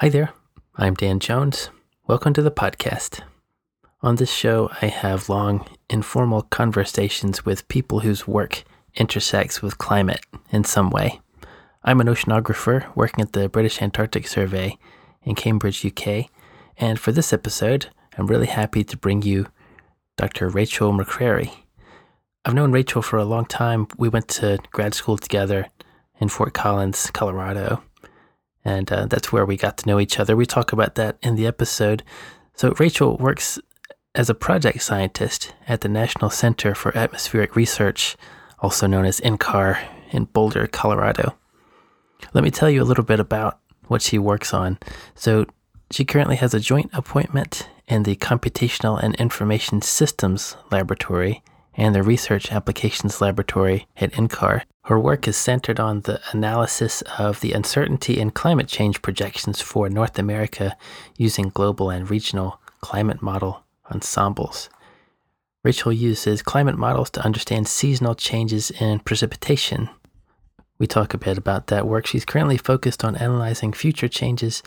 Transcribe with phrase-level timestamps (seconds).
[0.00, 0.32] Hi there,
[0.76, 1.70] I'm Dan Jones.
[2.06, 3.22] Welcome to the podcast.
[4.00, 8.62] On this show, I have long, informal conversations with people whose work
[8.94, 10.20] intersects with climate
[10.52, 11.20] in some way.
[11.82, 14.78] I'm an oceanographer working at the British Antarctic Survey
[15.24, 16.26] in Cambridge, UK,
[16.76, 19.48] and for this episode, I'm really happy to bring you
[20.16, 20.48] Dr.
[20.48, 21.50] Rachel McCrary.
[22.44, 23.88] I've known Rachel for a long time.
[23.96, 25.66] We went to grad school together
[26.20, 27.82] in Fort Collins, Colorado
[28.64, 30.36] and uh, that's where we got to know each other.
[30.36, 32.02] We talk about that in the episode.
[32.54, 33.58] So, Rachel works
[34.14, 38.16] as a project scientist at the National Center for Atmospheric Research,
[38.58, 39.78] also known as NCAR,
[40.10, 41.36] in Boulder, Colorado.
[42.32, 44.78] Let me tell you a little bit about what she works on.
[45.14, 45.46] So,
[45.90, 51.42] she currently has a joint appointment in the Computational and Information Systems Laboratory
[51.78, 54.62] and the Research Applications Laboratory at NCAR.
[54.86, 59.88] Her work is centered on the analysis of the uncertainty in climate change projections for
[59.88, 60.76] North America
[61.16, 64.68] using global and regional climate model ensembles.
[65.62, 69.88] Rachel uses climate models to understand seasonal changes in precipitation.
[70.78, 72.06] We talk a bit about that work.
[72.06, 74.62] She's currently focused on analyzing future changes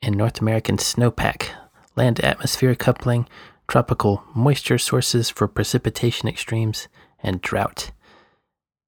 [0.00, 1.48] in North American snowpack,
[1.96, 3.26] land atmosphere coupling,
[3.68, 6.88] tropical moisture sources for precipitation extremes,
[7.22, 7.92] and drought.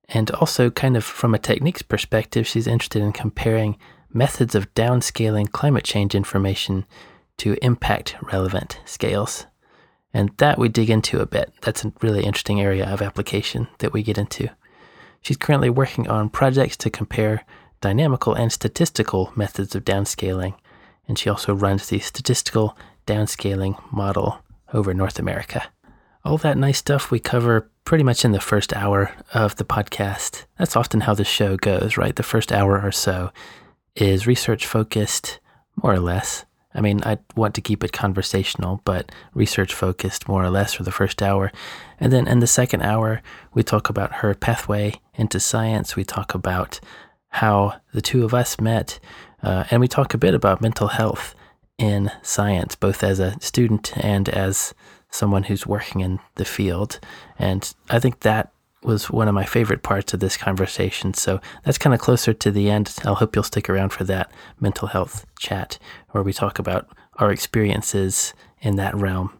[0.08, 3.78] And also, kind of from a techniques perspective, she's interested in comparing
[4.12, 6.84] methods of downscaling climate change information
[7.38, 9.46] to impact relevant scales.
[10.12, 11.52] And that we dig into a bit.
[11.62, 14.48] That's a really interesting area of application that we get into.
[15.22, 17.44] She's currently working on projects to compare
[17.80, 20.54] dynamical and statistical methods of downscaling.
[21.08, 24.43] And she also runs the statistical downscaling model
[24.74, 25.62] over North America.
[26.24, 30.44] All that nice stuff we cover pretty much in the first hour of the podcast.
[30.58, 32.16] That's often how the show goes, right?
[32.16, 33.30] The first hour or so
[33.94, 35.38] is research focused,
[35.82, 36.44] more or less.
[36.74, 40.82] I mean, I want to keep it conversational, but research focused more or less for
[40.82, 41.52] the first hour.
[42.00, 43.22] And then in the second hour,
[43.52, 45.94] we talk about her pathway into science.
[45.94, 46.80] We talk about
[47.28, 48.98] how the two of us met,
[49.42, 51.34] uh, and we talk a bit about mental health
[51.78, 54.74] in science, both as a student and as
[55.10, 57.00] someone who's working in the field.
[57.38, 58.52] And I think that
[58.82, 61.14] was one of my favorite parts of this conversation.
[61.14, 62.94] So that's kind of closer to the end.
[63.04, 64.30] I'll hope you'll stick around for that
[64.60, 65.78] mental health chat
[66.10, 69.32] where we talk about our experiences in that realm.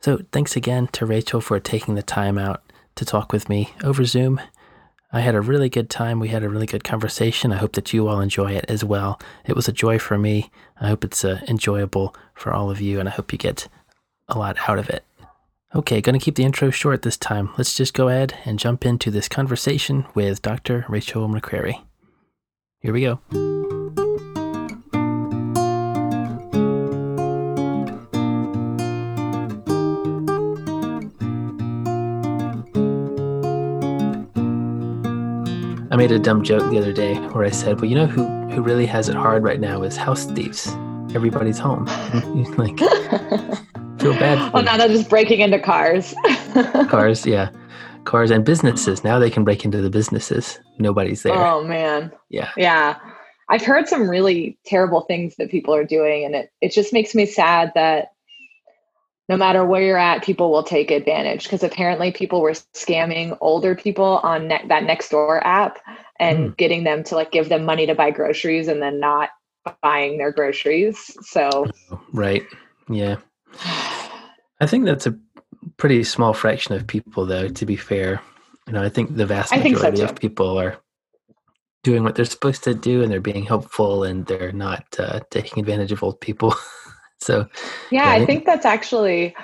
[0.00, 2.62] So thanks again to Rachel for taking the time out
[2.96, 4.40] to talk with me over Zoom.
[5.12, 6.20] I had a really good time.
[6.20, 7.52] We had a really good conversation.
[7.52, 9.20] I hope that you all enjoy it as well.
[9.44, 10.50] It was a joy for me.
[10.80, 13.68] I hope it's uh, enjoyable for all of you, and I hope you get
[14.28, 15.04] a lot out of it.
[15.74, 17.50] Okay, going to keep the intro short this time.
[17.56, 20.84] Let's just go ahead and jump into this conversation with Dr.
[20.88, 21.82] Rachel McCrary.
[22.80, 23.79] Here we go.
[36.00, 38.24] Made a dumb joke the other day where I said, "Well, you know who
[38.54, 40.66] who really has it hard right now is house thieves.
[41.14, 41.84] Everybody's home.
[42.56, 42.78] like
[44.00, 44.50] feel bad.
[44.54, 46.14] well, now they're just breaking into cars.
[46.88, 47.50] cars, yeah,
[48.04, 49.04] cars and businesses.
[49.04, 50.58] Now they can break into the businesses.
[50.78, 51.34] Nobody's there.
[51.34, 52.10] Oh man.
[52.30, 52.48] Yeah.
[52.56, 52.96] Yeah.
[53.50, 57.14] I've heard some really terrible things that people are doing, and it it just makes
[57.14, 58.12] me sad that
[59.30, 63.76] no matter where you're at, people will take advantage because apparently people were scamming older
[63.76, 65.78] people on ne- that Nextdoor app
[66.18, 66.56] and mm.
[66.56, 69.28] getting them to like give them money to buy groceries and then not
[69.82, 71.16] buying their groceries.
[71.22, 71.68] So,
[72.12, 72.42] right.
[72.88, 73.18] Yeah.
[74.60, 75.16] I think that's a
[75.76, 77.46] pretty small fraction of people, though.
[77.46, 78.20] To be fair,
[78.66, 80.76] you know, I think the vast majority so of people are
[81.84, 85.60] doing what they're supposed to do, and they're being helpful, and they're not uh, taking
[85.60, 86.52] advantage of old people.
[87.20, 87.46] so,
[87.90, 89.34] yeah, yeah I, think, that's actually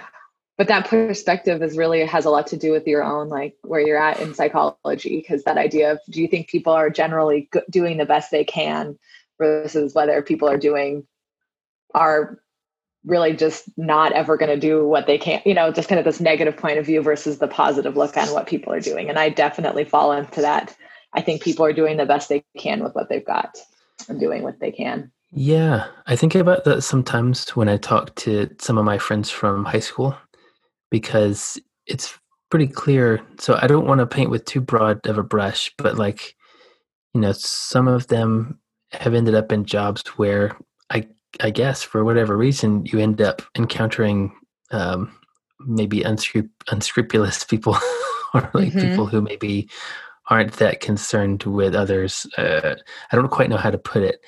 [0.58, 3.80] but that perspective is really has a lot to do with your own like where
[3.80, 7.98] you're at in psychology because that idea of do you think people are generally doing
[7.98, 8.98] the best they can
[9.38, 11.06] versus whether people are doing
[11.94, 12.38] are
[13.04, 16.04] really just not ever going to do what they can, you know, just kind of
[16.04, 19.08] this negative point of view versus the positive look on what people are doing.
[19.08, 20.76] And I definitely fall into that.
[21.12, 23.56] I think people are doing the best they can with what they've got
[24.08, 25.12] and doing what they can.
[25.32, 25.86] Yeah.
[26.06, 29.80] I think about that sometimes when I talk to some of my friends from high
[29.80, 30.16] school
[30.90, 32.18] because it's
[32.50, 33.20] pretty clear.
[33.38, 36.34] So I don't want to paint with too broad of a brush, but like,
[37.12, 38.60] you know, some of them
[38.92, 40.56] have ended up in jobs where
[40.90, 41.06] I
[41.40, 44.32] I guess for whatever reason you end up encountering
[44.70, 45.12] um,
[45.60, 47.76] maybe unscrup- unscrupulous people
[48.34, 48.80] or like mm-hmm.
[48.80, 49.68] people who maybe
[50.28, 52.26] aren't that concerned with others.
[52.36, 52.74] Uh,
[53.12, 54.20] I don't quite know how to put it,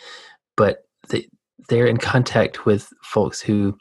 [0.57, 1.29] but they
[1.69, 3.77] they're in contact with folks who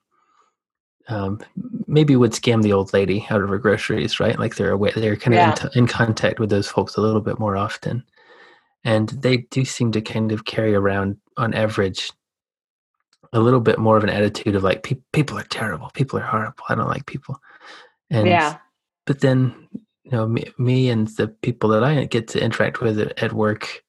[1.09, 1.39] um,
[1.87, 4.37] maybe would scam the old lady out of her groceries, right?
[4.37, 5.49] Like they're away, they're kind of Yeah.
[5.51, 8.03] in, t- in contact with those folks a little bit more often,
[8.83, 12.11] and they do seem to kind of carry around, on average,
[13.31, 16.23] a little bit more of an attitude of like "Pe- people are terrible, people are
[16.23, 17.37] horrible, I don't like people,
[18.09, 18.57] and yeah.
[19.05, 19.53] but then
[20.03, 23.81] you know me, me and the people that I get to interact with at work,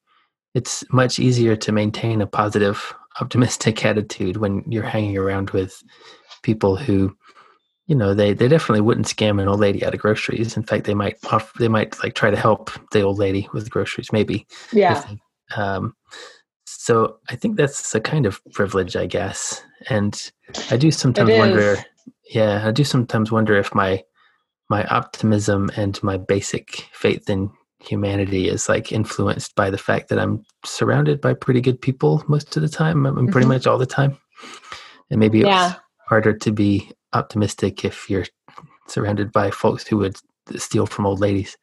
[0.54, 5.82] it's much easier to maintain a positive, optimistic attitude when you're hanging around with
[6.42, 7.16] people who,
[7.86, 10.56] you know, they they definitely wouldn't scam an old lady out of groceries.
[10.56, 11.16] In fact, they might
[11.58, 14.46] they might like try to help the old lady with groceries, maybe.
[14.72, 15.04] Yeah.
[15.08, 15.18] they-
[15.56, 15.94] um,
[16.66, 19.62] so I think that's a kind of privilege, I guess.
[19.88, 20.30] And
[20.70, 21.84] I do sometimes wonder.
[22.30, 24.04] Yeah, I do sometimes wonder if my
[24.68, 30.18] my optimism and my basic faith in humanity is like influenced by the fact that
[30.18, 33.06] I'm surrounded by pretty good people most of the time.
[33.06, 33.54] I mean, pretty mm-hmm.
[33.54, 34.18] much all the time.
[35.10, 35.70] And maybe Yeah.
[35.70, 38.26] it's harder to be optimistic if you're
[38.88, 40.16] surrounded by folks who would
[40.56, 41.56] steal from old ladies.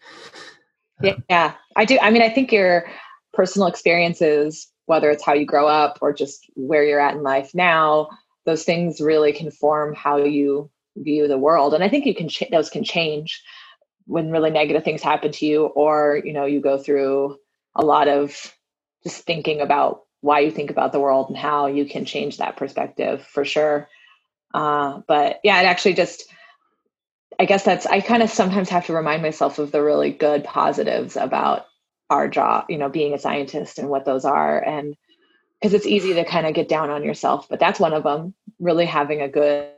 [1.01, 1.99] Yeah, um, yeah, I do.
[2.01, 2.87] I mean, I think your
[3.33, 7.51] personal experiences, whether it's how you grow up or just where you're at in life
[7.53, 8.09] now,
[8.45, 11.73] those things really can form how you view the world.
[11.73, 13.41] And I think you can ch- those can change
[14.07, 17.37] when really negative things happen to you, or you know, you go through
[17.75, 18.53] a lot of
[19.03, 22.57] just thinking about why you think about the world and how you can change that
[22.57, 23.87] perspective for sure.
[24.53, 26.25] Uh, but yeah, it actually just
[27.39, 30.43] I guess that's I kind of sometimes have to remind myself of the really good
[30.43, 31.65] positives about
[32.09, 34.95] our job, you know, being a scientist and what those are and
[35.59, 38.33] because it's easy to kind of get down on yourself, but that's one of them,
[38.59, 39.69] really having a good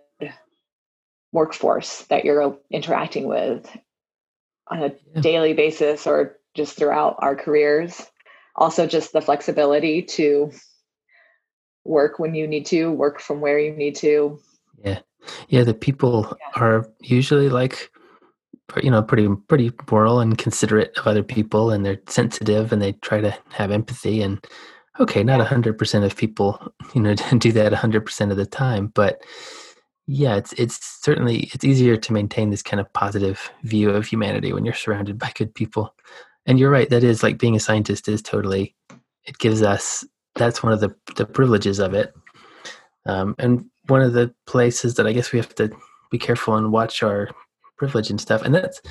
[1.31, 3.69] workforce that you're interacting with
[4.71, 5.21] on a Yeah.
[5.21, 8.05] daily basis or just throughout our careers.
[8.55, 10.51] Also just the flexibility to
[11.85, 14.39] work when you need to, work from where you need to.
[14.83, 14.99] Yeah,
[15.49, 15.63] yeah.
[15.63, 16.61] The people Yeah.
[16.61, 17.91] are usually like,
[18.81, 22.93] you know, pretty pretty moral and considerate of other people, and they're sensitive, and they
[22.93, 24.21] try to have empathy.
[24.21, 24.43] And
[24.99, 26.59] okay, not a hundred percent of people,
[26.93, 29.21] you know, do that a hundred percent of the time, but
[30.07, 34.53] yeah, it's it's certainly it's easier to maintain this kind of positive view of humanity
[34.53, 35.93] when you're surrounded by good people.
[36.45, 38.73] And you're right, that is like being a scientist is totally.
[39.25, 40.05] It gives us
[40.35, 42.13] that's one of the the privileges of it
[43.07, 45.71] um, and one of the places that I guess we have to
[46.11, 47.29] be careful and watch our
[47.77, 48.41] privilege and stuff.
[48.43, 48.81] And that's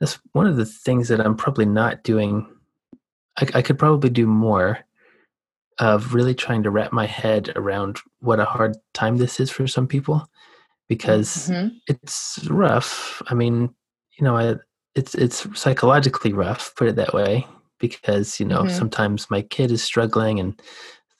[0.00, 2.46] that's one of the things that I'm probably not doing.
[3.38, 4.78] I, I could probably do more
[5.78, 9.66] of really trying to wrap my head around what a hard time this is for
[9.66, 10.28] some people,
[10.90, 11.70] because Mhm.
[11.86, 13.22] it's rough.
[13.28, 13.72] I mean,
[14.18, 14.56] you know, I,
[14.96, 17.46] it's it's psychologically rough, put it that way,
[17.78, 18.70] because you know Mhm.
[18.70, 20.60] sometimes my kid is struggling and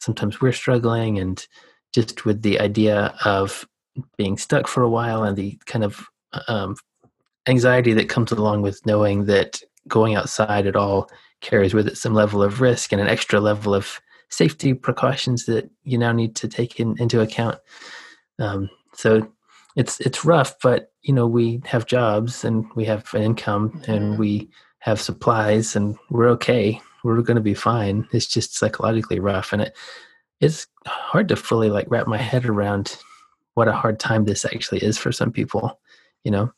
[0.00, 1.46] sometimes we're struggling, and
[1.94, 3.66] just with the idea of
[4.18, 6.06] being stuck for a while and the kind of
[6.48, 6.74] um,
[7.46, 11.08] anxiety that comes along with knowing that going outside at all
[11.40, 14.00] carries with it some level of risk and an extra level of
[14.30, 17.58] safety precautions that you now need to take in, into account.
[18.38, 19.26] Um, so
[19.76, 24.14] it's it's rough, but you know we have jobs and we have an income and
[24.14, 24.18] Mhm.
[24.18, 24.50] we
[24.80, 26.80] have supplies and we're okay.
[27.04, 28.06] We're going to be fine.
[28.12, 29.76] It's just psychologically rough, and it
[30.40, 32.96] it's hard to fully like wrap my head around
[33.54, 35.78] what a hard time this actually is for some people.
[36.24, 36.52] You know,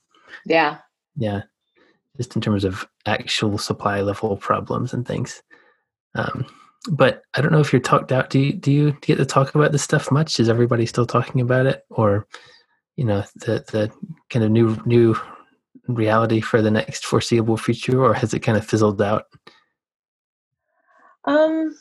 [0.47, 0.79] Yeah.
[1.17, 1.43] yeah,
[2.17, 5.43] just in terms of actual supply level problems and things.
[6.15, 6.47] Um,
[6.91, 8.31] but I don't know if you're talked out.
[8.31, 10.41] Do you do you get to talk about this stuff much?
[10.41, 12.27] Is everybody still talking about it, or
[12.97, 13.93] you know the the
[14.31, 15.17] kind of new new
[15.89, 19.27] reality for the next foreseeable future, or has it kind of fizzled out?
[21.25, 21.77] Um,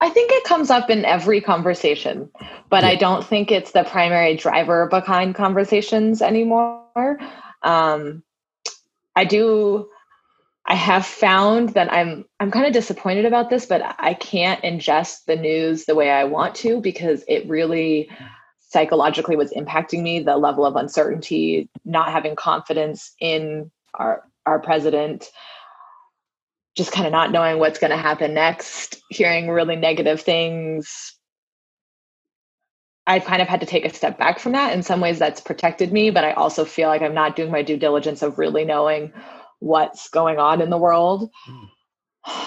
[0.00, 2.30] I think it comes up in every conversation,
[2.70, 7.18] but I don't think it's the primary driver behind conversations anymore.
[7.62, 8.22] Um,
[9.16, 9.88] I do.
[10.64, 15.24] I have found that I'm I'm kind of disappointed about this, but I can't ingest
[15.24, 18.10] the news the way I want to because it really
[18.68, 20.20] psychologically was impacting me.
[20.20, 25.30] The level of uncertainty, not having confidence in our our president,
[26.76, 31.14] just kind of not knowing what's going to happen next, hearing really negative things.
[33.06, 34.74] I've kind of had to take a step back from that.
[34.74, 37.62] In some ways, that's protected me, but I also feel like I'm not doing my
[37.62, 39.12] due diligence of really knowing
[39.60, 41.30] what's going on in the world.
[41.44, 41.64] Hmm.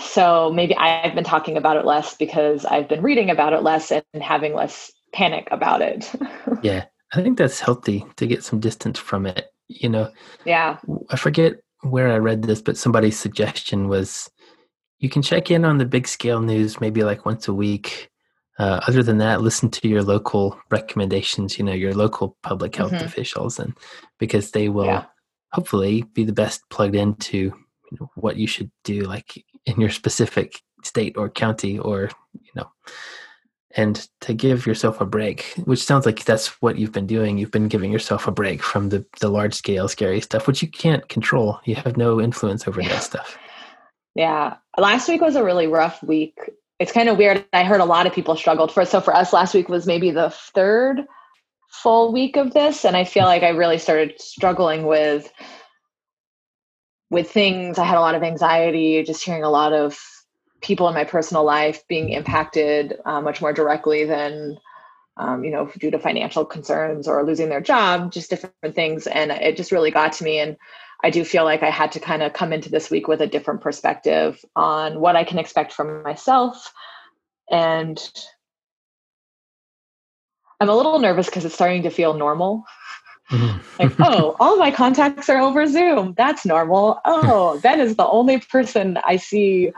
[0.03, 3.91] So maybe I've been talking about it less because I've been reading about it less
[3.91, 6.11] and having less panic about it.
[6.63, 9.47] Yeah, I think that's healthy to get some distance from it.
[9.67, 10.11] You know,
[10.45, 10.77] yeah.
[11.09, 14.29] I forget where I read this, but somebody's suggestion was
[14.99, 18.11] you can check in on the big scale news maybe like once a week,
[18.59, 21.57] uh, other than that, listen to your local recommendations.
[21.57, 23.05] You know, your local public health mm-hmm.
[23.05, 23.75] officials, and
[24.19, 25.05] because they will yeah.
[25.51, 29.89] hopefully be the best plugged into you know, what you should do, like in your
[29.89, 32.69] specific state or county, or you know,
[33.75, 35.53] and to give yourself a break.
[35.65, 37.37] Which sounds like that's what you've been doing.
[37.37, 40.67] You've been giving yourself a break from the the large scale, scary stuff, which you
[40.67, 41.59] can't control.
[41.65, 43.37] You have no influence over that stuff.
[44.15, 44.55] Yeah.
[44.77, 46.37] Last week was a really rough week.
[46.79, 47.45] It's kind of weird.
[47.53, 50.11] I heard a lot of people struggled for so for us last week was maybe
[50.11, 51.01] the third
[51.69, 55.31] full week of this and I feel like I really started struggling with
[57.09, 57.77] with things.
[57.77, 59.99] I had a lot of anxiety, just hearing a lot of
[60.61, 64.57] people in my personal life being impacted uh, much more directly than
[65.17, 69.31] um, you know due to financial concerns or losing their job just different things and
[69.31, 70.57] it just really got to me and
[71.03, 73.27] I do feel like I had to kind of come into this week with a
[73.27, 76.71] different perspective on what I can expect from myself.
[77.49, 77.99] And
[80.59, 82.63] I'm a little nervous because it's starting to feel normal.
[83.31, 83.59] Mm-hmm.
[83.83, 86.13] like, oh, all my contacts are over Zoom.
[86.17, 86.99] That's normal.
[87.03, 89.71] Oh, Ben is the only person I see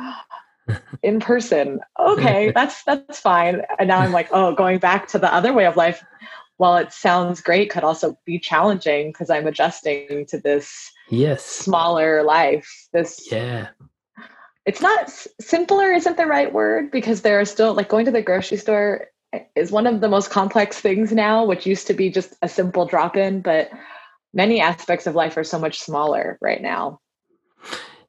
[1.02, 1.80] in person.
[2.00, 3.62] Okay, that's that's fine.
[3.80, 6.04] And now I'm like, oh, going back to the other way of life,
[6.58, 11.46] while it sounds great, could also be challenging because I'm adjusting to this yes.
[11.46, 12.88] smaller life.
[12.94, 13.70] This yeah.
[14.66, 15.10] It's not
[15.42, 19.08] simpler isn't the right word because there are still like going to the grocery store
[19.56, 22.86] is one of the most complex things now which used to be just a simple
[22.86, 23.70] drop in but
[24.34, 27.02] many aspects of life are so much smaller right now.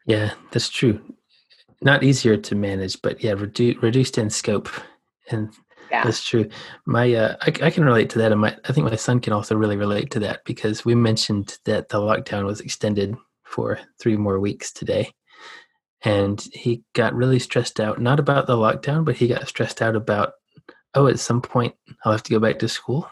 [0.06, 1.00] Yeah that's true
[1.80, 4.68] not easier to manage but yeah redu- reduced in scope
[5.30, 5.52] and
[5.90, 6.02] yeah.
[6.02, 6.48] That's true.
[6.86, 9.32] My uh, I, I, can relate to that, and my I think my son can
[9.32, 13.14] also really relate to that because we mentioned that the lockdown was extended
[13.44, 15.12] for three more weeks today,
[16.02, 18.00] and he got really stressed out.
[18.00, 20.32] Not about the lockdown, but he got stressed out about
[20.94, 23.08] oh, at some point I'll have to go back to school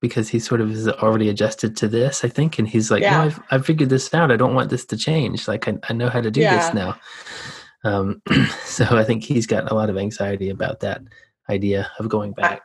[0.00, 3.18] because he sort of is already adjusted to this, I think, and he's like, yeah.
[3.18, 4.32] no, I've I've figured this out.
[4.32, 5.46] I don't want this to change.
[5.46, 6.56] Like I I know how to do yeah.
[6.56, 6.98] this now.
[7.86, 8.22] Um,
[8.64, 11.02] so I think he's got a lot of anxiety about that
[11.48, 12.62] idea of going back.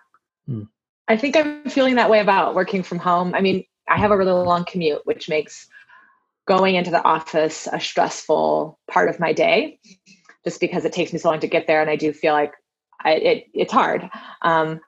[0.48, 0.64] I, hmm.
[1.08, 3.36] I think I'm feeling that way about working from home.
[3.36, 5.68] I mean, I have a really long commute, which makes
[6.48, 9.80] going into the office a stressful part of my day
[10.44, 12.54] just because it takes me so long to get there and i do feel like
[13.04, 14.10] I, it, it's hard
[14.42, 14.80] um,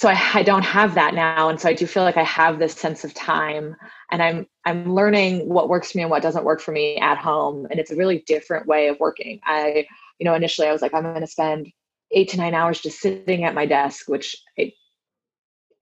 [0.00, 2.58] so I, I, don't have that now and so i do feel like i have
[2.58, 3.76] this sense of time
[4.10, 7.18] and i'm i'm learning what works for me and what doesn't work for me at
[7.18, 9.86] home and it's a really different way of working i
[10.18, 11.70] you know initially i was like i'm going to spend
[12.12, 14.72] eight to nine hours just sitting at my desk, which I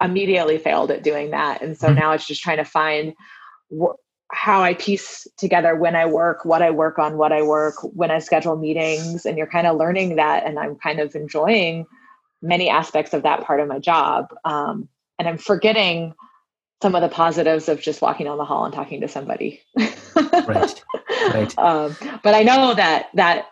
[0.03, 1.63] immediately failed at doing that.
[1.63, 1.99] And so mm-hmm.
[1.99, 3.15] now it's just trying to find
[3.71, 3.97] wh-
[4.31, 8.11] how I piece together when I work, what I work on, what I work, when
[8.11, 9.25] I schedule meetings.
[9.25, 10.45] And you're kind of learning that.
[10.45, 11.87] And I'm kind of enjoying
[12.43, 14.29] many aspects of that part of my job.
[14.45, 16.15] Um, and I'm forgetting
[16.81, 19.63] some of the positives of just walking down the hall and talking to somebody.
[19.77, 20.85] right.
[21.33, 21.55] Right.
[21.59, 23.49] Um, but I know that that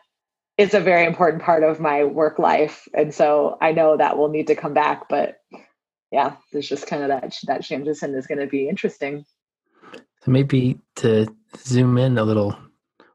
[0.59, 4.29] is a very important part of my work life and so i know that will
[4.29, 5.41] need to come back but
[6.11, 9.25] yeah there's just kind of that that transition is going to be interesting
[9.93, 11.27] so maybe to
[11.59, 12.57] zoom in a little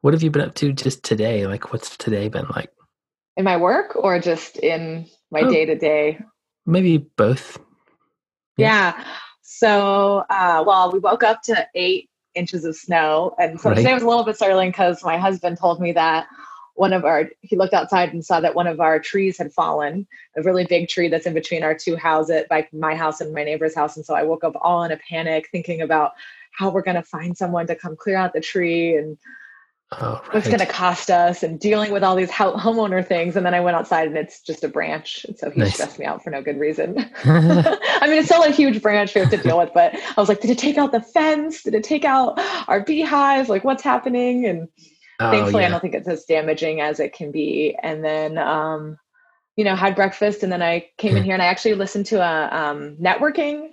[0.01, 2.71] what have you been up to just today like what's today been like
[3.37, 6.19] in my work or just in my day to day
[6.65, 7.57] maybe both
[8.57, 9.05] yeah, yeah.
[9.41, 13.77] so uh, well we woke up to eight inches of snow and so right.
[13.77, 16.27] today was a little bit startling because my husband told me that
[16.75, 20.07] one of our he looked outside and saw that one of our trees had fallen
[20.38, 23.43] a really big tree that's in between our two houses like my house and my
[23.43, 26.13] neighbor's house and so i woke up all in a panic thinking about
[26.51, 29.17] how we're going to find someone to come clear out the tree and
[30.00, 30.33] oh, right.
[30.33, 33.60] what's going to cost us and dealing with all these homeowner things and then i
[33.60, 35.74] went outside and it's just a branch and so he nice.
[35.74, 39.21] stressed me out for no good reason i mean it's still a huge branch we
[39.21, 41.75] have to deal with but i was like did it take out the fence did
[41.75, 44.67] it take out our beehives like what's happening and
[45.21, 45.67] Oh, Thankfully, yeah.
[45.67, 47.77] I don't think it's as damaging as it can be.
[47.83, 48.98] And then, um,
[49.55, 52.21] you know, had breakfast, and then I came in here and I actually listened to
[52.21, 53.69] a um, networking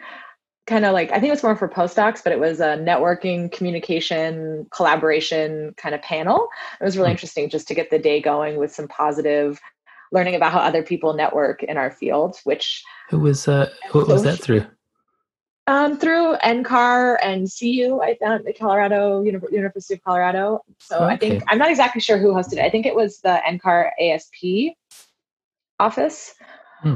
[0.69, 3.51] kind of like I think it was more for postdocs, but it was a networking,
[3.51, 6.49] communication, collaboration kind of panel.
[6.81, 9.59] It was really mm interesting just to get the day going with some positive
[10.13, 12.39] learning about how other people network in our field.
[12.45, 14.65] Which who was uh, what was that through?
[15.67, 20.61] Um, through NCAR and CU, I found the Colorado University of Colorado.
[20.79, 21.07] So okay.
[21.07, 22.61] I think I'm not exactly sure who hosted it.
[22.61, 24.77] I think it was the NCAR ASP
[25.79, 26.35] office.
[26.81, 26.95] Hmm.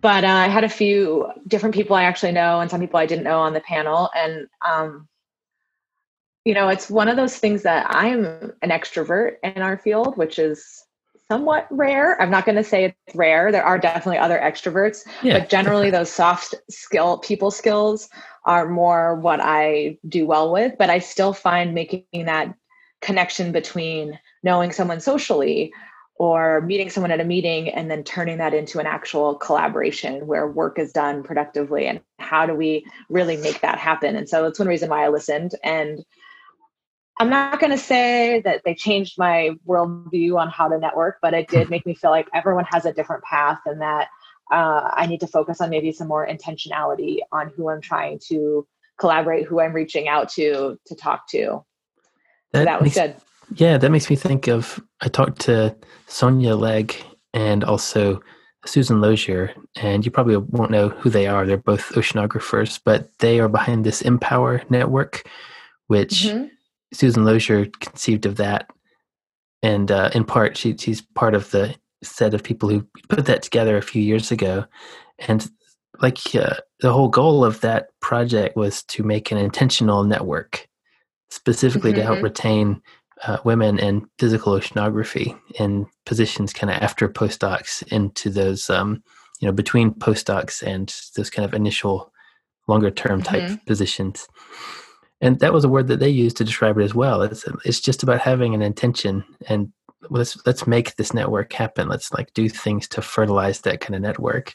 [0.00, 3.06] But uh, I had a few different people I actually know and some people I
[3.06, 4.10] didn't know on the panel.
[4.16, 5.08] And, um,
[6.44, 8.24] you know, it's one of those things that I'm
[8.62, 10.84] an extrovert in our field, which is
[11.28, 12.20] somewhat rare.
[12.20, 13.52] I'm not going to say it's rare.
[13.52, 15.38] There are definitely other extroverts, yeah.
[15.38, 18.08] but generally those soft skill people skills
[18.46, 22.54] are more what I do well with, but I still find making that
[23.00, 25.72] connection between knowing someone socially
[26.20, 30.46] or meeting someone at a meeting and then turning that into an actual collaboration where
[30.46, 34.14] work is done productively and how do we really make that happen?
[34.16, 35.52] And so that's one reason why i listened.
[35.64, 36.04] And
[37.18, 41.34] i'm not going to say that they changed my worldview on how to network but
[41.34, 44.08] it did make me feel like everyone has a different path and that
[44.52, 48.66] uh, i need to focus on maybe some more intentionality on who i'm trying to
[48.98, 51.62] collaborate who i'm reaching out to to talk to.
[52.52, 53.16] That, so that was good
[53.54, 55.74] yeah, that makes me think of I talked to
[56.06, 56.94] Sonya Legg
[57.32, 58.20] and also
[58.66, 61.46] Susan Lozier, and you probably won't know who they are.
[61.46, 65.28] They're both oceanographers, but they are behind this MPOWIR network,
[65.86, 66.46] which mm-hmm.
[66.92, 68.68] Susan Lozier conceived of that.
[69.62, 73.42] And uh, in part, she, she's part of the set of people who put that
[73.42, 74.64] together a few years ago.
[75.18, 75.48] And
[76.00, 80.66] like uh, the whole goal of that project was to make an intentional network
[81.30, 82.00] specifically mm-hmm.
[82.00, 82.24] to help mm-hmm.
[82.24, 82.82] retain
[83.24, 89.02] uh, women in physical oceanography in positions kind of after postdocs into those, um,
[89.40, 92.12] you know, between postdocs and those kind of initial
[92.68, 93.66] longer term type mm-hmm.
[93.66, 94.26] positions.
[95.20, 97.20] And that was a word that they used to describe it as well.
[97.22, 99.70] It's, it's just about having an intention and
[100.08, 101.88] let's let's make this network happen.
[101.88, 104.54] Let's like do things to fertilize that kind of network.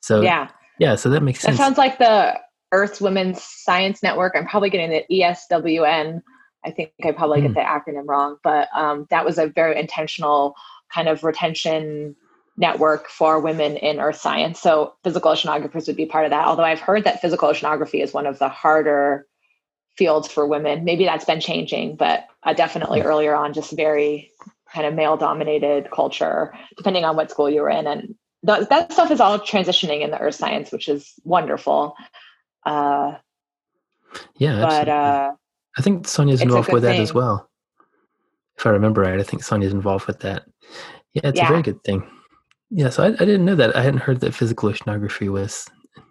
[0.00, 0.96] So yeah, yeah.
[0.96, 1.56] So that makes sense.
[1.56, 2.34] That sounds like the
[2.72, 4.34] Earth Women's Science Network.
[4.36, 6.22] I'm probably getting the ESWN
[6.66, 7.42] I think I probably mm.
[7.42, 10.54] get the acronym wrong, but um, that was a very intentional
[10.92, 12.16] kind of retention
[12.56, 14.60] network for women in earth science.
[14.60, 16.46] So physical oceanographers would be part of that.
[16.46, 19.26] Although I've heard that physical oceanography is one of the harder
[19.96, 20.84] fields for women.
[20.84, 23.06] Maybe that's been changing, but uh, definitely hmm.
[23.06, 24.32] earlier on, just very
[24.72, 27.86] kind of male dominated culture, depending on what school you were in.
[27.86, 28.14] And
[28.46, 31.94] th- that stuff is all transitioning in the earth science, which is wonderful.
[32.64, 33.14] Uh,
[34.36, 35.32] yeah, but uh,
[35.78, 36.96] I think Sonya's involved with thing.
[36.96, 37.48] that as well.
[38.58, 40.44] If I remember right, I think Sonya's involved with that.
[41.12, 41.46] Yeah, it's yeah.
[41.46, 42.08] a very good thing.
[42.70, 43.76] Yeah, so I, I, didn't know that.
[43.76, 45.68] I hadn't heard that physical oceanography was,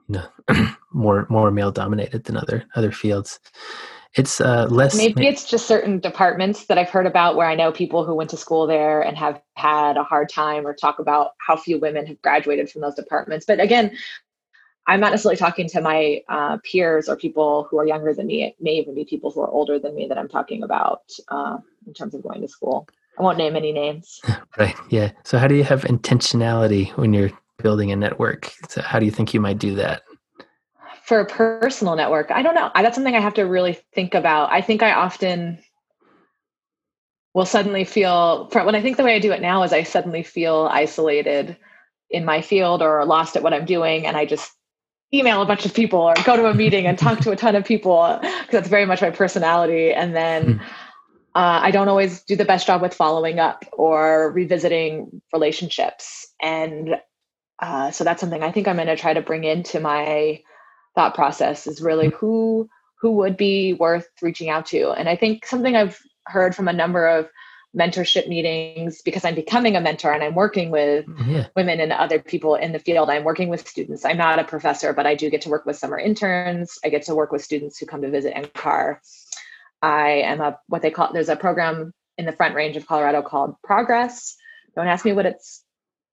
[0.08, 3.39] you know, more more male dominated than other other fields.
[4.15, 4.95] It's uh, less.
[4.95, 8.15] Maybe ma- it's just certain departments that I've heard about where I know people who
[8.15, 11.78] went to school there and have had a hard time, or talk about how few
[11.78, 13.45] women have graduated from those departments.
[13.45, 13.97] But again,
[14.87, 18.43] I'm not necessarily talking to my uh, peers or people who are younger than me.
[18.43, 21.57] It may even be people who are older than me that I'm talking about uh,
[21.87, 22.87] in terms of going to school.
[23.17, 24.21] I won't name any names.
[24.57, 24.75] Right.
[24.89, 25.11] Yeah.
[25.25, 28.53] So, how do you have intentionality when you're building a network?
[28.69, 30.03] So, how do you think you might do that?
[31.03, 32.71] For a personal network, I don't know.
[32.73, 34.53] I, that's something I have to really think about.
[34.53, 35.59] I think I often
[37.33, 40.23] will suddenly feel, when I think the way I do it now is I suddenly
[40.23, 41.57] feel isolated
[42.09, 44.07] in my field or lost at what I'm doing.
[44.07, 44.53] And I just
[45.13, 47.55] email a bunch of people or go to a meeting and talk to a ton
[47.55, 49.91] of people because that's very much my personality.
[49.93, 50.63] And then hmm.
[51.35, 56.27] uh, I don't always do the best job with following up or revisiting relationships.
[56.41, 56.95] And
[57.59, 60.41] uh, so that's something I think I'm going to try to bring into my
[60.95, 62.69] thought process is really who
[63.01, 64.91] who would be worth reaching out to.
[64.91, 67.29] And I think something I've heard from a number of
[67.75, 71.31] mentorship meetings because I'm becoming a mentor and I'm working with mm-hmm.
[71.31, 71.47] yeah.
[71.55, 73.09] women and other people in the field.
[73.09, 74.05] I'm working with students.
[74.05, 76.79] I'm not a professor, but I do get to work with summer interns.
[76.83, 78.99] I get to work with students who come to visit NCAR.
[79.81, 83.21] I am a what they call there's a program in the Front Range of Colorado
[83.21, 84.38] called Progress.
[84.75, 85.63] Don't ask me what its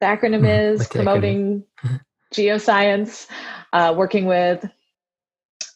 [0.01, 0.81] the acronym mm-hmm.
[0.81, 0.89] is.
[0.89, 1.97] promoting mm-hmm.
[2.35, 3.29] geoscience,
[3.73, 4.69] uh, working with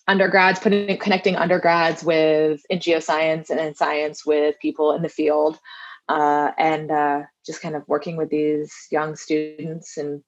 [0.09, 5.59] undergrads, putting connecting undergrads with in geoscience and in science with people in the field,
[6.09, 10.23] uh, and uh, just kind of working with these young students and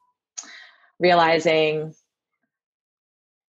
[0.99, 1.95] realizing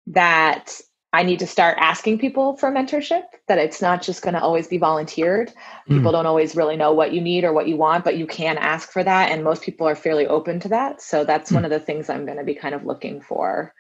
[0.07, 0.81] that
[1.13, 4.67] I need to start asking people for mentorship, that it's not just going to always
[4.67, 5.53] be volunteered.
[5.89, 5.97] Mm.
[5.97, 8.57] People don't always really know what you need or what you want, but you can
[8.57, 9.31] ask for that.
[9.31, 11.01] And most people are fairly open to that.
[11.01, 11.55] So that's mm.
[11.55, 13.73] one of the things I'm going to be kind of looking for,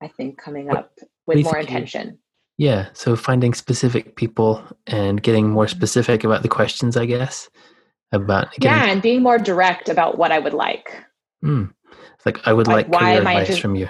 [0.00, 0.92] I think, coming up
[1.28, 2.18] with more intention.
[2.56, 2.88] Yeah.
[2.92, 7.48] So finding specific people and getting more specific about the questions, I guess.
[8.10, 11.04] About getting, yeah, and being more direct about what I would like.
[11.44, 11.72] Mm.
[12.24, 13.88] Like I would like, like career advice just, from you.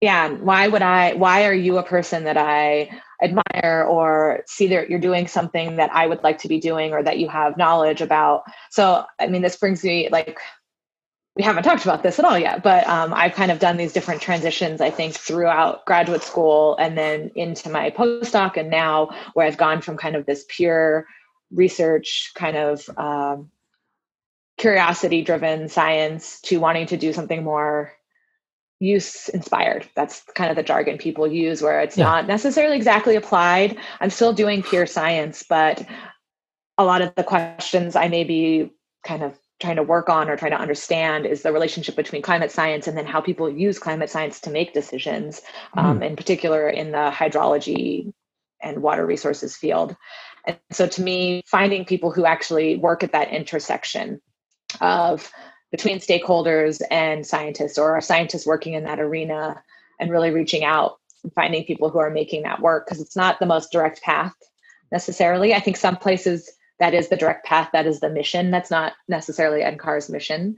[0.00, 0.30] Yeah.
[0.30, 1.12] Why would I?
[1.12, 2.90] Why are you a person that I
[3.22, 7.02] admire or see that you're doing something that I would like to be doing or
[7.02, 8.44] that you have knowledge about?
[8.70, 10.38] So, I mean, this brings me like
[11.40, 13.94] we haven't talked about this at all yet, but um, I've kind of done these
[13.94, 19.46] different transitions, I think, throughout graduate school and then into my postdoc, and now where
[19.46, 21.06] I've gone from kind of this pure
[21.50, 23.50] research kind of um,
[24.58, 27.94] curiosity driven science to wanting to do something more
[28.78, 29.88] use inspired.
[29.96, 32.04] That's kind of the jargon people use where it's yeah.
[32.04, 33.78] not necessarily exactly applied.
[33.98, 35.86] I'm still doing pure science, but
[36.76, 38.72] a lot of the questions I may be
[39.06, 42.50] kind of trying to work on or trying to understand is the relationship between climate
[42.50, 45.42] science and then how people use climate science to make decisions,
[45.76, 45.82] mm.
[45.82, 48.12] um, in particular in the hydrology
[48.62, 49.96] and water resources field.
[50.46, 54.20] And so to me, finding people who actually work at that intersection
[54.80, 55.30] of
[55.70, 59.62] between stakeholders and scientists or are scientists working in that arena
[60.00, 63.38] and really reaching out and finding people who are making that work because it's not
[63.38, 64.34] the most direct path
[64.90, 65.54] necessarily.
[65.54, 68.50] I think some places that is the direct path, that is the mission.
[68.50, 70.56] That's not necessarily NCAR's mission.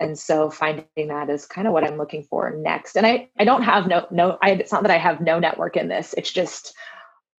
[0.00, 2.96] And so finding that is kind of what I'm looking for next.
[2.96, 5.76] And I, I don't have no no I, it's not that I have no network
[5.76, 6.14] in this.
[6.16, 6.74] It's just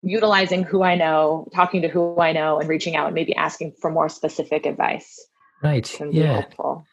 [0.01, 3.73] utilizing who I know, talking to who I know, and reaching out and maybe asking
[3.81, 5.19] for more specific advice.
[5.63, 5.99] Right.
[6.11, 6.41] Yeah.
[6.41, 6.85] Helpful.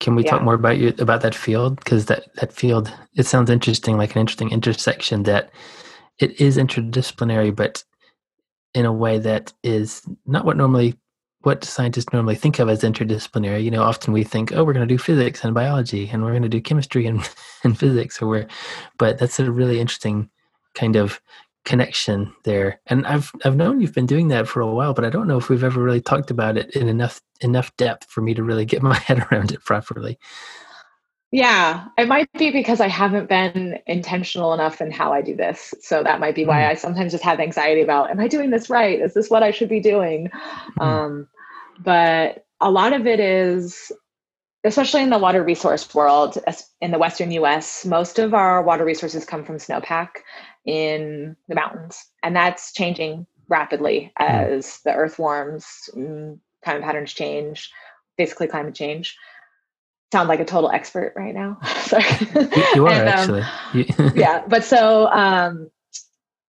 [0.00, 0.30] Can we yeah.
[0.30, 1.76] talk more about you about that field?
[1.76, 5.50] Because that that field it sounds interesting, like an interesting intersection that
[6.18, 7.84] it is interdisciplinary, but
[8.74, 10.96] in a way that is not what normally
[11.42, 13.64] what scientists normally think of as interdisciplinary.
[13.64, 16.32] You know, often we think, oh, we're going to do physics and biology, and we're
[16.32, 17.28] going to do chemistry and,
[17.64, 18.46] and physics, or we're,
[18.98, 20.28] but that's a really interesting
[20.74, 21.20] kind of
[21.64, 22.80] connection there.
[22.86, 25.38] And I've I've known you've been doing that for a while, but I don't know
[25.38, 28.64] if we've ever really talked about it in enough enough depth for me to really
[28.64, 30.18] get my head around it properly.
[31.32, 35.72] Yeah, it might be because I haven't been intentional enough in how I do this.
[35.80, 36.68] So that might be why mm.
[36.70, 39.00] I sometimes just have anxiety about, am I doing this right?
[39.00, 40.28] Is this what I should be doing?
[40.78, 40.84] Mm.
[40.84, 41.28] Um,
[41.78, 43.92] but a lot of it is,
[44.64, 46.36] especially in the water resource world,
[46.80, 50.08] in the Western US, most of our water resources come from snowpack
[50.66, 52.06] in the mountains.
[52.24, 54.26] And that's changing rapidly mm.
[54.26, 57.70] as the earth warms, mm, climate patterns change,
[58.18, 59.16] basically climate change.
[60.12, 61.58] Sound like a total expert right now.
[61.82, 62.04] Sorry.
[62.74, 63.94] You, are and, um, actually.
[64.20, 64.44] yeah.
[64.48, 65.70] But so um,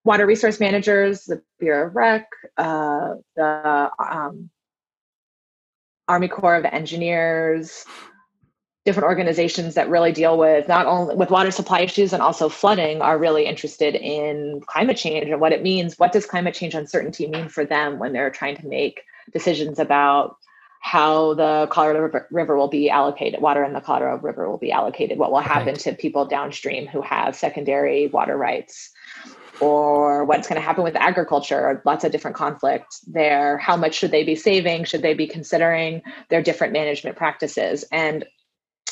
[0.03, 4.49] water resource managers, the Bureau of Rec, uh, the um,
[6.07, 7.85] Army Corps of Engineers,
[8.85, 13.01] different organizations that really deal with not only with water supply issues and also flooding
[13.01, 17.27] are really interested in climate change and what it means what does climate change uncertainty
[17.27, 20.37] mean for them when they're trying to make decisions about
[20.81, 25.17] how the colorado river will be allocated water in the colorado river will be allocated
[25.17, 25.79] what will happen right.
[25.79, 28.91] to people downstream who have secondary water rights
[29.59, 34.11] or what's going to happen with agriculture lots of different conflict there how much should
[34.11, 38.25] they be saving should they be considering their different management practices and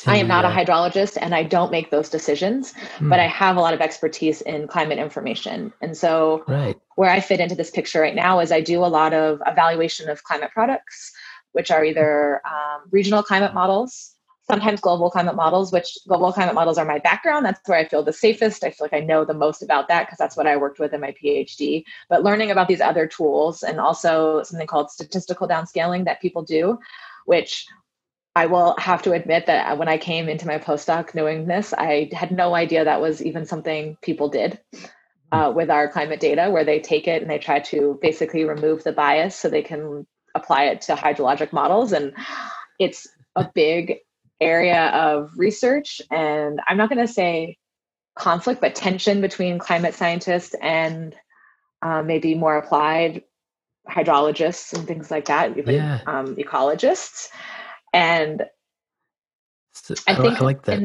[0.06, 3.10] I am not a hydrologist and I don't make those decisions, mm.
[3.10, 5.72] but I have a lot of expertise in climate information.
[5.80, 6.76] And so, right.
[6.96, 10.08] where I fit into this picture right now is I do a lot of evaluation
[10.08, 11.12] of climate products,
[11.52, 14.14] which are either um, regional climate models,
[14.50, 17.46] sometimes global climate models, which global climate models are my background.
[17.46, 18.64] That's where I feel the safest.
[18.64, 20.92] I feel like I know the most about that because that's what I worked with
[20.92, 21.84] in my PhD.
[22.08, 26.78] But learning about these other tools and also something called statistical downscaling that people do,
[27.26, 27.66] which
[28.34, 32.10] I will have to admit that when I came into my postdoc knowing this, I
[32.12, 34.60] had no idea that was even something people did
[35.32, 38.84] uh, with our climate data, where they take it and they try to basically remove
[38.84, 41.92] the bias so they can apply it to hydrologic models.
[41.92, 42.12] And
[42.78, 43.98] it's a big
[44.40, 46.00] area of research.
[46.10, 47.58] And I'm not going to say
[48.16, 51.14] conflict, but tension between climate scientists and
[51.82, 53.22] uh, maybe more applied
[53.88, 56.00] hydrologists and things like that, even yeah.
[56.06, 57.28] um, ecologists.
[57.92, 58.44] And
[59.72, 60.80] so, I think I like that.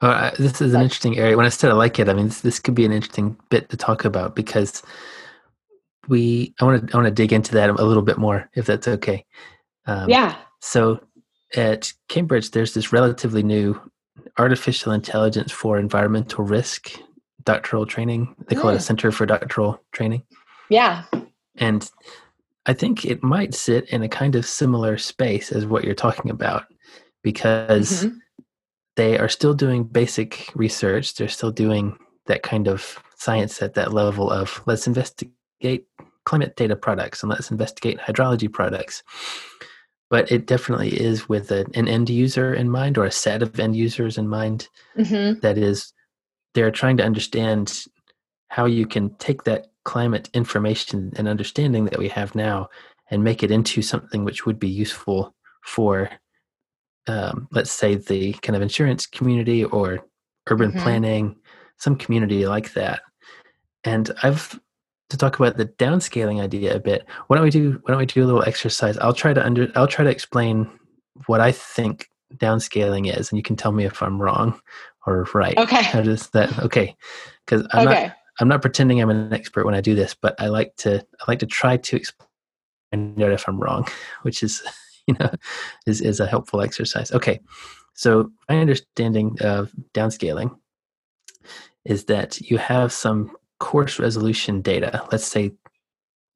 [0.00, 1.36] The, uh, this is an interesting area.
[1.36, 3.68] When I said I like it, I mean this, this could be an interesting bit
[3.70, 4.82] to talk about because
[6.08, 8.66] we I want to I want to dig into that a little bit more if
[8.66, 9.24] that's okay.
[9.86, 10.36] Um, yeah.
[10.60, 11.00] So
[11.54, 13.80] at Cambridge, there's this relatively new
[14.38, 16.98] artificial intelligence for environmental risk
[17.44, 18.34] doctoral training.
[18.48, 18.74] They call mm.
[18.74, 20.22] it a Center for Doctoral Training.
[20.68, 21.04] Yeah.
[21.56, 21.88] And
[22.66, 26.30] I think it might sit in a kind of similar space as what you're talking
[26.30, 26.64] about
[27.22, 28.16] because mm-hmm.
[28.96, 31.14] they are still doing basic research.
[31.14, 35.32] They're still doing that kind of science at that level of let's investigate
[36.24, 39.02] climate data products and let's investigate hydrology products.
[40.08, 43.58] But it definitely is with a, an end user in mind or a set of
[43.58, 44.68] end users in mind.
[44.96, 45.40] Mm-hmm.
[45.40, 45.92] That is,
[46.54, 47.84] they're trying to understand
[48.48, 52.68] how you can take that climate information and understanding that we have now
[53.10, 56.10] and make it into something which would be useful for
[57.08, 60.04] um, let's say the kind of insurance community or
[60.50, 60.82] urban mm-hmm.
[60.82, 61.36] planning
[61.76, 63.02] some community like that
[63.84, 64.58] and i've
[65.10, 68.06] to talk about the downscaling idea a bit, why don't we do why don't we
[68.06, 68.98] do a little exercise?
[68.98, 70.68] I'll try to under I'll try to explain
[71.26, 74.60] what I think downscaling is, and you can tell me if I'm wrong
[75.06, 75.56] or right.
[75.56, 75.82] Okay.
[75.82, 76.58] How does that?
[76.58, 76.96] Okay,
[77.44, 78.06] because I'm okay.
[78.06, 81.04] not I'm not pretending I'm an expert when I do this, but I like to
[81.20, 82.26] I like to try to explain
[82.92, 83.86] note if I'm wrong,
[84.22, 84.62] which is
[85.06, 85.30] you know
[85.86, 87.12] is is a helpful exercise.
[87.12, 87.40] Okay,
[87.94, 90.56] so my understanding of downscaling
[91.84, 95.06] is that you have some coarse resolution data.
[95.10, 95.52] Let's say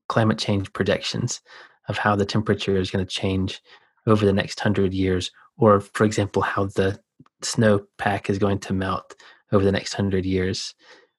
[0.09, 1.41] climate change predictions
[1.89, 3.61] of how the temperature is going to change
[4.07, 6.99] over the next hundred years, or for example, how the
[7.43, 9.15] snow pack is going to melt
[9.53, 10.75] over the next hundred years.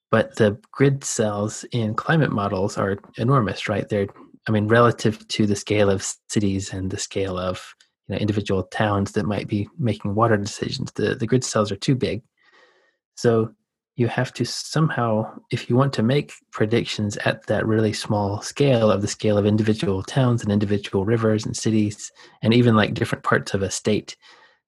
[0.09, 3.87] But the grid cells in climate models are enormous, right?
[3.87, 4.07] They're,
[4.47, 7.73] I mean, relative to the scale of cities and the scale of
[8.07, 11.77] you know, individual towns that might be making water decisions, the, the grid cells are
[11.77, 12.23] too big.
[13.15, 13.53] So
[14.01, 18.91] you have to somehow, if you want to make predictions at that really small scale
[18.91, 22.11] of the scale of individual towns and individual rivers and cities,
[22.41, 24.17] and even like different parts of a state,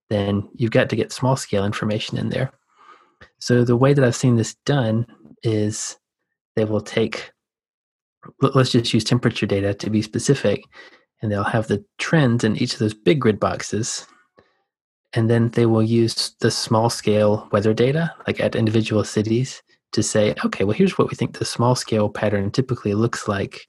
[0.10, 2.52] then you've got to get small scale information in there.
[3.40, 5.08] So the way that I've seen this done
[5.42, 5.98] is
[6.56, 7.32] they will take,
[8.40, 10.64] let's just use temperature data to be specific,
[11.22, 14.06] and they'll have the trends in each of those big grid boxes.
[15.14, 20.02] And then they will use the small scale weather data, like at individual cities, to
[20.02, 23.68] say, okay, well, here's what we think the small scale pattern typically looks like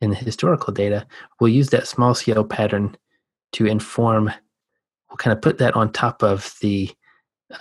[0.00, 1.06] in the historical data.
[1.40, 2.96] We'll use that small scale pattern
[3.52, 6.90] to inform, we'll kind of put that on top of the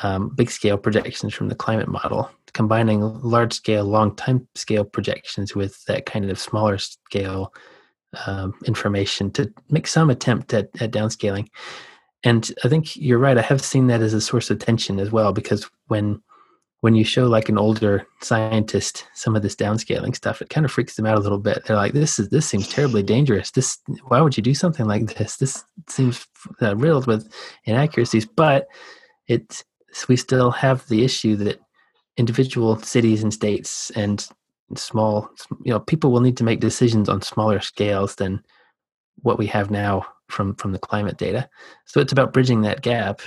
[0.01, 5.55] um, big scale projections from the climate model, combining large scale, long time scale projections
[5.55, 7.53] with that kind of smaller scale
[8.25, 11.47] um, information to make some attempt at, at downscaling.
[12.23, 13.38] And I think you're right.
[13.38, 16.21] I have seen that as a source of tension as well, because when
[16.81, 20.71] when you show like an older scientist some of this downscaling stuff, it kind of
[20.71, 21.63] freaks them out a little bit.
[21.65, 23.51] They're like, "This is this seems terribly dangerous.
[23.51, 25.38] This why would you do something like this?
[25.38, 26.25] This seems
[26.62, 27.31] uh, riddled with
[27.65, 28.67] inaccuracies." But
[29.27, 29.63] it
[30.09, 31.59] we still have the issue that
[32.17, 34.27] individual cities and states and
[34.75, 35.29] small
[35.63, 38.41] you know people will need to make decisions on smaller scales than
[39.17, 41.47] what we have now from from the climate data
[41.85, 43.21] so it's about bridging that gap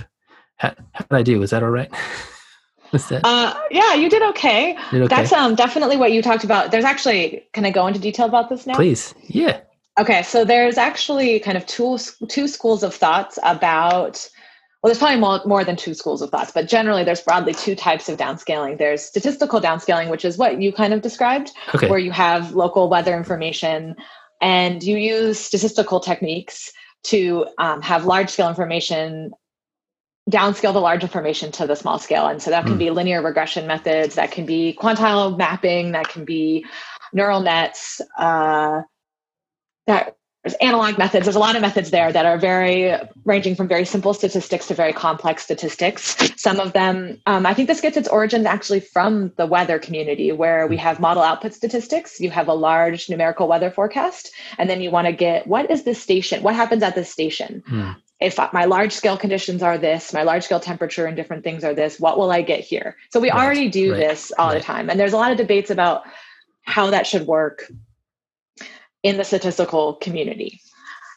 [0.57, 1.91] how, how did i do was that all right
[2.93, 3.21] that?
[3.25, 4.77] Uh, yeah you did okay.
[4.91, 8.01] did okay that's um definitely what you talked about there's actually can i go into
[8.01, 9.61] detail about this now please yeah
[9.99, 14.29] okay so there's actually kind of two two schools of thoughts about
[14.83, 17.75] well, there's probably more, more than two schools of thoughts, but generally there's broadly two
[17.75, 18.79] types of downscaling.
[18.79, 21.89] There's statistical downscaling, which is what you kind of described, okay.
[21.89, 23.97] where you have local weather information
[24.41, 26.73] and you use statistical techniques
[27.05, 29.33] to um, have large scale information
[30.31, 32.27] downscale the large information to the small scale.
[32.27, 32.79] And so that can mm.
[32.79, 36.67] be linear regression methods, that can be quantile mapping, that can be
[37.13, 38.83] neural nets, uh,
[39.87, 41.27] that there's analog methods.
[41.27, 44.75] There's a lot of methods there that are very ranging from very simple statistics to
[44.75, 46.17] very complex statistics.
[46.37, 50.31] Some of them, um, I think this gets its origin actually from the weather community,
[50.31, 52.21] where we have model output statistics.
[52.21, 55.83] You have a large numerical weather forecast, and then you want to get what is
[55.83, 56.45] this station?
[56.45, 57.65] What happens at this station?
[57.67, 57.91] Hmm.
[58.21, 61.75] If my large scale conditions are this, my large scale temperature and different things are
[61.75, 62.97] this, what will I get here?
[63.11, 63.45] So we right.
[63.45, 63.99] already do right.
[63.99, 64.59] this all right.
[64.59, 66.05] the time, and there's a lot of debates about
[66.63, 67.69] how that should work
[69.07, 70.61] in the statistical community.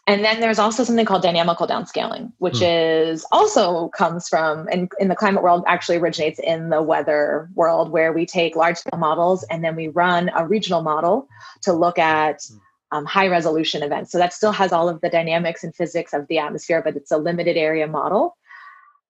[0.05, 3.11] And then there's also something called dynamical downscaling, which mm.
[3.11, 7.91] is also comes from and in the climate world actually originates in the weather world
[7.91, 11.27] where we take large scale models and then we run a regional model
[11.61, 12.59] to look at mm.
[12.91, 14.11] um, high resolution events.
[14.11, 17.11] So that still has all of the dynamics and physics of the atmosphere, but it's
[17.11, 18.35] a limited area model.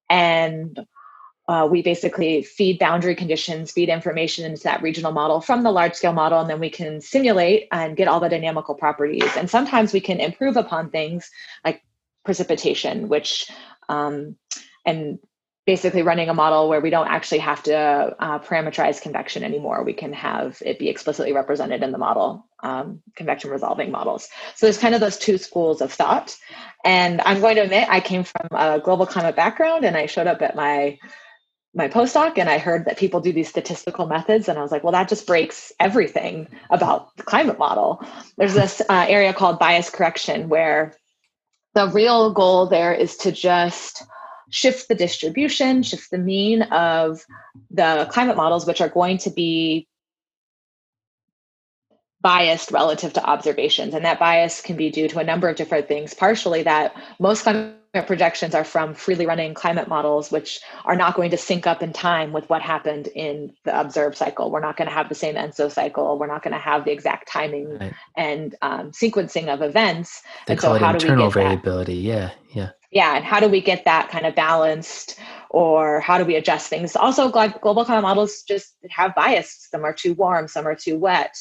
[0.09, 0.85] And
[1.49, 5.95] uh, we basically feed boundary conditions, feed information into that regional model from the large
[5.95, 9.35] scale model, and then we can simulate and get all the dynamical properties.
[9.35, 11.31] And sometimes we can improve upon things
[11.65, 11.81] like
[12.23, 13.49] precipitation, which,
[13.89, 14.35] um,
[14.85, 15.17] and
[15.65, 19.83] basically running a model where we don't actually have to uh, parameterize convection anymore.
[19.83, 24.27] We can have it be explicitly represented in the model, um, convection resolving models.
[24.55, 26.35] So there's kind of those two schools of thought.
[26.85, 30.27] And I'm going to admit, I came from a global climate background and I showed
[30.27, 30.99] up at my
[31.75, 34.49] my postdoc and I heard that people do these statistical methods.
[34.49, 38.03] And I was like, well, that just breaks everything about the climate model.
[38.37, 40.95] There's this uh, area called bias correction where
[41.75, 44.03] the real goal there is to just
[44.49, 47.23] shift the distribution, shift the mean of
[47.69, 49.87] the climate models, which are going to be
[52.21, 53.93] biased relative to observations.
[53.93, 56.13] And that bias can be due to a number of different things.
[56.13, 61.31] Partially that most climate projections are from freely running climate models, which are not going
[61.31, 64.51] to sync up in time with what happened in the observed cycle.
[64.51, 66.19] We're not going to have the same ENSO cycle.
[66.19, 67.93] We're not going to have the exact timing right.
[68.17, 70.21] and um, sequencing of events.
[70.45, 71.95] They and call so it internal variability.
[71.95, 72.71] Yeah, yeah.
[72.91, 75.19] Yeah, and how do we get that kind of balanced
[75.51, 76.95] or how do we adjust things?
[76.95, 79.67] Also, global climate models just have bias.
[79.69, 81.35] Some are too warm, some are too wet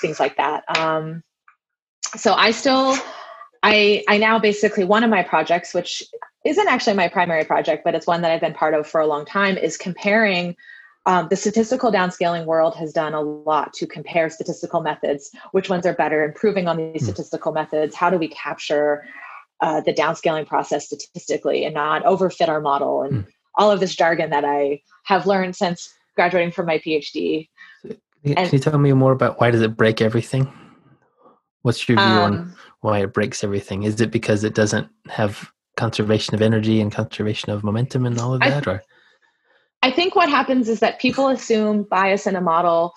[0.00, 0.64] things like that.
[0.78, 1.22] Um,
[2.16, 2.96] so I still,
[3.62, 6.02] I I now basically one of my projects, which
[6.44, 9.06] isn't actually my primary project, but it's one that I've been part of for a
[9.06, 10.56] long time, is comparing.
[11.04, 15.32] Um, the statistical downscaling world has done a lot to compare statistical methods.
[15.50, 16.22] Which ones are better?
[16.22, 17.06] Improving on these mm.
[17.06, 17.96] statistical methods.
[17.96, 19.02] How do we capture
[19.62, 23.26] uh, the downscaling process statistically and not overfit our model and mm.
[23.54, 27.48] all of this jargon that I have learned since graduating from my PhD.
[28.24, 30.52] Can and, you tell me more about why does it break everything?
[31.62, 33.82] What's your view um, on why it breaks everything?
[33.82, 38.34] Is it because it doesn't have conservation of energy and conservation of momentum and all
[38.34, 38.82] of that, I, or?
[39.82, 42.92] I think what happens is that people assume bias in a model,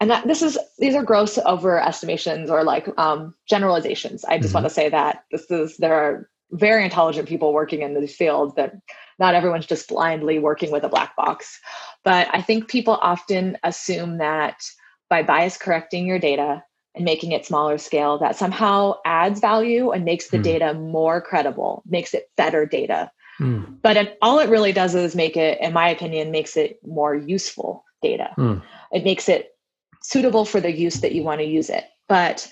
[0.00, 4.24] and that this is these are gross overestimations or like um, generalizations.
[4.24, 4.54] I just mm-hmm.
[4.54, 8.54] want to say that this is there are very intelligent people working in these fields
[8.54, 8.74] that
[9.18, 11.60] not everyone's just blindly working with a black box.
[12.04, 14.62] But I think people often assume that
[15.08, 16.62] by bias correcting your data
[16.94, 20.42] and making it smaller scale, that somehow adds value and makes the mm.
[20.42, 23.10] data more credible, makes it better data.
[23.40, 23.78] Mm.
[23.82, 27.14] But it, all it really does is make it, in my opinion, makes it more
[27.14, 28.30] useful data.
[28.38, 28.62] Mm.
[28.92, 29.50] It makes it
[30.02, 31.84] suitable for the use that you want to use it.
[32.08, 32.48] But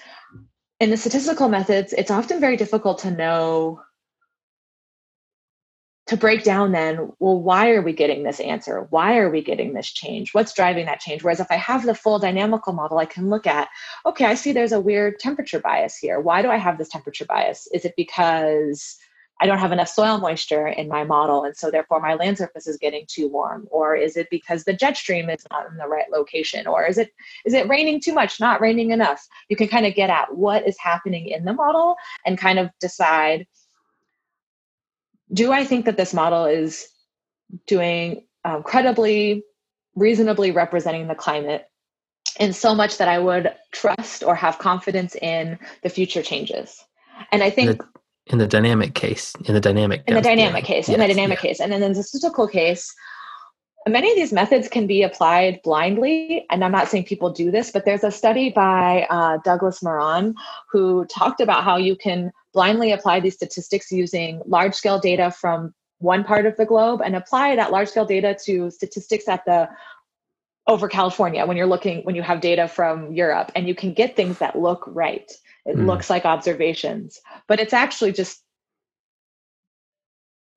[0.80, 3.80] in the statistical methods, it's often very difficult to know
[6.12, 8.87] to break down then well why are we getting this answer?
[8.90, 10.35] Why are we getting this change?
[10.35, 11.25] What's driving that change?
[11.25, 13.68] Whereas if i have the full dynamical model i can look at
[14.05, 16.20] okay i see there's a weird temperature bias here.
[16.20, 17.66] Why do i have this temperature bias?
[17.72, 18.98] Is it because
[19.40, 22.66] i don't have enough soil moisture in my model and so therefore my land surface
[22.66, 23.66] is getting too warm?
[23.70, 26.66] Or is it because the jet stream is not in the right location?
[26.66, 27.11] Or is it
[27.46, 29.27] is it raining too much not raining enough?
[29.48, 31.96] You can kind of get at what is happening in the model
[32.27, 33.46] and kind of decide
[35.32, 36.87] do I think that this model is
[37.66, 39.44] doing um, credibly,
[39.94, 41.66] reasonably representing the climate
[42.40, 46.82] in so much that I would trust or have confidence in the future changes?
[47.30, 47.70] And I think.
[47.70, 47.85] In the,
[48.26, 51.38] in the dynamic case, in the dynamic, in the dynamic case, yes, in the dynamic
[51.42, 51.50] yeah.
[51.50, 52.94] case, and then in the statistical case,
[53.88, 57.70] many of these methods can be applied blindly and i'm not saying people do this
[57.70, 60.35] but there's a study by uh, douglas maraun
[60.70, 65.74] who talked about how you can blindly apply these statistics using large scale data from
[65.98, 69.68] one part of the globe and apply that large scale data to statistics at the
[70.66, 74.14] over California when you're looking when you have data from Europe and you can get
[74.14, 75.30] things that look right.
[75.64, 75.86] It mm.
[75.86, 78.42] looks like observations, but it's actually just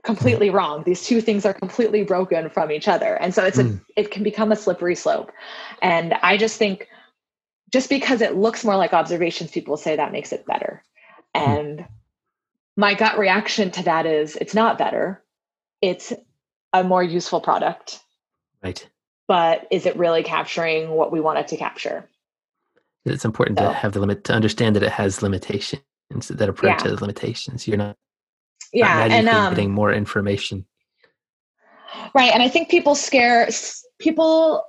[0.03, 0.83] completely wrong.
[0.85, 3.15] These two things are completely broken from each other.
[3.15, 3.79] And so it's mm.
[3.97, 5.31] a it can become a slippery slope.
[5.81, 6.87] And I just think
[7.71, 10.83] just because it looks more like observations, people say that makes it better.
[11.45, 11.51] Hmm.
[11.51, 11.85] And
[12.77, 15.23] my gut reaction to that is it's not better.
[15.81, 16.11] It's
[16.73, 17.99] a more useful product.
[18.63, 18.87] Right.
[19.27, 22.09] But is it really capturing what we want it to capture?
[23.05, 25.81] It's important so, to have the limit to understand that it has limitations,
[26.11, 26.89] that approach yeah.
[26.89, 27.67] has limitations.
[27.67, 27.95] You're not,
[28.73, 30.65] yeah, not and um, getting more information.
[32.13, 32.33] Right.
[32.33, 33.47] And I think people scare
[33.99, 34.63] people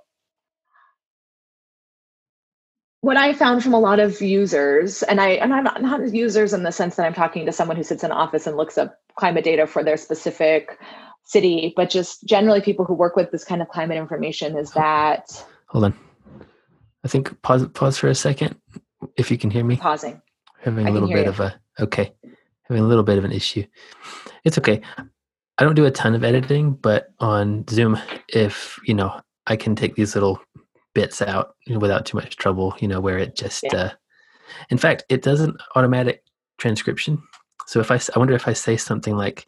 [3.07, 6.53] what I found from a lot of users, and I and I'm not, not users
[6.53, 8.99] in the sense that I'm talking to someone who sits in office and looks up
[9.14, 10.77] climate data for their specific
[11.23, 15.45] city, but just generally people who work with this kind of climate information is that
[15.69, 15.95] hold on.
[17.05, 18.57] I think pause pause for a second
[19.16, 19.77] if you can hear me.
[19.77, 20.21] Pausing.
[20.62, 21.31] Having a little bit you.
[21.31, 22.12] of a okay.
[22.64, 23.64] Having a little bit of an issue.
[24.42, 24.81] It's okay.
[25.59, 29.77] I don't do a ton of editing, but on Zoom, if you know, I can
[29.77, 30.40] take these little
[30.96, 33.76] bits out without too much trouble, you know, where it just, yeah.
[33.76, 33.90] uh,
[34.70, 36.24] in fact, it doesn't automatic
[36.56, 37.22] transcription.
[37.66, 39.46] So if I, I wonder if I say something like,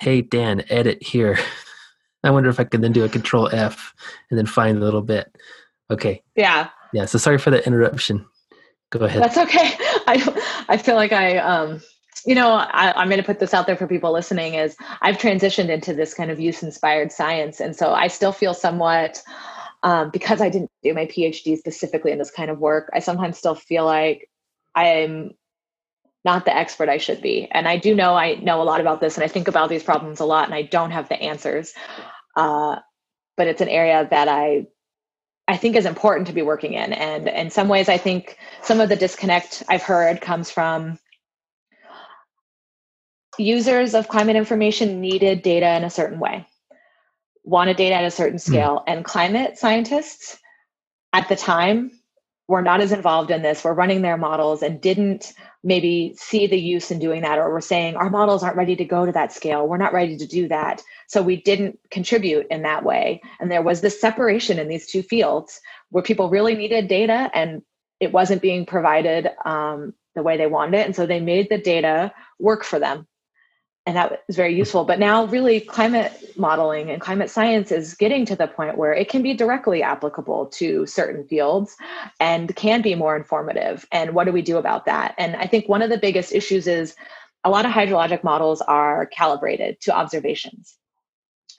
[0.00, 1.38] hey, Dan, edit here.
[2.24, 3.94] I wonder if I can then do a control F
[4.30, 5.36] and then find a little bit.
[5.90, 6.22] Okay.
[6.34, 6.70] Yeah.
[6.94, 7.04] Yeah.
[7.04, 8.24] So sorry for the interruption.
[8.88, 9.22] Go ahead.
[9.22, 9.74] That's okay.
[10.06, 11.82] I, I feel like I, um,
[12.24, 15.18] you know, I, am going to put this out there for people listening is I've
[15.18, 17.60] transitioned into this kind of use inspired science.
[17.60, 19.22] And so I still feel somewhat,
[19.82, 23.38] um, because I didn't do my PhD specifically in this kind of work, I sometimes
[23.38, 24.28] still feel like
[24.74, 25.32] I'm
[26.24, 27.48] not the expert I should be.
[27.50, 29.82] And I do know I know a lot about this and I think about these
[29.82, 31.72] problems a lot and I don't have the answers.
[32.36, 32.76] Uh,
[33.36, 34.66] but it's an area that I
[35.46, 36.92] I think is important to be working in.
[36.92, 40.98] And in some ways, I think some of the disconnect I've heard comes from
[43.38, 46.46] users of climate information needed data in a certain way,
[47.48, 48.52] wanted data at a certain hmm.
[48.52, 48.84] scale, mm.
[48.86, 50.38] and climate scientists
[51.12, 51.90] at the time
[52.46, 55.32] were not as involved in this, were running their models and didn't
[55.64, 58.84] maybe see the use in doing that, or were saying our models aren't ready to
[58.84, 60.82] go to that scale, we're not ready to do that.
[61.08, 63.20] So we didn't contribute in that way.
[63.40, 67.62] And there was this separation in these two fields where people really needed data and
[68.00, 70.86] it wasn't being provided um, the way they wanted it.
[70.86, 73.06] And so they made the data work for them
[73.88, 74.84] and that was very useful.
[74.84, 79.08] But now, really, climate modeling and climate science is getting to the point where it
[79.08, 81.74] can be directly applicable to certain fields
[82.20, 83.86] and can be more informative.
[83.90, 85.14] And what do we do about that?
[85.16, 86.94] And I think one of the biggest issues is
[87.44, 90.76] a lot of hydrologic models are calibrated to observations.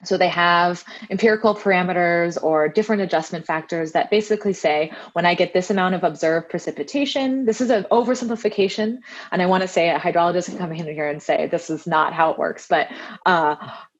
[0.04, 5.52] So they have empirical parameters or different adjustment factors that basically say when I get
[5.52, 8.98] this amount of observed precipitation, this is an oversimplification.
[9.30, 11.86] And I want to say a hydrologist can come in here and say this is
[11.86, 12.66] not how it works.
[12.68, 12.88] But
[13.26, 13.56] uh,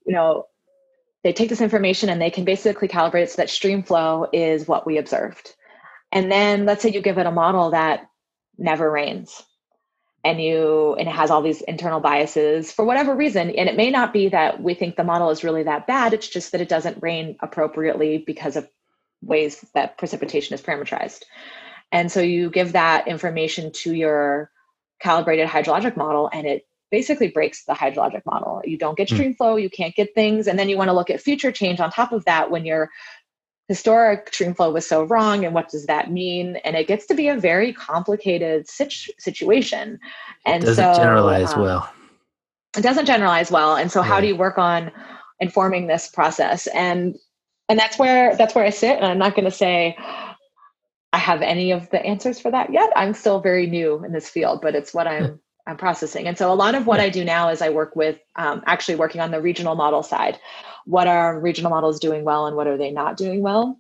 [0.07, 0.47] you know,
[1.23, 4.67] they take this information and they can basically calibrate it so that stream flow is
[4.67, 5.55] what we observed.
[6.13, 8.09] And then let's say you give it a model that
[8.57, 9.43] never rains
[10.23, 13.51] and you and it has all these internal biases for whatever reason.
[13.51, 16.13] And it may not be that we think the model is really that bad.
[16.13, 18.69] It's just that it doesn't rain appropriately because of
[19.23, 21.23] ways that precipitation is parameterized.
[21.93, 24.51] And so you give that information to your
[25.01, 28.61] calibrated hydrologic model and it basically breaks the hydrologic model.
[28.65, 29.15] You don't get hmm.
[29.15, 30.47] stream flow you can't get things.
[30.47, 32.91] And then you want to look at future change on top of that when you're
[33.71, 36.57] historic stream flow was so wrong and what does that mean?
[36.65, 40.01] And it gets to be a very complicated situ- situation.
[40.45, 41.93] And it doesn't so, generalize um, well.
[42.77, 44.09] it doesn't generalize well and so yeah.
[44.09, 44.91] how do you work on
[45.39, 46.67] informing this process?
[46.67, 47.17] And
[47.69, 49.97] and that's where that's where i sit and i'm not going to say
[51.13, 52.91] i have any of the answers for that yet.
[52.97, 55.41] I'm still very new in this field but it's what i'm
[55.79, 56.27] Processing.
[56.27, 58.97] And so a lot of what I do now is I work with um, actually
[58.97, 60.39] working on the regional model side
[60.87, 63.79] what are regional models doing well and what are they not doing well.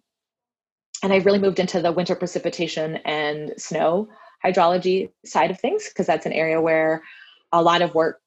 [1.02, 4.08] And I've really moved into the winter precipitation and snow
[4.44, 7.02] hydrology side of things because that's an area where
[7.52, 8.20] a lot of work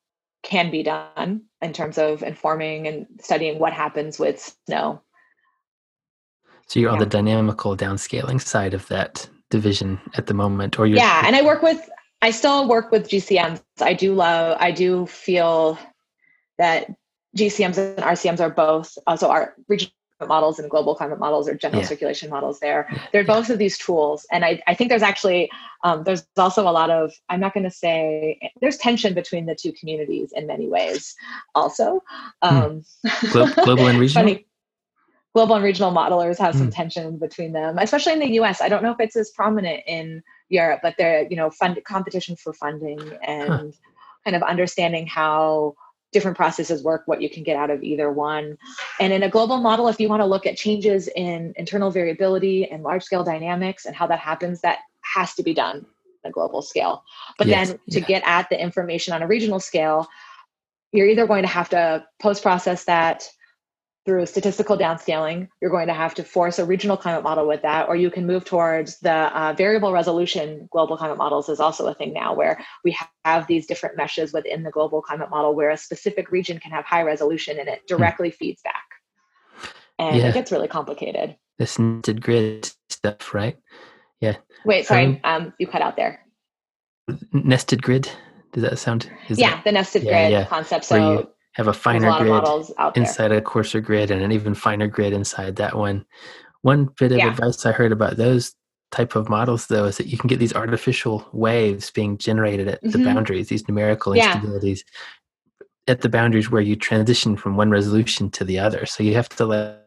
[0.44, 5.02] can be done in terms of informing and studying what happens with snow.
[6.68, 6.94] So you're yeah.
[6.94, 11.24] on the dynamical downscaling side of that division at the moment, or you yeah.
[11.26, 11.90] And I work with,
[12.24, 13.62] I still work with GCMs.
[13.82, 15.78] I do love, I do feel
[16.58, 16.90] that
[17.38, 19.92] GCMs and RCMs are both also our regional
[20.26, 21.88] models and global climate models or general yeah.
[21.90, 22.90] circulation models there.
[23.12, 24.26] They're both of these tools.
[24.32, 25.52] And I, I think there's actually,
[25.84, 29.56] um, there's also a lot of, I'm not going to say, there's tension between the
[29.56, 31.16] two communities in many ways
[31.56, 32.02] also.
[32.42, 32.56] Hmm.
[32.56, 32.84] Um,
[33.66, 34.24] global and regional?
[34.24, 34.48] funny,
[35.36, 36.70] global and regional modelers have some hmm.
[36.70, 38.62] tension between them, especially in the US.
[38.62, 42.36] I don't know if it's as prominent in Europe, but they're, you know, fund competition
[42.36, 43.64] for funding and huh.
[44.24, 45.76] kind of understanding how
[46.14, 48.58] different processes work, what you can get out of either one.
[49.00, 52.70] And in a global model, if you want to look at changes in internal variability
[52.70, 55.78] and large scale dynamics and how that happens, that has to be done
[56.24, 57.04] on a global scale.
[57.38, 58.06] But yes, then to yeah.
[58.06, 60.08] get at the information on a regional scale,
[60.92, 63.28] you're either going to have to post process that
[64.06, 67.88] through statistical downscaling, you're going to have to force a regional climate model with that,
[67.88, 71.94] or you can move towards the uh, variable resolution global climate models is also a
[71.94, 75.78] thing now where we have these different meshes within the global climate model where a
[75.78, 77.96] specific region can have high resolution and it hmm.
[77.96, 78.36] directly mm.
[78.36, 78.84] feeds back.
[80.00, 80.30] And yeah.
[80.30, 81.38] it gets really complicated.
[81.58, 83.58] This nested grid stuff, right?
[84.20, 84.38] Yeah.
[84.66, 86.20] Wait, sorry, um, um, you cut out there.
[87.32, 88.10] Nested grid.
[88.54, 89.10] Does that sound?
[89.30, 90.46] yeah, that, the nested yeah, grid yeah.
[90.46, 90.86] concept.
[90.86, 92.44] So have a finer a grid
[92.96, 96.06] inside a coarser grid and an even finer grid inside that one.
[96.62, 97.30] One bit of yeah.
[97.30, 98.56] advice I heard about those
[98.92, 102.84] type of models though is that you can get these artificial waves being generated at
[102.84, 102.92] mm-hmm.
[102.92, 104.34] the boundaries, these numerical yeah.
[104.34, 104.82] instabilities
[105.88, 108.86] at the boundaries where you transition from one resolution to the other.
[108.86, 109.78] So you have to like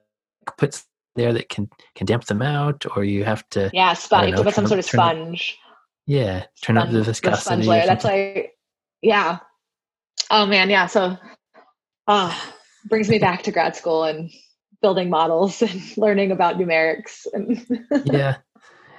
[0.59, 0.83] put
[1.15, 4.37] there that can can damp them out, or you have to yeah, sponge.
[4.37, 5.59] You put some sort of sponge.
[5.59, 5.73] Up,
[6.07, 7.37] yeah, turn sponge, up the viscosity.
[7.37, 7.87] The sponge layer.
[7.87, 8.57] That's like
[9.03, 9.39] yeah.
[10.31, 10.87] Oh man, yeah.
[10.87, 11.17] So
[12.07, 12.55] ah,
[12.89, 14.31] brings me back to grad school and
[14.83, 17.65] building models and learning about numerics and
[18.05, 18.37] yeah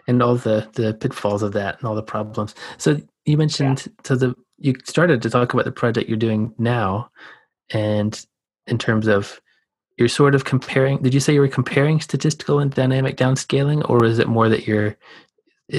[0.07, 2.55] and all the the pitfalls of that and all the problems.
[2.77, 3.93] So you mentioned yeah.
[4.03, 7.09] so the you started to talk about the project you're doing now
[7.69, 8.25] and
[8.65, 9.39] in terms of
[9.97, 14.03] you're sort of comparing did you say you were comparing statistical and dynamic downscaling or
[14.05, 14.95] is it more that you're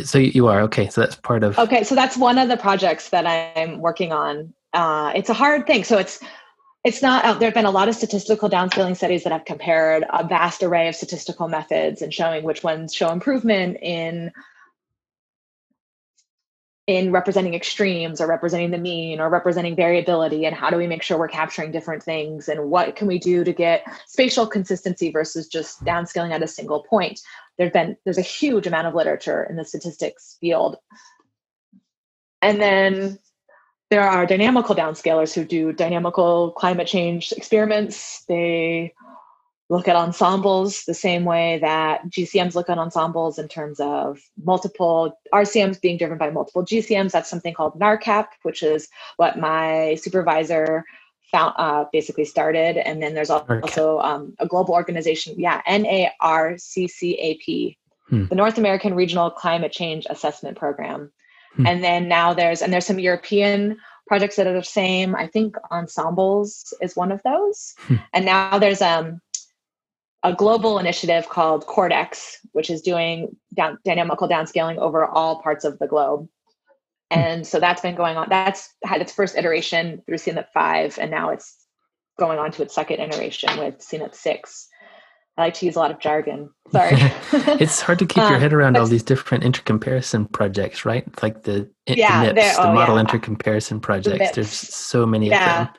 [0.04, 3.08] so you are okay so that's part of okay so that's one of the projects
[3.08, 4.52] that i'm working on.
[4.74, 5.82] Uh, it's a hard thing.
[5.82, 6.20] So it's
[6.84, 10.04] it's not uh, there have been a lot of statistical downscaling studies that have compared
[10.08, 14.32] a vast array of statistical methods and showing which ones show improvement in
[16.88, 21.02] in representing extremes or representing the mean or representing variability and how do we make
[21.02, 25.48] sure we're capturing different things and what can we do to get spatial consistency versus
[25.48, 27.20] just downscaling at a single point.
[27.58, 30.76] There's been there's a huge amount of literature in the statistics field.
[32.40, 33.18] And then
[33.90, 38.92] there are dynamical downscalers who do dynamical climate change experiments they
[39.70, 45.18] look at ensembles the same way that GCMs look at ensembles in terms of multiple
[45.32, 47.12] RCMs being driven by multiple GCMs.
[47.12, 50.84] That's something called NARCCAP, which is what my supervisor
[51.30, 52.78] found uh, basically started.
[52.78, 57.76] And then there's also um, a global organization, yeah, NARCCAP,
[58.08, 58.26] hmm.
[58.26, 61.12] the North American Regional Climate Change Assessment Program.
[61.58, 61.66] Hmm.
[61.66, 65.14] And then now there's and there's some European projects that are the same.
[65.14, 67.74] I think ensembles is one of those.
[67.80, 67.96] Hmm.
[68.14, 69.20] And now there's um
[70.22, 75.78] a global initiative called Cordex, which is doing down, dynamical downscaling over all parts of
[75.78, 76.28] the globe.
[77.12, 77.18] Hmm.
[77.18, 78.28] And so that's been going on.
[78.30, 81.56] That's had its first iteration through CMIP 5, and now it's
[82.18, 84.67] going on to its second iteration with CMIP 6.
[85.38, 86.50] I like to use a lot of jargon.
[86.72, 86.96] Sorry.
[87.60, 91.06] it's hard to keep your um, head around all these different intercomparison projects, right?
[91.22, 93.04] Like the, yeah, the MIPS, the oh, model yeah.
[93.04, 94.30] intercomparison projects.
[94.30, 95.60] The There's so many yeah.
[95.62, 95.74] of them.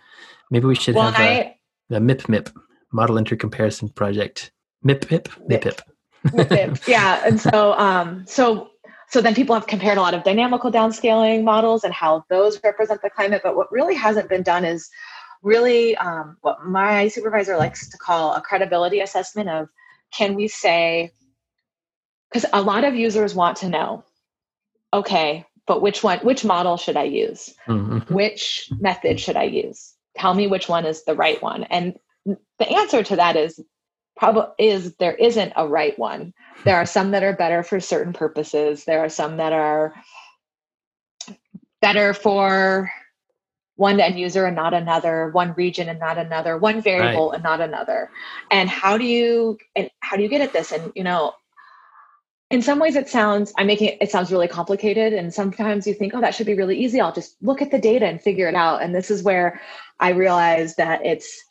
[0.50, 1.56] Maybe we should well, have a,
[1.92, 2.56] a MIP MIP
[2.94, 4.52] model intercomparison project.
[4.86, 5.82] MIP MIP MIP
[6.28, 6.88] MIP.
[6.88, 8.70] yeah, and so um, so
[9.10, 13.02] so then people have compared a lot of dynamical downscaling models and how those represent
[13.02, 13.42] the climate.
[13.44, 14.90] But what really hasn't been done is
[15.42, 19.70] really um, what my supervisor likes to call a credibility assessment of
[20.12, 21.12] can we say
[22.30, 24.04] because a lot of users want to know
[24.94, 28.14] okay but which one which model should i use mm-hmm.
[28.14, 32.70] which method should i use tell me which one is the right one and the
[32.70, 33.60] answer to that is
[34.20, 36.34] probably is there isn't a right one.
[36.66, 38.84] There are some that are better for certain purposes.
[38.84, 39.94] There are some that are
[41.82, 42.92] better for
[43.80, 47.36] one end user and not another, one region and not another, one variable right.
[47.36, 48.12] and not another.
[48.52, 50.74] And how do you and how do you get at this?
[50.74, 51.34] And you know,
[52.52, 55.94] in some ways it sounds i'm making it, it sounds really complicated and sometimes you
[55.94, 58.50] think oh that should be really easy i'll just look at the data and figure
[58.50, 59.62] it out and this is where
[60.00, 61.44] i realize that it's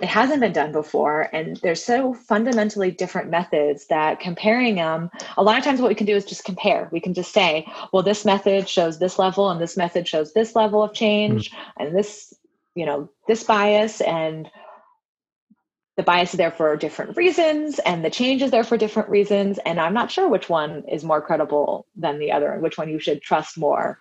[0.00, 5.42] it hasn't been done before and there's so fundamentally different methods that comparing them a
[5.42, 8.02] lot of times what we can do is just compare we can just say well
[8.02, 11.56] this method shows this level and this method shows this level of change mm.
[11.78, 12.34] and this
[12.74, 14.50] you know this bias and
[15.96, 19.58] the bias is there for different reasons and the change is there for different reasons
[19.64, 22.90] and i'm not sure which one is more credible than the other and which one
[22.90, 23.98] you should trust more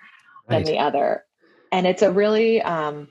[0.49, 0.65] right.
[0.65, 1.23] than the other
[1.71, 3.07] and it's a really um,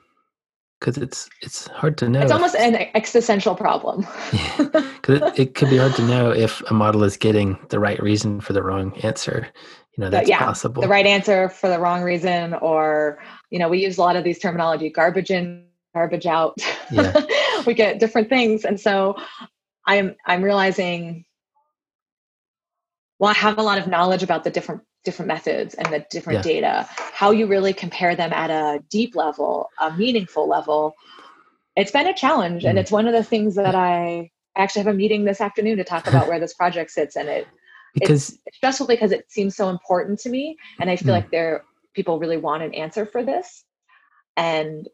[0.80, 2.20] because it's it's hard to know.
[2.20, 4.06] It's almost an existential problem.
[4.32, 7.78] yeah, because it, it, could be hard to know if a model is getting the
[7.78, 9.48] right reason for the wrong answer.
[9.96, 10.82] You know, that's yeah, possible.
[10.82, 14.24] The right answer for the wrong reason, or you know, we use a lot of
[14.24, 16.58] these terminology: garbage in, garbage out.
[16.90, 17.24] Yeah.
[17.66, 19.16] we get different things, and so
[19.86, 21.24] I'm I'm realizing.
[23.20, 26.44] Well, I have a lot of knowledge about the different different methods and the different
[26.44, 26.60] yeah.
[26.60, 30.94] data, how you really compare them at a deep level, a meaningful level,
[31.76, 32.64] it's been a challenge.
[32.64, 32.70] Mm.
[32.70, 35.84] And it's one of the things that I actually have a meeting this afternoon to
[35.84, 37.16] talk about where this project sits.
[37.16, 37.46] And it
[37.92, 40.56] because it's stressful because it seems so important to me.
[40.80, 41.18] And I feel mm.
[41.18, 43.64] like there people really want an answer for this.
[44.36, 44.88] And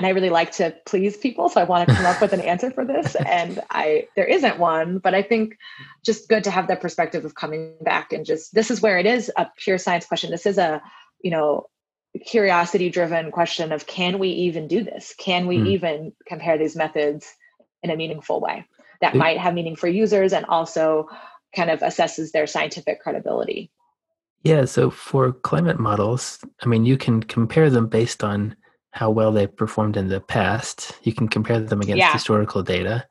[0.00, 2.40] and I really like to please people, so I want to come up with an
[2.40, 3.14] answer for this.
[3.26, 5.58] And I there isn't one, but I think
[6.02, 9.04] just good to have that perspective of coming back and just this is where it
[9.04, 10.30] is a pure science question.
[10.30, 10.80] This is a
[11.22, 11.66] you know
[12.24, 15.14] curiosity driven question of can we even do this?
[15.18, 15.66] Can we mm.
[15.66, 17.30] even compare these methods
[17.82, 18.64] in a meaningful way
[19.02, 21.08] that might have meaning for users and also
[21.54, 23.70] kind of assesses their scientific credibility?
[24.44, 28.56] Yeah, so for climate models, I mean, you can compare them based on
[28.92, 30.92] how well they performed in the past.
[31.02, 32.12] You can compare them against yeah.
[32.12, 33.06] historical data,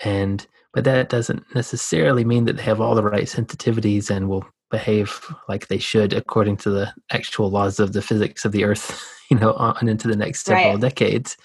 [0.00, 4.44] and but that doesn't necessarily mean that they have all the right sensitivities and will
[4.70, 9.10] behave like they should according to the actual laws of the physics of the Earth.
[9.30, 10.80] You know, on into the next several right.
[10.80, 11.38] decades,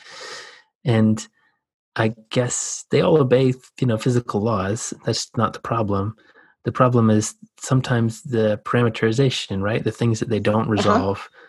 [0.83, 1.25] and
[1.95, 4.93] I guess they all obey you know physical laws.
[5.05, 6.17] That's not the problem.
[6.65, 9.81] The problem is sometimes the parameterization, right?
[9.81, 10.71] The things that they don't uh-huh.
[10.71, 11.19] resolve.
[11.19, 11.48] Uh-huh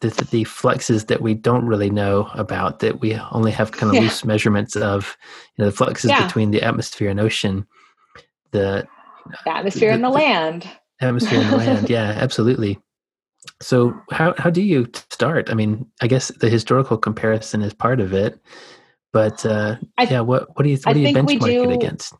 [0.00, 3.94] the, the fluxes that we don't really know about that we only have kind of
[3.96, 4.02] yeah.
[4.02, 5.16] loose measurements of
[5.56, 6.24] you know the fluxes yeah.
[6.26, 7.66] between the atmosphere and ocean
[8.52, 8.86] the,
[9.44, 10.68] the atmosphere the, and the, the land
[11.00, 12.78] atmosphere and the land yeah absolutely
[13.60, 15.50] so how how do you start?
[15.50, 18.38] I mean, I guess the historical comparison is part of it,
[19.12, 22.14] but uh, yeah, what what do you what I do you benchmark do, it against?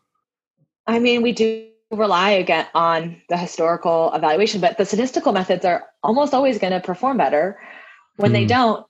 [0.86, 5.86] I mean, we do rely again on the historical evaluation, but the statistical methods are
[6.02, 7.58] almost always going to perform better.
[8.16, 8.34] When mm.
[8.34, 8.48] they hmm.
[8.48, 8.86] don't,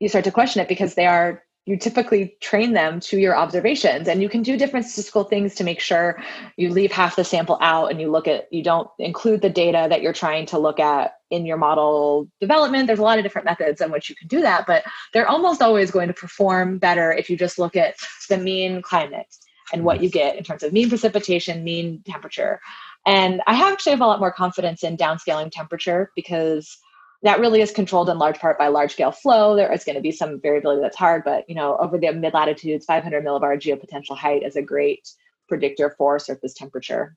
[0.00, 4.08] you start to question it because they are you typically train them to your observations
[4.08, 6.20] and you can do different statistical things to make sure
[6.56, 9.86] you leave half the sample out and you look at you don't include the data
[9.88, 13.44] that you're trying to look at in your model development there's a lot of different
[13.44, 14.82] methods in which you can do that but
[15.12, 17.94] they're almost always going to perform better if you just look at
[18.28, 19.32] the mean climate
[19.72, 22.60] and what you get in terms of mean precipitation mean temperature
[23.06, 26.78] and i actually have a lot more confidence in downscaling temperature because
[27.22, 29.54] that really is controlled in large part by large scale flow.
[29.54, 32.34] There is going to be some variability that's hard, but you know, over the mid
[32.34, 35.08] latitudes, 500 millibar geopotential height is a great
[35.48, 37.16] predictor for surface temperature.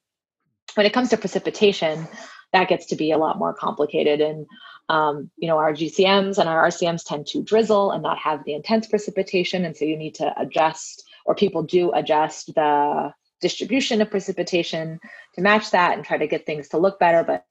[0.76, 2.08] When it comes to precipitation,
[2.53, 4.22] that gets to be a lot more complicated.
[4.22, 4.45] And
[4.89, 8.53] um, you know, our GCMs and our RCMs tend to drizzle and not have the
[8.53, 14.10] intense precipitation, and so you need to adjust, or people do adjust the distribution of
[14.10, 15.00] precipitation
[15.34, 17.24] to match that and try to get things to look better.
[17.24, 17.46] But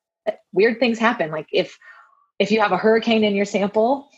[0.52, 1.30] weird things happen.
[1.30, 1.78] Like if
[2.38, 4.10] if you have a hurricane in your sample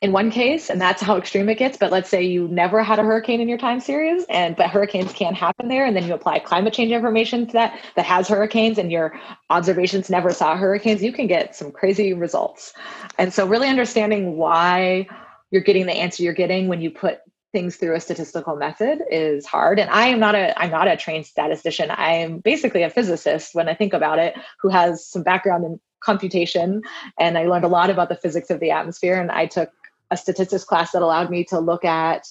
[0.00, 2.98] in one case and that's how extreme it gets but let's say you never had
[2.98, 6.14] a hurricane in your time series and but hurricanes can happen there and then you
[6.14, 9.18] apply climate change information to that that has hurricanes and your
[9.50, 12.72] observations never saw hurricanes you can get some crazy results
[13.18, 15.06] and so really understanding why
[15.50, 17.18] you're getting the answer you're getting when you put
[17.52, 19.78] things through a statistical method is hard.
[19.78, 21.90] And i am not a i'm not a trained statistician.
[21.90, 25.80] I am basically a physicist when i think about it who has some background in
[26.00, 26.82] computation.
[27.18, 29.20] And I learned a lot about the physics of the atmosphere.
[29.20, 29.70] And I took
[30.10, 32.26] a statistics class that allowed me to look at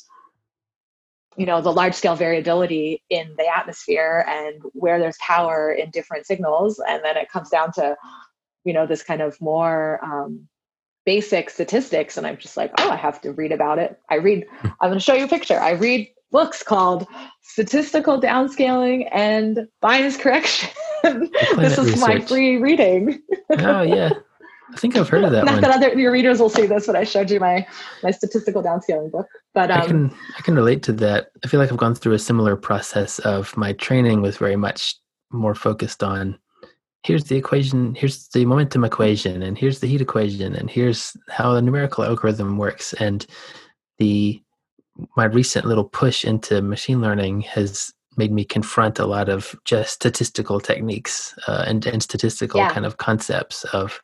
[1.36, 6.26] you know the large scale variability in the atmosphere and where there's power in different
[6.26, 6.82] signals.
[6.88, 7.96] And then it comes down to
[8.64, 10.48] you know this kind of more um,
[11.08, 14.46] basic statistics and i'm just like oh i have to read about it i read
[14.64, 17.08] i'm going to show you a picture i read books called
[17.42, 20.70] statistical downscaling and bias correction
[21.04, 22.00] this is research.
[22.00, 23.22] my free reading.
[23.52, 24.10] oh yeah.
[24.74, 25.46] I think I've heard of that.
[25.46, 25.62] Not one.
[25.62, 27.66] that other your readers will see this, but I showed you my
[28.04, 29.28] my statistical downscaling book.
[29.54, 31.32] But um, I can I can relate to that.
[31.46, 34.96] I feel like I've gone through a similar process of my training was very much
[35.32, 36.38] more focused on
[37.08, 41.54] here's the equation, here's the momentum equation, and here's the heat equation, and here's how
[41.54, 42.92] the numerical algorithm works.
[42.94, 43.26] And
[43.98, 44.42] the
[45.16, 49.94] my recent little push into machine learning has made me confront a lot of just
[49.94, 52.74] statistical techniques uh, and, and statistical yeah.
[52.74, 54.02] kind of concepts of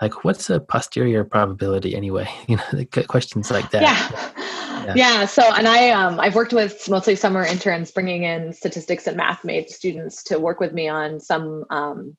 [0.00, 4.84] like what's a posterior probability anyway you know questions like that yeah.
[4.84, 4.92] yeah.
[4.94, 9.16] yeah so and i um i've worked with mostly summer interns bringing in statistics and
[9.16, 12.14] math made students to work with me on some um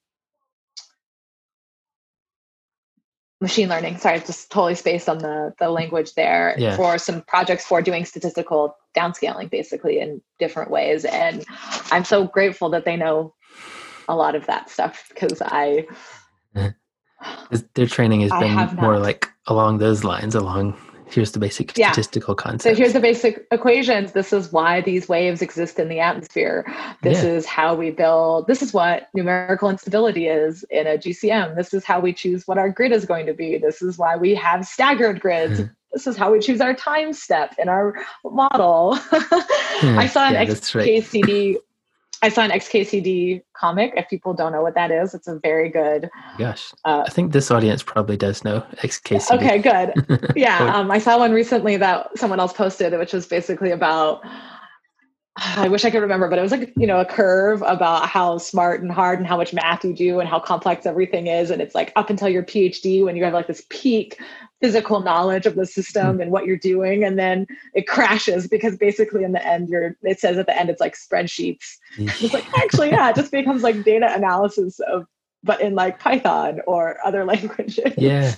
[3.41, 6.75] machine learning sorry just totally spaced on the the language there yeah.
[6.75, 11.45] for some projects for doing statistical downscaling basically in different ways and
[11.91, 13.33] i'm so grateful that they know
[14.09, 15.85] a lot of that stuff because i
[17.75, 20.77] their training has been more like along those lines along
[21.09, 21.91] here's the basic yeah.
[21.91, 22.63] statistical concept.
[22.63, 24.11] So here's the basic equations.
[24.11, 26.65] This is why these waves exist in the atmosphere.
[27.01, 27.31] This yeah.
[27.31, 31.55] is how we build, this is what numerical instability is in a GCM.
[31.55, 33.57] This is how we choose what our grid is going to be.
[33.57, 35.59] This is why we have staggered grids.
[35.59, 35.65] Hmm.
[35.91, 38.97] this is how we choose our time step in our model.
[39.79, 39.97] Hmm.
[39.97, 41.63] I saw an yeah, XKCD right.
[42.21, 43.93] I saw an XKCD comic.
[43.95, 46.09] If people don't know what that is, it's a very good.
[46.37, 49.31] Gosh, uh, I think this audience probably does know XKCD.
[49.37, 50.29] Okay, good.
[50.35, 54.21] Yeah, um, I saw one recently that someone else posted, which was basically about.
[55.37, 58.37] I wish I could remember, but it was like you know a curve about how
[58.37, 61.61] smart and hard and how much math you do and how complex everything is, and
[61.61, 64.19] it's like up until your PhD when you have like this peak
[64.61, 66.21] physical knowledge of the system mm.
[66.21, 70.19] and what you're doing and then it crashes because basically in the end you're it
[70.19, 71.77] says at the end it's like spreadsheets.
[71.97, 75.05] It's like actually yeah it just becomes like data analysis of
[75.43, 77.93] but in like python or other languages.
[77.97, 78.35] Yeah.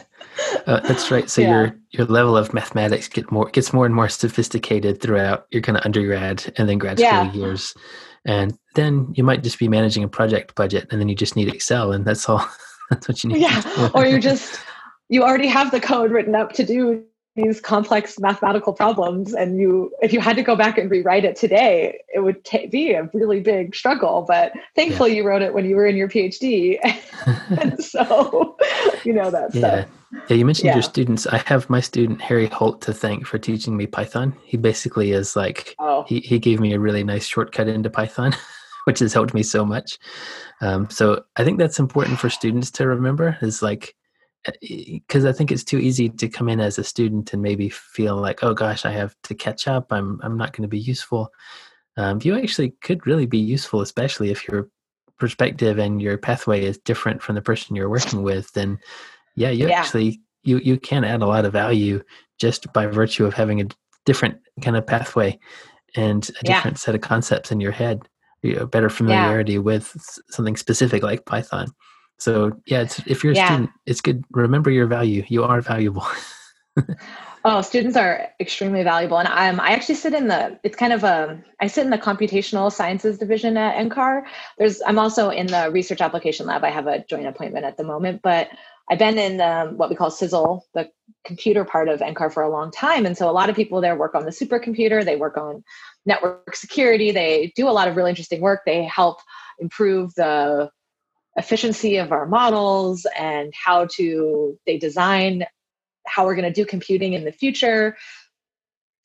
[0.67, 1.29] Uh, that's right.
[1.29, 1.49] So yeah.
[1.49, 5.77] your your level of mathematics get more gets more and more sophisticated throughout your kind
[5.77, 7.27] of undergrad and then grad yeah.
[7.27, 7.73] school years.
[8.25, 11.47] And then you might just be managing a project budget and then you just need
[11.47, 12.45] excel and that's all.
[12.91, 13.89] That's what you need yeah.
[13.93, 14.59] or you're just
[15.11, 17.03] you already have the code written up to do
[17.35, 21.35] these complex mathematical problems and you if you had to go back and rewrite it
[21.35, 25.17] today it would t- be a really big struggle but thankfully yeah.
[25.17, 26.77] you wrote it when you were in your phd
[27.61, 28.57] and so
[29.05, 29.89] you know that yeah stuff.
[30.27, 30.73] yeah you mentioned yeah.
[30.73, 34.57] your students i have my student harry holt to thank for teaching me python he
[34.57, 36.03] basically is like oh.
[36.09, 38.35] he, he gave me a really nice shortcut into python
[38.83, 39.97] which has helped me so much
[40.59, 43.95] um, so i think that's important for students to remember is like
[44.61, 48.15] because I think it's too easy to come in as a student and maybe feel
[48.15, 49.87] like, oh gosh, I have to catch up.
[49.91, 51.29] I'm I'm not going to be useful.
[51.97, 54.69] Um, you actually could really be useful, especially if your
[55.19, 58.51] perspective and your pathway is different from the person you're working with.
[58.53, 58.79] Then,
[59.35, 59.79] yeah, you yeah.
[59.79, 62.01] actually you you can add a lot of value
[62.39, 63.67] just by virtue of having a
[64.05, 65.37] different kind of pathway
[65.95, 66.81] and a different yeah.
[66.81, 68.01] set of concepts in your head.
[68.41, 69.59] You know, better familiarity yeah.
[69.59, 69.95] with
[70.31, 71.67] something specific like Python.
[72.21, 73.47] So yeah, it's, if you're a yeah.
[73.47, 74.23] student, it's good.
[74.29, 75.23] Remember your value.
[75.27, 76.05] You are valuable.
[77.45, 80.59] oh, students are extremely valuable, and I'm I actually sit in the.
[80.63, 81.41] It's kind of a.
[81.59, 84.21] I sit in the computational sciences division at NCAR.
[84.59, 84.83] There's.
[84.85, 86.63] I'm also in the research application lab.
[86.63, 88.49] I have a joint appointment at the moment, but
[88.87, 90.91] I've been in um, what we call CISL, the
[91.25, 93.95] computer part of NCAR, for a long time, and so a lot of people there
[93.95, 95.03] work on the supercomputer.
[95.03, 95.63] They work on
[96.05, 97.09] network security.
[97.09, 98.61] They do a lot of really interesting work.
[98.67, 99.21] They help
[99.57, 100.69] improve the
[101.41, 105.45] efficiency of our models and how to they design
[106.05, 107.97] how we're going to do computing in the future.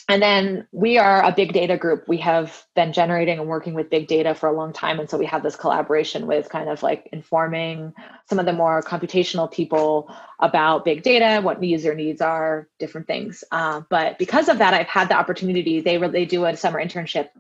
[0.09, 2.07] And then we are a big data group.
[2.07, 5.19] We have been generating and working with big data for a long time and so
[5.19, 7.93] we have this collaboration with kind of like informing
[8.29, 13.43] some of the more computational people about big data what user needs are different things.
[13.51, 17.31] Uh, but because of that i've had the opportunity they really do a summer internship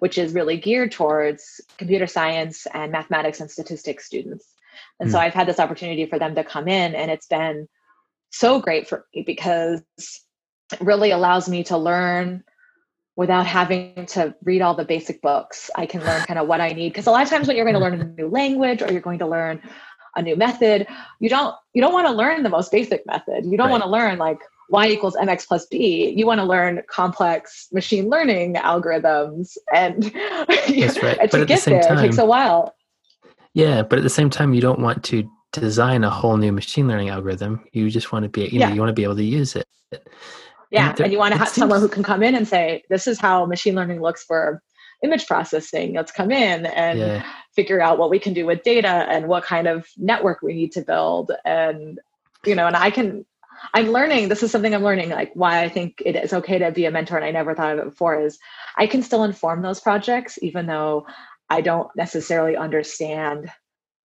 [0.00, 4.46] which is really geared towards computer science and mathematics and statistics students.
[4.98, 5.12] And mm.
[5.12, 5.24] so hmm.
[5.24, 7.68] I've had this opportunity for them to come in, and it's been
[8.30, 9.82] so great for me because
[10.72, 12.44] it really allows me to learn
[13.16, 15.70] without having to read all the basic books.
[15.76, 17.66] I can learn kind of what I need because a lot of times when you're
[17.66, 19.60] going to learn a new language or you're going to learn
[20.16, 20.86] a new method,
[21.18, 23.44] you don't you don't want to learn the most basic method.
[23.44, 23.72] You don't right.
[23.72, 24.38] want to learn like
[24.70, 30.04] y equals mx plus b you want to learn complex machine learning algorithms and
[30.48, 31.30] That's right.
[31.30, 32.74] to get the there time, it takes a while.
[33.52, 36.86] Yeah but at the same time you don't want to design a whole new machine
[36.86, 37.64] learning algorithm.
[37.72, 39.66] You just want to be you know you want to be able to use it.
[40.70, 42.82] Yeah and, and you want to have seems, someone who can come in and say
[42.88, 44.62] this is how machine learning looks for
[45.02, 45.94] image processing.
[45.94, 47.24] Let's come in and yeah.
[47.56, 50.72] figure out what we can do with data and what kind of network we need
[50.72, 51.32] to build.
[51.44, 51.98] And
[52.46, 53.24] you know and i can
[53.74, 56.70] I'm learning, this is something I'm learning, like why I think it is okay to
[56.70, 57.16] be a mentor.
[57.16, 58.38] And I never thought of it before is
[58.76, 61.06] I can still inform those projects, even though
[61.48, 63.50] I don't necessarily understand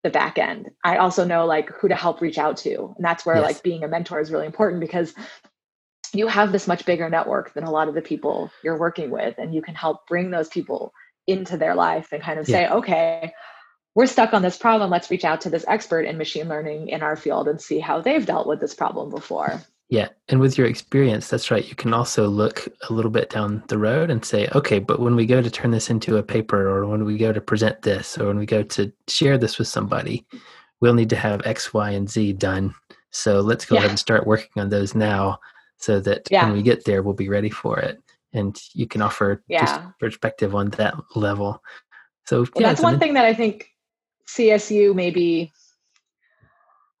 [0.02, 0.70] the back end.
[0.84, 2.94] I also know like who to help reach out to.
[2.96, 3.44] And that's where yes.
[3.44, 5.14] like being a mentor is really important because
[6.12, 9.34] you have this much bigger network than a lot of the people you're working with.
[9.38, 10.92] And you can help bring those people
[11.26, 12.68] into their life and kind of yeah.
[12.68, 13.32] say, okay,
[13.96, 14.90] we're stuck on this problem.
[14.90, 18.02] Let's reach out to this expert in machine learning in our field and see how
[18.02, 19.62] they've dealt with this problem before.
[19.88, 20.08] Yeah.
[20.28, 21.66] And with your experience, that's right.
[21.66, 25.16] You can also look a little bit down the road and say, okay, but when
[25.16, 28.18] we go to turn this into a paper or when we go to present this
[28.18, 30.26] or when we go to share this with somebody,
[30.80, 32.74] we'll need to have X, Y, and Z done.
[33.12, 33.80] So let's go yeah.
[33.80, 35.38] ahead and start working on those now
[35.78, 36.44] so that yeah.
[36.44, 38.02] when we get there, we'll be ready for it.
[38.34, 39.64] And you can offer yeah.
[39.64, 41.62] just perspective on that level.
[42.26, 43.70] So well, yeah, that's one thing that I think
[44.28, 45.52] CSU maybe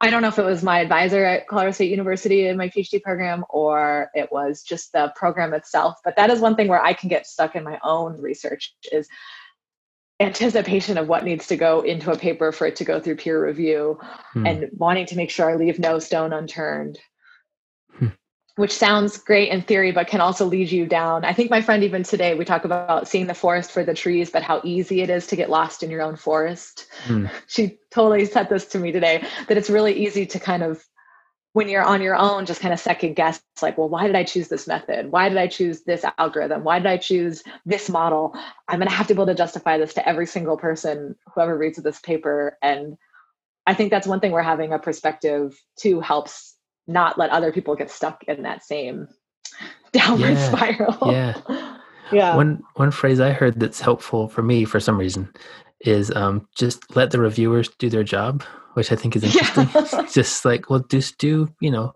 [0.00, 3.02] I don't know if it was my advisor at Colorado State University in my PhD
[3.02, 5.96] program or it was just the program itself.
[6.04, 9.08] But that is one thing where I can get stuck in my own research is
[10.20, 13.42] anticipation of what needs to go into a paper for it to go through peer
[13.42, 13.98] review
[14.32, 14.46] hmm.
[14.46, 16.98] and wanting to make sure I leave no stone unturned
[18.56, 21.24] which sounds great in theory, but can also lead you down.
[21.24, 24.30] I think my friend, even today, we talk about seeing the forest for the trees,
[24.30, 26.86] but how easy it is to get lost in your own forest.
[27.04, 27.30] Mm.
[27.48, 30.82] She totally said this to me today that it's really easy to kind of,
[31.52, 34.24] when you're on your own, just kind of second guess, like, well, why did I
[34.24, 35.12] choose this method?
[35.12, 36.64] Why did I choose this algorithm?
[36.64, 38.34] Why did I choose this model?
[38.68, 41.56] I'm going to have to be able to justify this to every single person, whoever
[41.56, 42.58] reads this paper.
[42.62, 42.96] And
[43.66, 46.55] I think that's one thing we're having a perspective to helps
[46.86, 49.08] not let other people get stuck in that same
[49.92, 51.12] downward yeah, spiral.
[51.12, 51.40] Yeah.
[52.12, 52.36] yeah.
[52.36, 55.28] One one phrase I heard that's helpful for me for some reason
[55.80, 58.42] is um, just let the reviewers do their job,
[58.74, 59.68] which I think is interesting.
[59.74, 60.06] Yeah.
[60.10, 61.92] just like, well, just do, you know,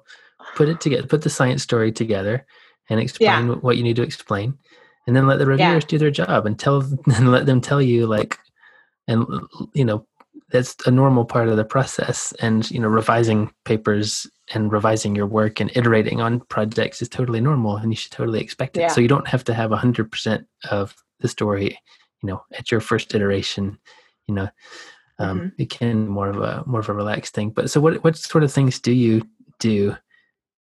[0.55, 2.47] put it together, put the science story together
[2.89, 3.55] and explain yeah.
[3.55, 4.59] what you need to explain.
[5.07, 8.07] And then let the reviewers do their job and tell and let them tell you
[8.07, 8.39] like
[9.09, 9.27] and
[9.75, 10.07] you know
[10.51, 12.33] that's a normal part of the process.
[12.41, 17.41] And you know revising papers and revising your work and iterating on projects is totally
[17.41, 18.81] normal and you should totally expect it.
[18.81, 18.89] Yeah.
[18.89, 21.79] so you don't have to have 100% of the story
[22.23, 23.79] you know at your first iteration
[24.27, 24.49] you know
[25.21, 25.63] um, mm-hmm.
[25.63, 27.51] it can more of a more of a relaxed thing.
[27.51, 29.23] But so what what sort of things do you
[29.61, 29.95] do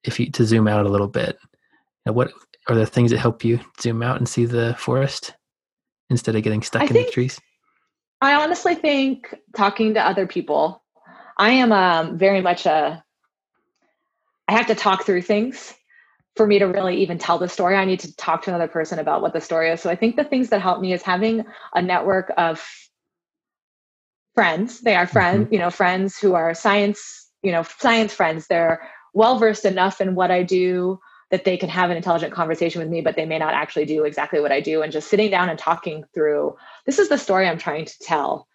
[0.05, 1.39] if you to zoom out a little bit?
[2.05, 2.32] Now, what
[2.66, 5.34] are the things that help you zoom out and see the forest
[6.11, 7.41] instead of getting stuck I in think, the trees
[8.21, 10.83] I honestly think talking to other people.
[11.37, 13.03] I am um, very much a
[14.49, 15.75] I have to talk through things
[16.37, 17.77] for me to really even tell the story.
[17.77, 19.83] I need to talk to another person about what the story is.
[19.83, 21.45] So I think the things that help me is having
[21.75, 22.66] a network of
[24.35, 24.81] friends.
[24.81, 25.55] They are friends, mm-hmm.
[25.55, 28.47] you know, friends who are science, you know, science friends.
[28.47, 28.81] They're
[29.12, 30.99] well versed enough in what I do
[31.31, 34.05] that they can have an intelligent conversation with me, but they may not actually do
[34.05, 34.83] exactly what I do.
[34.83, 36.57] And just sitting down and talking through
[36.87, 38.49] this is the story I'm trying to tell.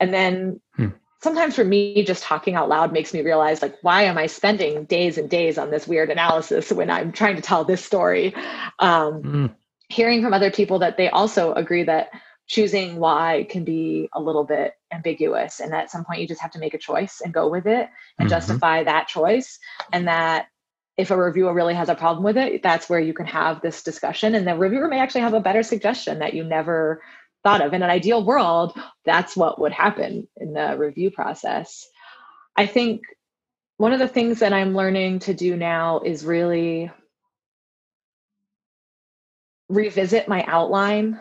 [0.00, 0.88] And then hmm.
[1.22, 4.84] sometimes for me, just talking out loud makes me realize like, why am I spending
[4.84, 8.34] days and days on this weird analysis when I'm trying to tell this story?
[8.80, 9.46] Um, hmm.
[9.88, 12.10] Hearing from other people that they also agree that
[12.48, 16.52] choosing why can be a little bit ambiguous and at some point you just have
[16.52, 18.28] to make a choice and go with it and mm-hmm.
[18.28, 19.58] justify that choice
[19.92, 20.46] and that
[20.96, 23.82] if a reviewer really has a problem with it, that's where you can have this
[23.82, 24.34] discussion.
[24.34, 27.02] And the reviewer may actually have a better suggestion that you never
[27.44, 27.74] thought of.
[27.74, 31.86] In an ideal world, that's what would happen in the review process.
[32.56, 33.02] I think
[33.76, 36.90] one of the things that I'm learning to do now is really
[39.68, 41.20] revisit my outline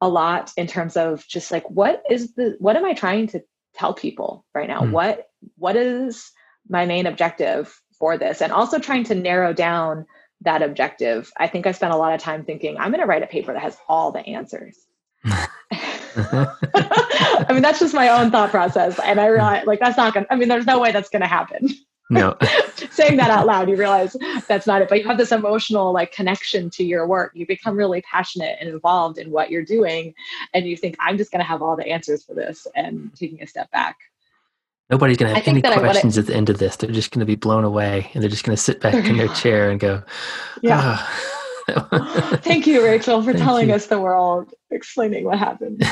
[0.00, 3.42] a lot in terms of just like what is the what am I trying to
[3.74, 4.80] tell people right now?
[4.80, 4.90] Mm.
[4.92, 6.32] What what is
[6.68, 10.06] my main objective for this and also trying to narrow down
[10.42, 11.32] that objective.
[11.36, 13.52] I think I spent a lot of time thinking, I'm going to write a paper
[13.52, 14.86] that has all the answers.
[16.16, 18.98] I mean, that's just my own thought process.
[19.00, 19.66] And I realize, mm.
[19.66, 21.68] like, that's not going to, I mean, there's no way that's going to happen.
[22.10, 22.36] No.
[22.90, 24.88] Saying that out loud, you realize that's not it.
[24.88, 27.32] But you have this emotional, like, connection to your work.
[27.34, 30.14] You become really passionate and involved in what you're doing.
[30.54, 33.42] And you think, I'm just going to have all the answers for this and taking
[33.42, 33.96] a step back.
[34.90, 36.76] Nobody's going to have any questions at the end of this.
[36.76, 39.18] They're just going to be blown away and they're just going to sit back in
[39.18, 40.02] their chair and go,
[40.62, 40.96] Yeah.
[40.98, 41.38] Oh.
[42.42, 43.74] Thank you, Rachel, for telling you.
[43.74, 45.82] us the world, explaining what happened.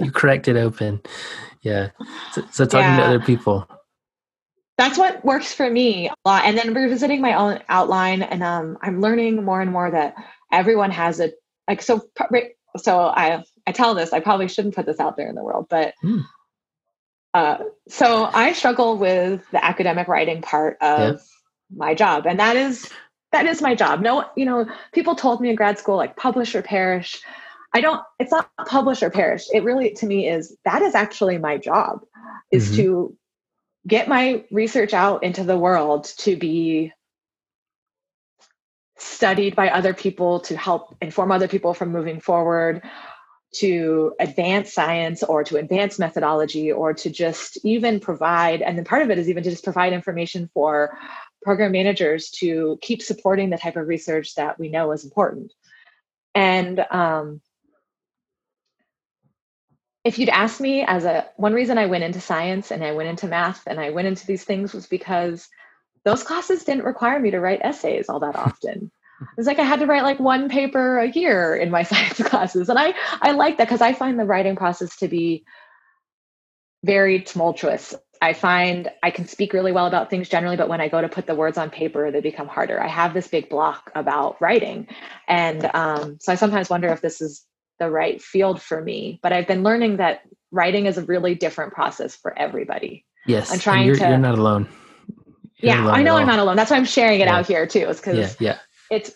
[0.00, 1.02] you cracked it open.
[1.60, 1.90] Yeah.
[2.32, 2.96] So, so talking yeah.
[2.96, 3.68] to other people.
[4.78, 6.46] That's what works for me a lot.
[6.46, 8.22] And then revisiting my own outline.
[8.22, 10.14] And um, I'm learning more and more that
[10.50, 11.32] everyone has a,
[11.68, 12.08] like, so,
[12.78, 15.66] so I, I tell this, I probably shouldn't put this out there in the world,
[15.68, 16.22] but mm
[17.34, 17.58] uh,
[17.88, 21.16] so I struggle with the academic writing part of yeah.
[21.74, 22.90] my job, and that is
[23.32, 24.00] that is my job.
[24.00, 27.20] No, you know, people told me in grad school like publish or perish.
[27.72, 28.02] I don't.
[28.18, 29.44] It's not publish or perish.
[29.52, 32.00] It really, to me, is that is actually my job,
[32.50, 32.76] is mm-hmm.
[32.76, 33.16] to
[33.86, 36.92] get my research out into the world to be
[38.98, 42.82] studied by other people to help inform other people from moving forward
[43.52, 49.02] to advance science or to advance methodology or to just even provide and then part
[49.02, 50.96] of it is even to just provide information for
[51.42, 55.52] program managers to keep supporting the type of research that we know is important.
[56.34, 57.40] And um,
[60.04, 63.08] if you'd asked me as a one reason i went into science and i went
[63.08, 65.48] into math and i went into these things was because
[66.04, 68.90] those classes didn't require me to write essays all that often
[69.36, 72.68] it's like I had to write like one paper a year in my science classes.
[72.68, 75.44] And I, I like that because I find the writing process to be
[76.84, 77.94] very tumultuous.
[78.22, 81.08] I find I can speak really well about things generally, but when I go to
[81.08, 82.80] put the words on paper, they become harder.
[82.80, 84.88] I have this big block about writing.
[85.26, 87.44] And um, so I sometimes wonder if this is
[87.78, 89.20] the right field for me.
[89.22, 93.06] But I've been learning that writing is a really different process for everybody.
[93.26, 93.52] Yes.
[93.52, 94.08] I'm trying you're, to.
[94.08, 94.68] You're not alone.
[95.56, 96.56] You're yeah, I know I'm not alone.
[96.56, 97.36] That's why I'm sharing it yeah.
[97.36, 97.88] out here too.
[97.88, 98.58] Is because yeah, yeah
[98.90, 99.12] it's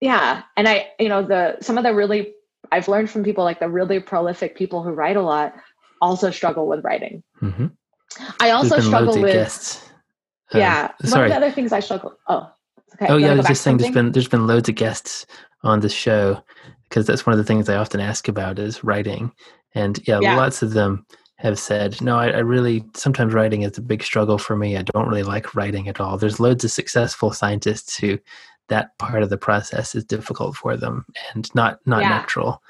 [0.00, 2.32] yeah and i you know the some of the really
[2.70, 5.54] i've learned from people like the really prolific people who write a lot
[6.00, 7.66] also struggle with writing mm-hmm.
[8.40, 9.88] i also struggle with guests.
[10.54, 11.22] Uh, yeah sorry.
[11.22, 12.50] one of the other things i struggle oh
[12.94, 15.26] okay oh yeah i was just saying there's been there's been loads of guests
[15.62, 16.42] on the show
[16.88, 19.32] because that's one of the things i often ask about is writing
[19.74, 20.36] and yeah, yeah.
[20.36, 21.06] lots of them
[21.36, 24.76] have said, no, I, I, really sometimes writing is a big struggle for me.
[24.76, 26.16] I don't really like writing at all.
[26.16, 28.18] There's loads of successful scientists who
[28.72, 31.04] that part of the process is difficult for them
[31.34, 32.08] and not not yeah.
[32.08, 32.62] natural.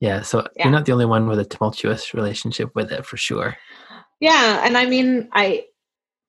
[0.00, 0.64] Yeah, so yeah.
[0.64, 3.56] you're not the only one with a tumultuous relationship with it for sure.
[4.18, 5.66] Yeah, and I mean, I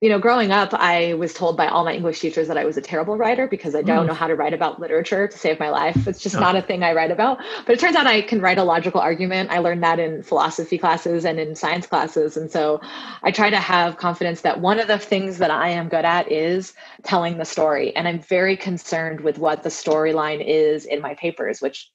[0.02, 2.76] you know, growing up, I was told by all my English teachers that I was
[2.76, 4.08] a terrible writer because I don't mm.
[4.08, 6.08] know how to write about literature to save my life.
[6.08, 7.38] It's just not a thing I write about.
[7.68, 9.52] But it turns out I can write a logical argument.
[9.52, 12.36] I learned that in philosophy classes and in science classes.
[12.36, 12.82] And so
[13.22, 16.32] I try to have confidence that one of the things that I am good at
[16.32, 16.74] is
[17.04, 17.96] telling the story.
[17.96, 21.92] And I'm very concerned with what the storyline is in my papers, which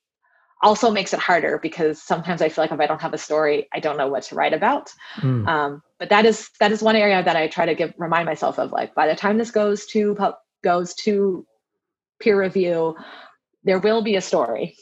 [0.62, 3.68] also makes it harder because sometimes I feel like if I don't have a story,
[3.72, 4.90] I don't know what to write about.
[5.18, 5.46] Mm.
[5.46, 8.58] Um, but that is that is one area that I try to give remind myself
[8.58, 8.72] of.
[8.72, 10.16] Like by the time this goes to
[10.62, 11.46] goes to
[12.20, 12.96] peer review,
[13.64, 14.76] there will be a story.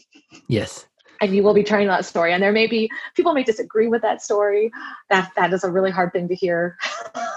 [0.48, 0.86] Yes.
[1.20, 4.02] And you will be telling that story, and there may be people may disagree with
[4.02, 4.70] that story.
[5.10, 6.76] That that is a really hard thing to hear.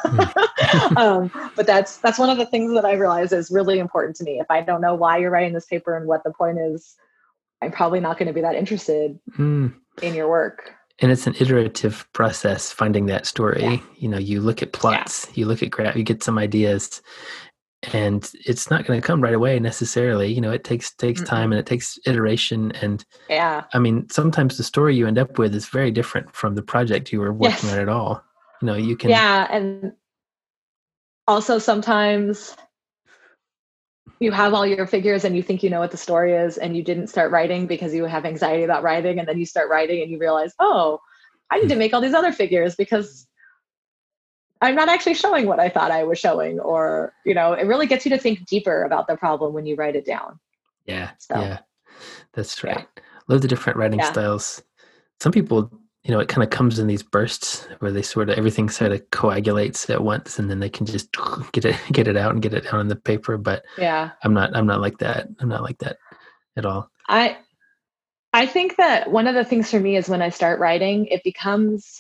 [0.06, 0.98] Mm.
[0.98, 4.24] um, but that's that's one of the things that I realize is really important to
[4.24, 4.40] me.
[4.40, 6.96] If I don't know why you're writing this paper and what the point is,
[7.62, 9.74] I'm probably not going to be that interested mm.
[10.02, 10.74] in your work.
[11.00, 13.62] And it's an iterative process finding that story.
[13.62, 13.78] Yeah.
[13.98, 15.34] You know, you look at plots, yeah.
[15.36, 17.02] you look at graph, you get some ideas,
[17.94, 21.30] and it's not going to come right away necessarily you know it takes takes mm-hmm.
[21.30, 25.38] time and it takes iteration and yeah i mean sometimes the story you end up
[25.38, 27.74] with is very different from the project you were working yes.
[27.74, 28.24] on at all
[28.62, 29.94] you know you can yeah and
[31.28, 32.56] also sometimes
[34.20, 36.76] you have all your figures and you think you know what the story is and
[36.76, 40.02] you didn't start writing because you have anxiety about writing and then you start writing
[40.02, 41.00] and you realize oh
[41.52, 43.28] i need to make all these other figures because
[44.62, 47.88] I'm not actually showing what I thought I was showing, or you know, it really
[47.88, 50.40] gets you to think deeper about the problem when you write it down.
[50.86, 51.60] Yeah, so, yeah,
[52.34, 52.88] that's right.
[52.96, 53.04] Yeah.
[53.28, 54.12] Love the different writing yeah.
[54.12, 54.64] styles.
[55.20, 55.72] Some people,
[56.08, 58.94] you know, it kind of comes in these bursts where they sort of everything sort
[58.94, 61.10] of coagulates at once, and then they can just
[61.52, 63.38] get it get it out and get it down on the paper.
[63.38, 65.28] But yeah, I'm not I'm not like that.
[65.42, 65.98] I'm not like that
[66.56, 66.90] at all.
[67.10, 67.38] I
[68.32, 71.24] I think that one of the things for me is when I start writing, it
[71.26, 72.00] becomes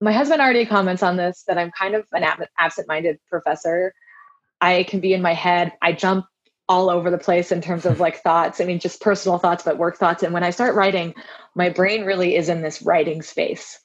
[0.00, 2.24] my husband already comments on this that I'm kind of an
[2.58, 3.92] absent minded professor.
[4.62, 6.24] I can be in my head, I jump
[6.68, 8.60] all over the place in terms of like thoughts.
[8.60, 10.22] I mean, just personal thoughts, but work thoughts.
[10.22, 11.14] And when I start writing,
[11.54, 13.78] my brain really is in this writing space.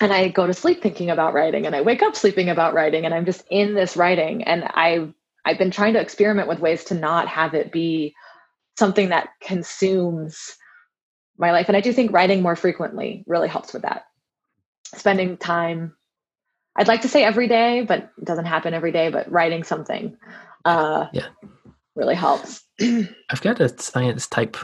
[0.00, 3.04] And I go to sleep thinking about writing and I wake up sleeping about writing
[3.04, 4.42] and I'm just in this writing.
[4.42, 5.12] And I've
[5.44, 8.14] I've been trying to experiment with ways to not have it be
[8.78, 10.56] something that consumes
[11.36, 11.68] my life.
[11.68, 14.04] And I do think writing more frequently really helps with that
[14.94, 15.94] spending time
[16.76, 20.16] i'd like to say every day but it doesn't happen every day but writing something
[20.64, 21.28] uh, yeah
[21.94, 22.64] really helps
[23.30, 24.56] i've got a science type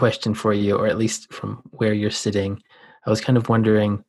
[0.00, 2.62] question for you or at least from where you're sitting.
[3.06, 4.04] I was kind of wondering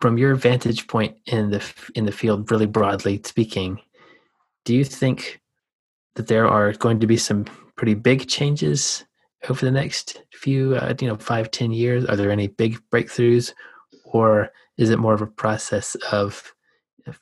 [0.00, 1.60] from your vantage point in the
[1.94, 3.80] in the field really broadly speaking
[4.66, 5.40] do you think
[6.16, 7.44] that there are going to be some
[7.76, 9.04] pretty big changes
[9.48, 12.04] over the next few uh, you know five ten years?
[12.04, 13.54] Are there any big breakthroughs
[14.04, 16.52] or is it more of a process of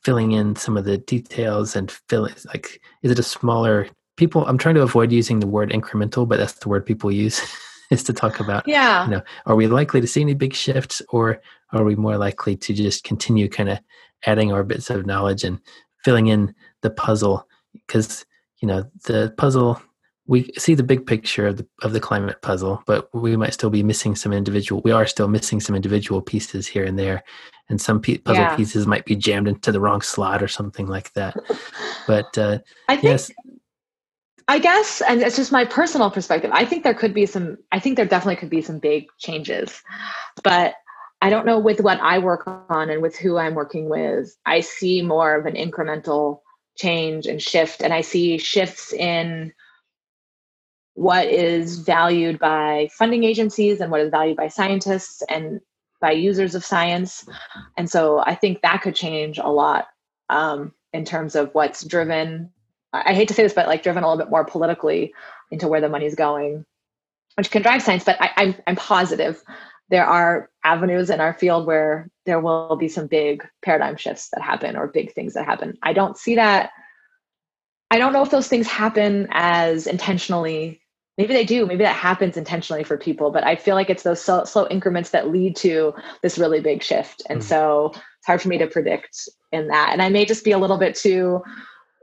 [0.03, 3.87] filling in some of the details and filling like is it a smaller
[4.17, 7.41] people i'm trying to avoid using the word incremental but that's the word people use
[7.91, 11.03] is to talk about yeah you know are we likely to see any big shifts
[11.11, 11.41] or
[11.73, 13.79] are we more likely to just continue kind of
[14.27, 15.61] adding our bits of knowledge and
[16.05, 17.47] filling in the puzzle
[17.87, 18.25] because
[18.61, 19.81] you know the puzzle
[20.27, 23.71] we see the big picture of the of the climate puzzle, but we might still
[23.71, 24.81] be missing some individual.
[24.83, 27.23] We are still missing some individual pieces here and there,
[27.69, 28.57] and some puzzle yeah.
[28.57, 31.37] pieces might be jammed into the wrong slot or something like that.
[32.07, 33.31] But uh, I think, yes,
[34.47, 36.51] I guess, and it's just my personal perspective.
[36.53, 37.59] I think there could be some.
[37.73, 39.83] I think there definitely could be some big changes,
[40.43, 40.75] but
[41.23, 44.37] I don't know with what I work on and with who I'm working with.
[44.45, 46.41] I see more of an incremental
[46.77, 49.53] change and shift, and I see shifts in
[50.95, 55.61] what is valued by funding agencies and what is valued by scientists and
[56.01, 57.27] by users of science.
[57.77, 59.89] And so I think that could change a lot
[60.29, 62.51] um, in terms of what's driven.
[63.07, 65.13] I hate to say this, but like driven a little bit more politically
[65.51, 66.65] into where the money's going,
[67.37, 68.05] which can drive science.
[68.05, 69.43] But I, I'm I'm positive
[69.91, 74.43] there are avenues in our field where there will be some big paradigm shifts that
[74.43, 75.77] happen or big things that happen.
[75.83, 76.71] I don't see that.
[77.91, 80.81] I don't know if those things happen as intentionally
[81.17, 84.21] maybe they do maybe that happens intentionally for people but i feel like it's those
[84.21, 87.49] slow, slow increments that lead to this really big shift and mm-hmm.
[87.49, 90.59] so it's hard for me to predict in that and i may just be a
[90.59, 91.41] little bit too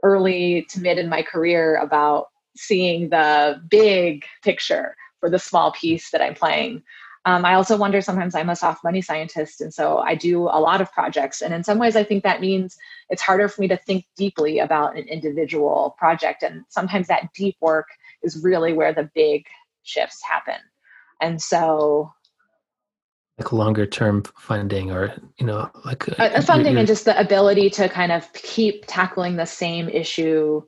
[0.02, 2.26] early to mid in my career about
[2.56, 6.82] seeing the big picture for the small piece that i'm playing
[7.24, 10.60] um, i also wonder sometimes i'm a soft money scientist and so i do a
[10.60, 12.76] lot of projects and in some ways i think that means
[13.08, 17.56] it's harder for me to think deeply about an individual project and sometimes that deep
[17.60, 17.86] work
[18.22, 19.46] is really where the big
[19.82, 20.60] shifts happen.
[21.20, 22.12] And so
[23.38, 27.04] like longer term funding or you know like a, a funding you're, you're, and just
[27.04, 30.62] the ability to kind of keep tackling the same issue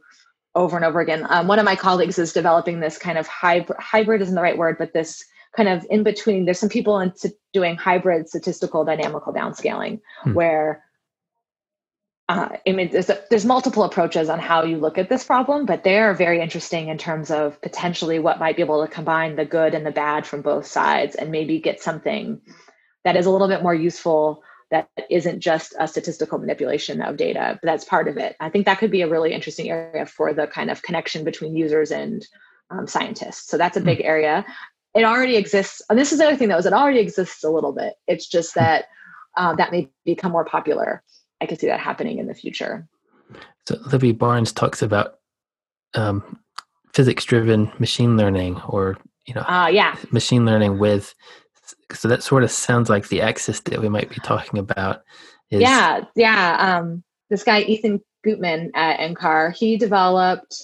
[0.54, 3.78] over and over again um, one of my colleagues is developing this kind of hybrid
[3.78, 5.24] hybrid isn't the right word but this
[5.56, 10.34] kind of in between there's some people into doing hybrid statistical dynamical downscaling hmm.
[10.34, 10.82] where
[12.28, 15.66] uh, I mean, there's, a, there's multiple approaches on how you look at this problem,
[15.66, 19.36] but they are very interesting in terms of potentially what might be able to combine
[19.36, 22.40] the good and the bad from both sides and maybe get something
[23.04, 27.58] that is a little bit more useful that isn't just a statistical manipulation of data,
[27.60, 28.34] but that's part of it.
[28.40, 31.54] I think that could be a really interesting area for the kind of connection between
[31.54, 32.26] users and
[32.70, 33.48] um, scientists.
[33.48, 34.08] So that's a big mm-hmm.
[34.08, 34.46] area.
[34.94, 35.82] It already exists.
[35.90, 37.92] And this is the other thing, though, is it already exists a little bit.
[38.06, 38.60] It's just hmm.
[38.60, 38.86] that
[39.36, 41.02] uh, that may become more popular.
[41.40, 42.88] I could see that happening in the future.
[43.66, 45.18] So Libby Barnes talks about
[45.94, 46.38] um,
[46.92, 51.14] physics-driven machine learning, or you know, uh, yeah, machine learning with.
[51.92, 55.02] So that sort of sounds like the axis that we might be talking about.
[55.50, 56.78] Is, yeah, yeah.
[56.78, 60.62] Um, this guy Ethan Gutmann at NCAR, he developed.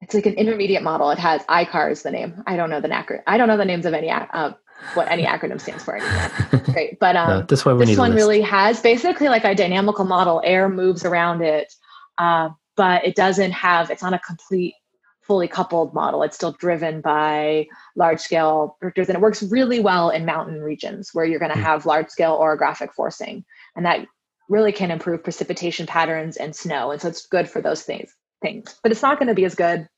[0.00, 1.10] It's like an intermediate model.
[1.10, 2.42] It has ICAR is the name.
[2.46, 3.22] I don't know the acronym.
[3.26, 4.52] I don't know the names of any uh,
[4.94, 6.62] what any acronym stands for anymore.
[6.72, 10.40] Great, but um, no, this one, this one really has basically like a dynamical model.
[10.44, 11.72] Air moves around it,
[12.18, 13.90] uh, but it doesn't have.
[13.90, 14.74] It's not a complete,
[15.22, 16.22] fully coupled model.
[16.22, 17.66] It's still driven by
[17.96, 21.58] large scale vectors, and it works really well in mountain regions where you're going to
[21.58, 21.64] hmm.
[21.64, 23.44] have large scale orographic forcing,
[23.76, 24.06] and that
[24.48, 26.90] really can improve precipitation patterns and snow.
[26.90, 28.14] And so it's good for those things.
[28.40, 29.88] Things, but it's not going to be as good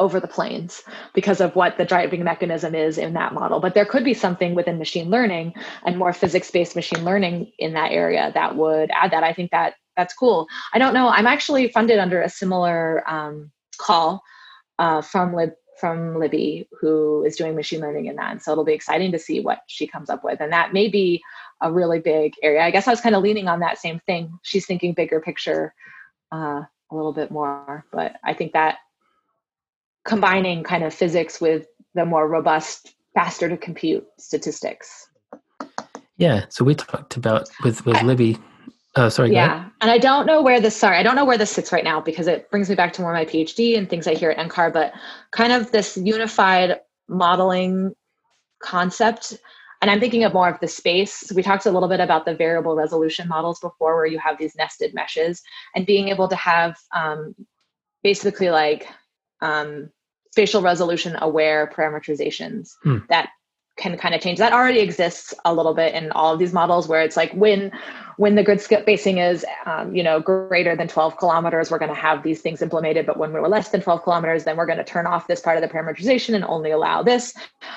[0.00, 0.82] over the plains
[1.14, 3.60] because of what the driving mechanism is in that model.
[3.60, 7.92] But there could be something within machine learning and more physics-based machine learning in that
[7.92, 9.24] area that would add that.
[9.24, 10.46] I think that that's cool.
[10.72, 11.08] I don't know.
[11.08, 14.22] I'm actually funded under a similar um, call
[14.78, 18.32] uh, from Lib from Libby, who is doing machine learning in that.
[18.32, 20.40] And so it'll be exciting to see what she comes up with.
[20.40, 21.22] And that may be
[21.62, 22.62] a really big area.
[22.62, 24.38] I guess I was kind of leaning on that same thing.
[24.42, 25.74] She's thinking bigger picture
[26.32, 28.78] uh, a little bit more, but I think that
[30.08, 35.08] combining kind of physics with the more robust, faster to compute statistics.
[36.16, 36.46] Yeah.
[36.48, 38.38] So we talked about with with Libby.
[38.96, 39.32] Oh, sorry.
[39.32, 40.74] Yeah, and I don't know where this.
[40.74, 43.02] Sorry, I don't know where this sits right now because it brings me back to
[43.02, 44.72] more my PhD and things I hear at NCAR.
[44.72, 44.92] But
[45.30, 47.94] kind of this unified modeling
[48.60, 49.38] concept
[49.80, 52.34] and i'm thinking of more of the space we talked a little bit about the
[52.34, 55.42] variable resolution models before where you have these nested meshes
[55.74, 57.34] and being able to have um,
[58.02, 58.88] basically like
[59.40, 59.90] um,
[60.30, 62.98] spatial resolution aware parameterizations hmm.
[63.08, 63.30] that
[63.78, 64.38] can kind of change.
[64.38, 67.72] That already exists a little bit in all of these models where it's like when
[68.16, 72.00] when the grid spacing is um, you know greater than 12 kilometers we're going to
[72.00, 73.06] have these things implemented.
[73.06, 75.56] But when we're less than 12 kilometers then we're going to turn off this part
[75.56, 77.32] of the parameterization and only allow this.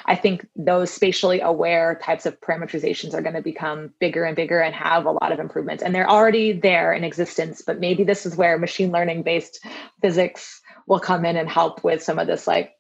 [0.06, 4.60] I think those spatially aware types of parameterizations are going to become bigger and bigger
[4.60, 5.84] and have a lot of improvements.
[5.84, 9.64] And they're already there in existence but maybe this is where machine learning based
[10.02, 12.74] physics will come in and help with some of this like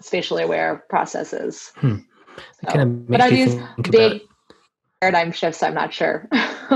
[0.00, 1.72] spatially aware processes.
[1.76, 1.96] Hmm.
[2.36, 3.56] So, kind of but are these
[3.90, 4.22] big
[5.00, 5.62] paradigm shifts?
[5.62, 6.28] I'm not sure.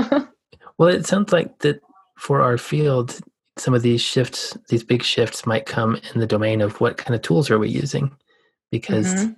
[0.77, 1.79] well, it sounds like that
[2.17, 3.19] for our field,
[3.57, 7.15] some of these shifts, these big shifts, might come in the domain of what kind
[7.15, 8.15] of tools are we using,
[8.71, 9.31] because mm-hmm.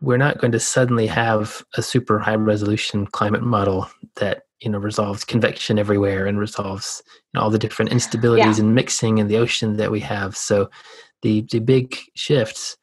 [0.00, 4.78] we're not going to suddenly have a super high resolution climate model that you know
[4.78, 8.60] resolves convection everywhere and resolves you know, all the different instabilities yeah.
[8.60, 10.70] and mixing in the ocean that we have so
[11.22, 12.76] the the big shifts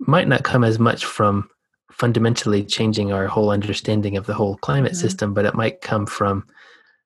[0.00, 1.48] might not come as much from
[1.90, 5.00] fundamentally changing our whole understanding of the whole climate mm-hmm.
[5.00, 6.46] system but it might come from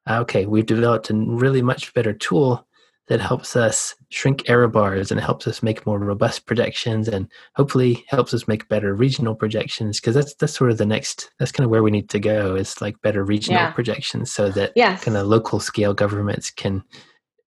[0.09, 2.67] okay we've developed a really much better tool
[3.09, 8.05] that helps us shrink error bars and helps us make more robust projections and hopefully
[8.09, 11.65] helps us make better regional projections because that's that's sort of the next that's kind
[11.65, 13.71] of where we need to go is like better regional yeah.
[13.71, 15.05] projections so that yes.
[15.05, 16.83] kind of local scale governments can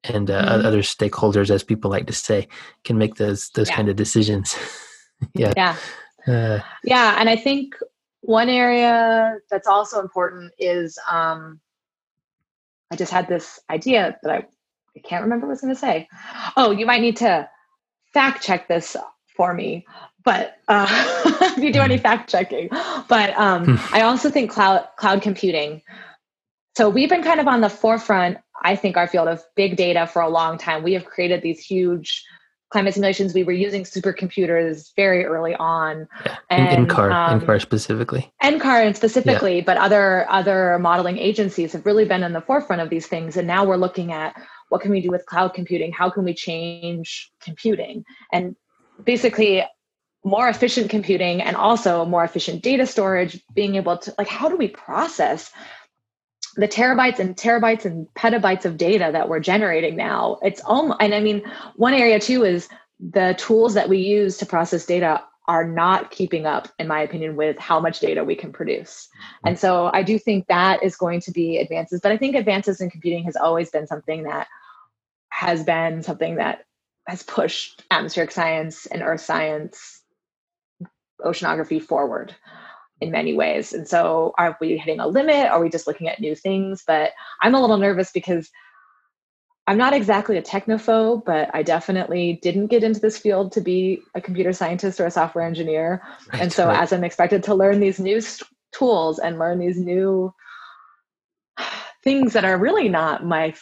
[0.06, 0.66] and uh, mm-hmm.
[0.66, 2.48] other stakeholders as people like to say
[2.86, 3.76] can make those those yeah.
[3.76, 4.56] kind of decisions
[5.34, 5.76] yeah yeah
[6.28, 7.76] uh, yeah and i think
[8.22, 11.60] one area that's also important is um
[12.92, 14.46] i just had this idea that i
[15.04, 16.08] I can't remember what I was going to say.
[16.58, 17.50] Oh, you might need to
[18.14, 18.96] fact check this
[19.36, 19.86] for me.
[20.26, 20.88] But uh,
[21.58, 22.02] if you do any hmm.
[22.02, 22.70] fact checking,
[23.08, 23.96] but um, hmm.
[23.96, 25.82] I also think cloud cloud computing.
[26.76, 28.38] So we've been kind of on the forefront.
[28.64, 30.84] I think our field of big data for a long time.
[30.84, 32.24] We have created these huge
[32.70, 33.34] climate simulations.
[33.34, 36.08] We were using supercomputers very early on.
[36.26, 36.38] Yeah.
[36.50, 38.32] And, NCAR, um, NCAR specifically.
[38.44, 39.64] NCAR specifically, yeah.
[39.66, 43.38] but other other modeling agencies have really been in the forefront of these things.
[43.38, 44.36] And now we're looking at
[44.70, 45.92] what can we do with cloud computing?
[45.92, 48.06] How can we change computing?
[48.32, 48.56] And
[49.04, 49.64] basically
[50.24, 54.58] more efficient computing and also more efficient data storage being able to like how do
[54.58, 55.52] we process
[56.56, 60.38] the terabytes and terabytes and petabytes of data that we're generating now?
[60.42, 61.44] It's almost and i mean
[61.76, 62.68] one area too is
[63.00, 67.36] the tools that we use to process data are not keeping up in my opinion
[67.36, 69.08] with how much data we can produce.
[69.46, 72.82] And so i do think that is going to be advances but i think advances
[72.82, 74.48] in computing has always been something that
[75.30, 76.66] has been something that
[77.08, 80.02] has pushed atmospheric science and earth science
[81.24, 82.36] oceanography forward
[83.02, 83.74] in many ways.
[83.74, 85.48] And so are we hitting a limit?
[85.48, 86.84] Are we just looking at new things?
[86.86, 87.12] But
[87.42, 88.50] I'm a little nervous because
[89.68, 94.02] I'm not exactly a technophobe, but I definitely didn't get into this field to be
[94.16, 96.02] a computer scientist or a software engineer.
[96.34, 96.82] Right, and so right.
[96.82, 98.20] as I'm expected to learn these new
[98.72, 100.34] tools and learn these new
[102.04, 103.54] things that are really not my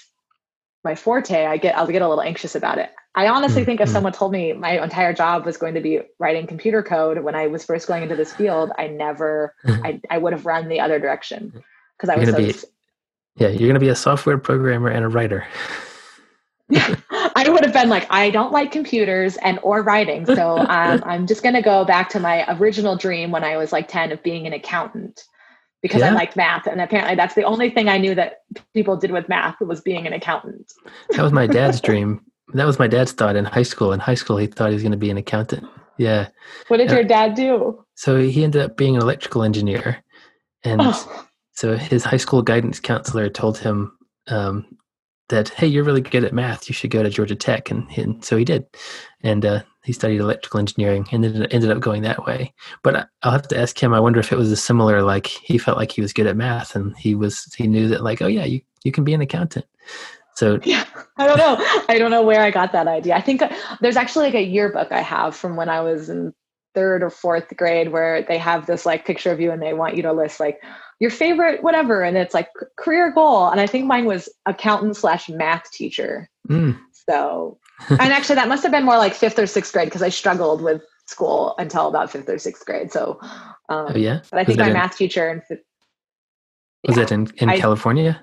[0.88, 2.90] my forte, I get I'll get a little anxious about it.
[3.14, 3.66] I honestly mm-hmm.
[3.66, 3.94] think if mm-hmm.
[3.94, 7.48] someone told me my entire job was going to be writing computer code when I
[7.48, 9.86] was first going into this field, I never mm-hmm.
[9.86, 11.52] I, I would have run the other direction
[11.98, 12.54] because I was so be,
[13.36, 15.46] yeah, you're going to be a software programmer and a writer.
[16.76, 20.68] I would have been like, I don't like computers and or writing, so um,
[21.06, 24.12] I'm just going to go back to my original dream when I was like 10
[24.12, 25.24] of being an accountant
[25.88, 26.12] because yeah.
[26.12, 28.42] I liked math, and apparently that's the only thing I knew that
[28.74, 30.74] people did with math was being an accountant.
[31.12, 32.22] that was my dad's dream.
[32.54, 33.94] That was my dad's thought in high school.
[33.94, 35.68] In high school, he thought he was going to be an accountant.
[35.98, 36.30] Yeah.
[36.68, 37.84] What did your dad do?
[37.96, 40.04] So he ended up being an electrical engineer,
[40.64, 41.26] and oh.
[41.54, 43.98] so his high school guidance counselor told him
[44.28, 44.66] um,
[45.30, 46.70] that hey you're really good at math.
[46.70, 48.66] You should go to georgia tech and, and so he did.
[49.22, 52.54] And uh, he studied electrical engineering and then ended up going that way.
[52.84, 55.58] But i'll have to ask him i wonder if it was a similar like he
[55.58, 58.28] felt like he was good at math and he was he knew that like oh
[58.28, 59.66] yeah you, you can be an accountant.
[60.36, 60.86] So yeah
[61.18, 61.58] i don't know.
[61.90, 63.16] I don't know where i got that idea.
[63.16, 63.50] I think uh,
[63.82, 66.34] there's actually like a yearbook i have from when i was in
[66.78, 69.96] third or fourth grade where they have this like picture of you and they want
[69.96, 70.62] you to list like
[71.00, 72.04] your favorite whatever.
[72.04, 73.50] And it's like career goal.
[73.50, 76.30] And i think mine was accountant slash math teacher.
[76.50, 76.80] Mm.
[77.10, 77.60] so
[77.90, 80.62] and actually that must have been more like fifth or sixth grade because i struggled
[80.62, 82.92] with school until about fifth or sixth grade.
[82.92, 83.20] So
[83.70, 84.22] um, oh yeah?
[84.30, 85.64] but i think my in, math teacher in fifth,
[86.88, 88.20] was it in, in I, california?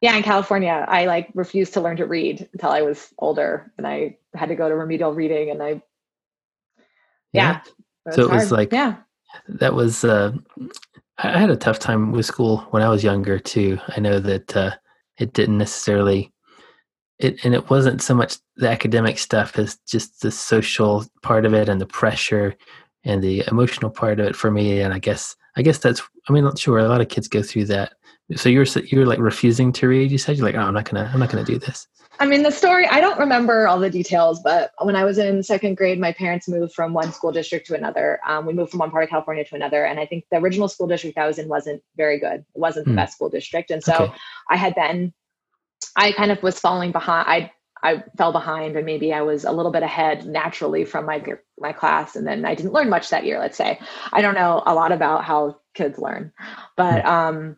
[0.00, 0.84] Yeah in california.
[0.88, 4.56] I like refused to learn to read until i was older and i had to
[4.56, 5.82] go to remedial reading and i
[7.32, 7.60] yeah,
[8.06, 8.12] yeah.
[8.12, 8.96] so it was like yeah.
[9.48, 10.32] that was uh
[11.18, 13.78] I had a tough time with school when I was younger too.
[13.88, 14.76] I know that uh,
[15.18, 16.32] it didn't necessarily
[17.18, 21.54] it and it wasn't so much the academic stuff as just the social part of
[21.54, 22.54] it and the pressure
[23.04, 24.80] and the emotional part of it for me.
[24.80, 27.42] And I guess I guess that's I mean, not sure a lot of kids go
[27.42, 27.94] through that.
[28.36, 30.12] So you're you're like refusing to read.
[30.12, 31.88] You said you're like, oh, I'm not gonna I'm not gonna do this.
[32.20, 35.42] I mean, the story, I don't remember all the details, but when I was in
[35.42, 38.18] second grade, my parents moved from one school district to another.
[38.26, 39.84] Um, we moved from one part of California to another.
[39.84, 42.44] And I think the original school district I was in wasn't very good.
[42.54, 42.96] It wasn't the hmm.
[42.96, 43.70] best school district.
[43.70, 44.12] And so okay.
[44.50, 45.12] I had been,
[45.94, 47.28] I kind of was falling behind.
[47.28, 51.22] I, I fell behind and maybe I was a little bit ahead naturally from my
[51.60, 53.78] my class and then I didn't learn much that year let's say.
[54.12, 56.32] I don't know a lot about how kids learn.
[56.76, 57.08] But hmm.
[57.08, 57.56] um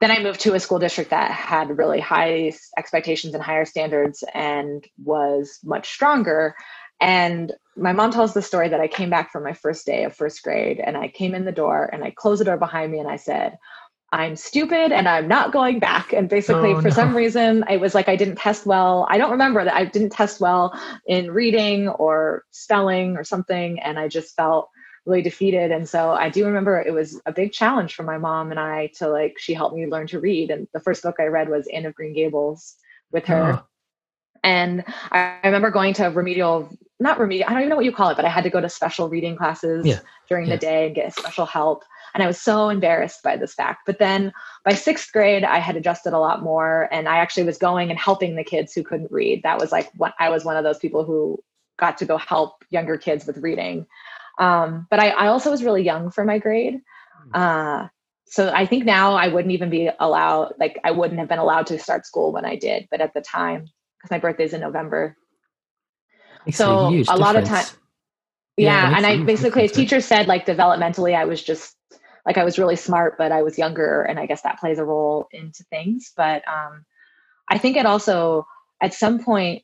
[0.00, 4.24] then I moved to a school district that had really high expectations and higher standards
[4.34, 6.54] and was much stronger.
[7.00, 10.14] And my mom tells the story that I came back from my first day of
[10.14, 12.98] first grade and I came in the door and I closed the door behind me
[12.98, 13.58] and I said,
[14.12, 16.12] I'm stupid and I'm not going back.
[16.12, 16.94] And basically, oh, for no.
[16.94, 19.08] some reason, it was like, I didn't test well.
[19.10, 23.80] I don't remember that I didn't test well in reading or spelling or something.
[23.80, 24.70] And I just felt
[25.06, 25.70] really defeated.
[25.70, 28.88] And so I do remember it was a big challenge for my mom and I
[28.96, 30.50] to like, she helped me learn to read.
[30.50, 32.76] And the first book I read was Anne of Green Gables
[33.12, 33.60] with her.
[33.60, 33.66] Oh.
[34.42, 36.70] And I remember going to remedial,
[37.00, 38.60] not remedial, I don't even know what you call it, but I had to go
[38.60, 40.00] to special reading classes yeah.
[40.28, 40.54] during yeah.
[40.54, 41.82] the day and get special help.
[42.14, 43.80] And I was so embarrassed by this fact.
[43.86, 44.32] But then
[44.64, 46.88] by sixth grade, I had adjusted a lot more.
[46.92, 49.42] And I actually was going and helping the kids who couldn't read.
[49.42, 51.42] That was like what I was one of those people who
[51.76, 53.86] got to go help younger kids with reading.
[54.38, 56.80] Um, but I, I, also was really young for my grade.
[57.32, 57.40] Hmm.
[57.40, 57.88] Uh,
[58.26, 61.68] so I think now I wouldn't even be allowed, like I wouldn't have been allowed
[61.68, 62.88] to start school when I did.
[62.90, 63.66] But at the time,
[63.98, 65.16] because my birthday's in November,
[66.44, 67.64] Makes so a, a lot of time,
[68.56, 68.90] yeah.
[68.90, 71.76] yeah and I basically, a teacher said like developmentally, I was just
[72.26, 74.84] like I was really smart, but I was younger, and I guess that plays a
[74.84, 76.12] role into things.
[76.16, 76.84] But um,
[77.48, 78.46] I think it also
[78.82, 79.62] at some point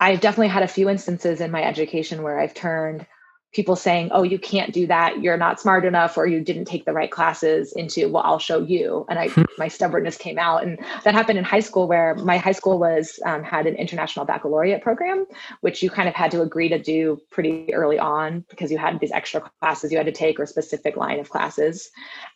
[0.00, 3.06] I've definitely had a few instances in my education where I've turned
[3.52, 5.22] people saying, oh, you can't do that.
[5.22, 8.60] You're not smart enough or you didn't take the right classes into, well, I'll show
[8.60, 9.06] you.
[9.08, 9.42] And I, hmm.
[9.56, 10.62] my stubbornness came out.
[10.62, 14.26] And that happened in high school where my high school was, um, had an international
[14.26, 15.24] baccalaureate program,
[15.62, 19.00] which you kind of had to agree to do pretty early on because you had
[19.00, 21.90] these extra classes you had to take or specific line of classes.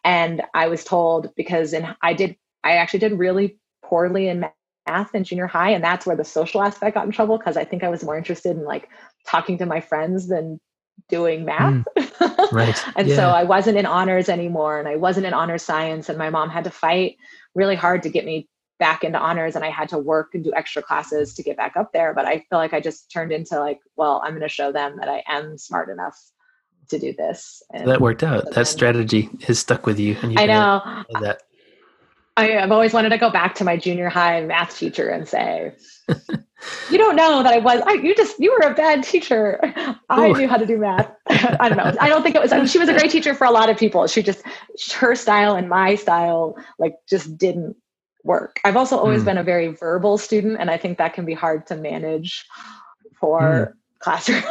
[0.05, 4.47] And I was told because in, I did, I actually did really poorly in
[4.89, 5.71] math in junior high.
[5.71, 8.17] And that's where the social aspect got in trouble because I think I was more
[8.17, 8.89] interested in like
[9.27, 10.59] talking to my friends than
[11.09, 11.85] doing math.
[11.97, 12.85] Mm, right.
[12.97, 13.17] and yeah.
[13.17, 16.09] so I wasn't in honors anymore and I wasn't in honors science.
[16.09, 17.17] And my mom had to fight
[17.55, 18.49] really hard to get me
[18.79, 21.77] back into honors and I had to work and do extra classes to get back
[21.77, 22.15] up there.
[22.15, 24.97] But I feel like I just turned into like, well, I'm going to show them
[24.99, 26.19] that I am smart enough
[26.91, 27.63] to do this.
[27.73, 28.41] And that worked out.
[28.41, 30.17] So that then, strategy has stuck with you.
[30.23, 31.05] And I know.
[31.21, 31.43] That.
[32.37, 35.75] I, have always wanted to go back to my junior high math teacher and say,
[36.09, 37.83] "You don't know that I was.
[37.87, 39.61] I, you just you were a bad teacher.
[40.09, 40.35] I Ooh.
[40.35, 41.11] knew how to do math.
[41.29, 41.93] I don't know.
[42.01, 42.53] I don't think it was.
[42.53, 44.07] I mean, she was a great teacher for a lot of people.
[44.07, 44.43] She just
[44.95, 47.77] her style and my style like just didn't
[48.25, 48.61] work.
[48.65, 49.27] I've also always mm.
[49.27, 52.47] been a very verbal student, and I think that can be hard to manage
[53.21, 53.73] for mm
[54.03, 54.43] classroom.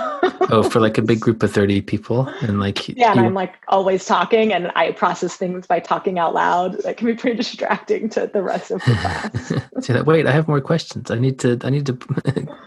[0.49, 3.26] oh, for like a big group of 30 people and like Yeah, and you...
[3.26, 6.82] I'm like always talking and I process things by talking out loud.
[6.84, 9.48] That can be pretty distracting to the rest of the class.
[9.86, 11.11] so that, wait, I have more questions.
[11.11, 11.98] I need to I need to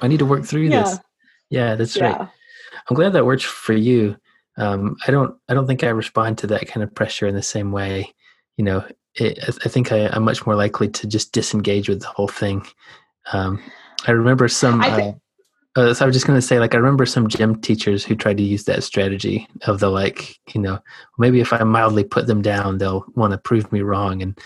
[0.00, 0.82] I need to work through yeah.
[0.82, 0.98] this.
[1.50, 2.16] Yeah, that's yeah.
[2.16, 2.28] right.
[2.88, 4.16] I'm glad that works for you.
[4.56, 7.42] Um, I don't I don't think I respond to that kind of pressure in the
[7.42, 8.14] same way.
[8.56, 8.84] You know,
[9.16, 12.64] it, I think I, am much more likely to just disengage with the whole thing.
[13.32, 13.62] Um,
[14.06, 14.82] I remember some.
[14.82, 15.12] I uh,
[15.76, 18.14] uh, so I was just going to say, like, I remember some gym teachers who
[18.14, 20.78] tried to use that strategy of the like, you know,
[21.18, 24.38] maybe if I mildly put them down, they'll want to prove me wrong, and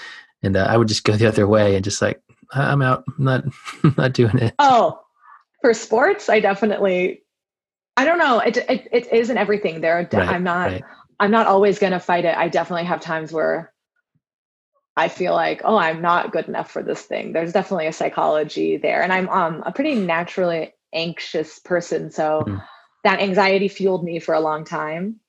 [0.42, 2.22] and uh, I would just go the other way and just like,
[2.52, 3.44] I'm out, I'm not,
[3.98, 4.54] not doing it.
[4.58, 5.02] Oh,
[5.60, 7.22] for sports, I definitely,
[7.96, 9.82] I don't know, it it, it isn't everything.
[9.82, 10.84] There, right, I'm not, right.
[11.20, 12.36] I'm not always going to fight it.
[12.36, 13.72] I definitely have times where
[14.96, 17.32] I feel like, oh, I'm not good enough for this thing.
[17.32, 22.10] There's definitely a psychology there, and I'm um a pretty naturally anxious person.
[22.10, 22.62] So mm.
[23.04, 25.20] that anxiety fueled me for a long time.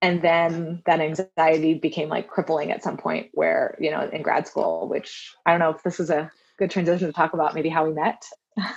[0.00, 4.48] And then that anxiety became like crippling at some point where, you know, in grad
[4.48, 7.68] school, which I don't know if this is a good transition to talk about maybe
[7.68, 8.24] how we met.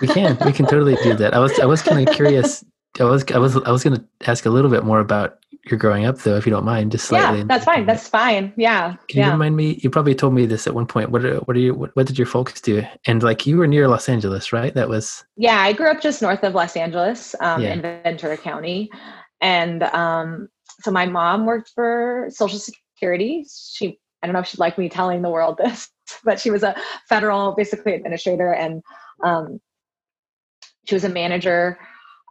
[0.01, 1.33] we can, we can totally do that.
[1.33, 2.63] I was, I was kind of curious.
[2.99, 5.39] I was, I was, I was going to ask a little bit more about
[5.69, 7.85] your growing up though if you don't mind just slightly yeah that's fine.
[7.85, 8.53] that's fine.
[8.55, 9.25] Yeah can yeah.
[9.25, 11.59] you remind me you probably told me this at one point what are, what are
[11.59, 12.83] you what, what, did your folks do?
[13.05, 14.73] And like you were near los angeles right?
[14.73, 17.73] That was yeah i grew up just north of los angeles um, yeah.
[17.73, 18.89] in ventura county.
[19.41, 20.49] And um,
[20.81, 23.45] so my mom worked for social security.
[23.49, 25.89] She i don't know if she'd like me telling the world this
[26.23, 26.75] but she was a
[27.09, 28.53] federal basically administrator.
[28.53, 28.83] And
[29.23, 29.59] um,
[30.85, 31.79] she was a manager.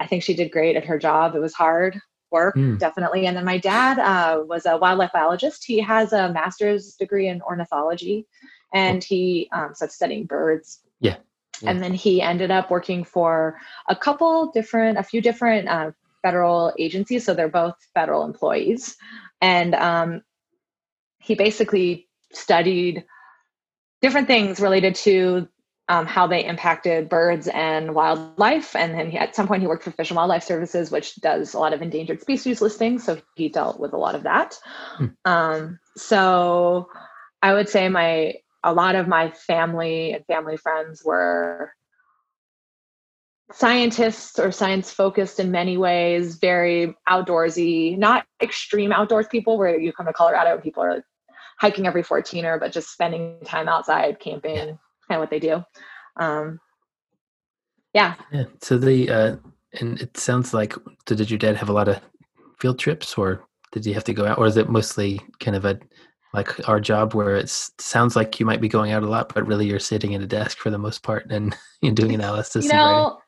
[0.01, 1.35] I think she did great at her job.
[1.35, 2.01] It was hard
[2.35, 2.78] work, mm.
[2.78, 3.27] definitely.
[3.27, 5.65] And then my dad uh, was a wildlife biologist.
[5.65, 8.27] He has a master's degree in ornithology,
[8.73, 10.81] and he um, started studying birds.
[11.01, 11.19] Yeah.
[11.62, 11.70] yeah.
[11.70, 13.56] And then he ended up working for
[13.89, 15.93] a couple different, a few different uh,
[16.23, 17.24] federal agencies.
[17.24, 18.97] So they're both federal employees,
[19.40, 20.23] and um,
[21.19, 23.05] he basically studied
[24.02, 25.48] different things related to
[25.89, 28.74] um, how they impacted birds and wildlife.
[28.74, 31.55] And then he, at some point, he worked for Fish and Wildlife Services, which does
[31.55, 33.05] a lot of endangered species listings.
[33.05, 34.59] So he dealt with a lot of that.
[34.97, 35.06] Hmm.
[35.24, 36.89] Um, so
[37.43, 38.35] I would say my
[38.66, 41.74] a lot of my family and family friends were
[43.52, 49.93] scientists or science focused in many ways, very outdoorsy, not extreme outdoors people where you
[49.93, 51.05] come to Colorado and people are
[51.59, 54.78] hiking every 14er, but just spending time outside camping
[55.09, 55.62] kind of what they do.
[56.16, 56.60] Um,
[57.93, 58.14] yeah.
[58.32, 58.44] Yeah.
[58.60, 59.36] So the uh,
[59.81, 60.74] and it sounds like
[61.09, 62.01] so did your dad have a lot of
[62.59, 65.64] field trips, or did you have to go out, or is it mostly kind of
[65.64, 65.78] a
[66.32, 69.47] like our job where it sounds like you might be going out a lot, but
[69.47, 72.64] really you're sitting at a desk for the most part and you're doing analysis.
[72.64, 73.20] You know,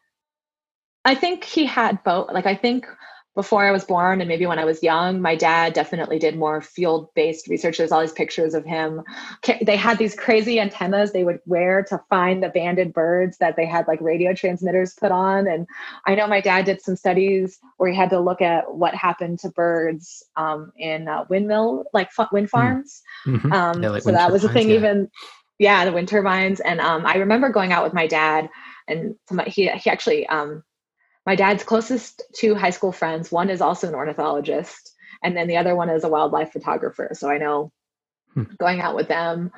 [1.05, 2.33] I think he had both.
[2.33, 2.87] Like I think
[3.37, 6.63] before I was born and maybe when I was young, my dad definitely did more
[6.63, 7.77] field based research.
[7.77, 9.03] There's all these pictures of him.
[9.61, 13.67] They had these crazy antennas they would wear to find the banded birds that they
[13.67, 15.47] had like radio transmitters put on.
[15.47, 15.67] And
[16.07, 19.39] I know my dad did some studies where he had to look at what happened
[19.41, 22.51] to birds um, in uh, windmill, like wind hmm.
[22.51, 23.03] farms.
[23.27, 23.53] Mm-hmm.
[23.53, 24.77] Um, yeah, like so that was a thing, yeah.
[24.77, 25.11] even,
[25.59, 26.61] yeah, the wind turbines.
[26.61, 28.49] And um, I remember going out with my dad
[28.89, 29.15] and
[29.47, 30.65] he, he actually, um,
[31.27, 35.57] my dad's closest two high school friends one is also an ornithologist and then the
[35.57, 37.11] other one is a wildlife photographer.
[37.13, 37.73] So i know
[38.33, 38.45] hmm.
[38.59, 39.51] going out with them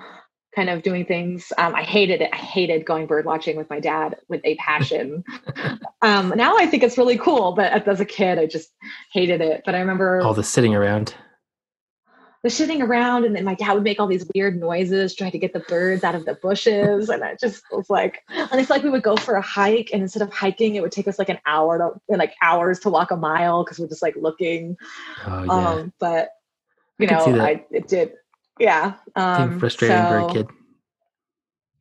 [0.57, 1.53] kind of doing things.
[1.59, 2.31] Um, i hated it.
[2.33, 5.25] I hated going bird watching with my dad with a passion.
[6.01, 8.71] Um, now i think it's really cool but as a kid i just
[9.13, 9.63] hated it.
[9.67, 11.13] But i remember all the sitting around
[12.43, 15.39] was sitting around and then my dad would make all these weird noises trying to
[15.39, 17.09] get the birds out of the bushes.
[17.09, 20.03] And i just was like and it's like we would go for a hike and
[20.03, 23.11] instead of hiking it would take us like an hour to like hours to walk
[23.11, 24.77] a mile because we're just like looking.
[25.27, 25.53] Oh, yeah.
[25.53, 26.31] um but
[26.99, 28.13] you I know i it did.
[28.59, 30.49] Yeah um frustrating so, for a kid.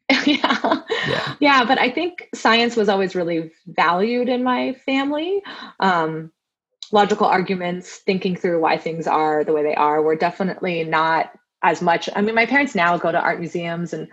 [0.25, 0.81] Yeah.
[1.07, 1.35] yeah.
[1.39, 5.41] Yeah but i think science was always really valued in my family.
[5.79, 6.31] Um
[6.91, 10.01] logical arguments, thinking through why things are the way they are.
[10.01, 11.31] We're definitely not
[11.63, 12.07] as much.
[12.15, 14.07] I mean, my parents now go to art museums and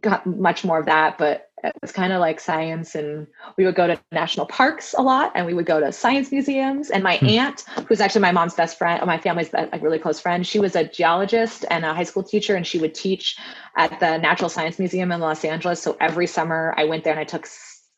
[0.00, 1.50] got much more of that, but
[1.82, 3.26] it's kind of like science, and
[3.56, 6.90] we would go to national parks a lot, and we would go to science museums.
[6.90, 7.26] And my hmm.
[7.26, 10.58] aunt, who's actually my mom's best friend, or my family's like really close friend, she
[10.58, 13.36] was a geologist and a high school teacher, and she would teach
[13.76, 15.82] at the Natural Science Museum in Los Angeles.
[15.82, 17.46] So every summer, I went there and I took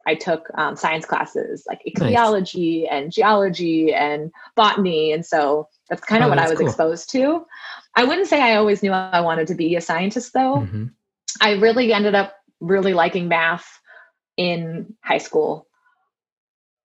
[0.07, 2.89] I took um, science classes like ichthyology nice.
[2.91, 6.67] and geology and botany, and so that's kind of oh, what I was cool.
[6.67, 7.47] exposed to.
[7.95, 10.57] I wouldn't say I always knew I wanted to be a scientist, though.
[10.57, 10.87] Mm-hmm.
[11.41, 13.81] I really ended up really liking math
[14.37, 15.67] in high school.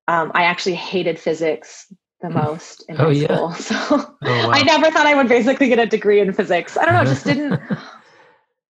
[0.07, 1.91] Um, I actually hated physics
[2.21, 2.33] the hmm.
[2.33, 3.51] most in oh, high yeah.
[3.51, 3.53] school.
[3.57, 4.51] So oh, wow.
[4.51, 6.77] I never thought I would basically get a degree in physics.
[6.77, 7.59] I don't know, it just didn't.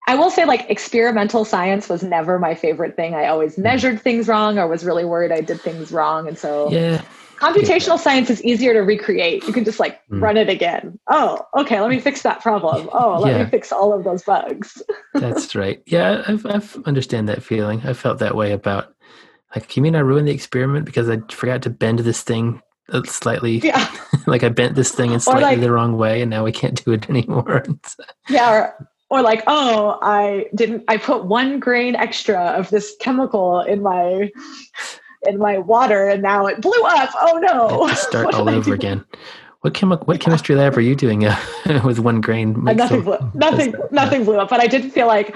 [0.08, 3.14] I will say, like, experimental science was never my favorite thing.
[3.14, 3.64] I always hmm.
[3.64, 6.28] measured things wrong or was really worried I did things wrong.
[6.28, 7.02] And so, yeah.
[7.36, 9.46] Computational science is easier to recreate.
[9.46, 10.20] You can just like mm.
[10.20, 10.98] run it again.
[11.08, 12.90] Oh, okay, let me fix that problem.
[12.92, 13.44] Oh, let yeah.
[13.44, 14.82] me fix all of those bugs.
[15.14, 15.80] That's right.
[15.86, 17.82] Yeah, I've, I've understand that feeling.
[17.86, 18.92] I felt that way about
[19.56, 22.60] like, you mean I ruined the experiment because I forgot to bend this thing
[23.06, 23.60] slightly?
[23.60, 23.88] Yeah.
[24.28, 26.84] like I bent this thing in slightly like, the wrong way, and now we can't
[26.84, 27.66] do it anymore.
[28.30, 33.62] yeah, or or like oh i didn't i put one grain extra of this chemical
[33.62, 34.30] in my
[35.26, 37.10] in my water and now it blew up.
[37.16, 37.88] Oh no.
[37.94, 39.04] Start all over again.
[39.62, 41.36] What chemi- what chemistry lab are you doing uh,
[41.84, 42.64] with one grain?
[42.64, 44.50] Nothing, blew, nothing, nothing blew up.
[44.50, 45.36] But I did feel like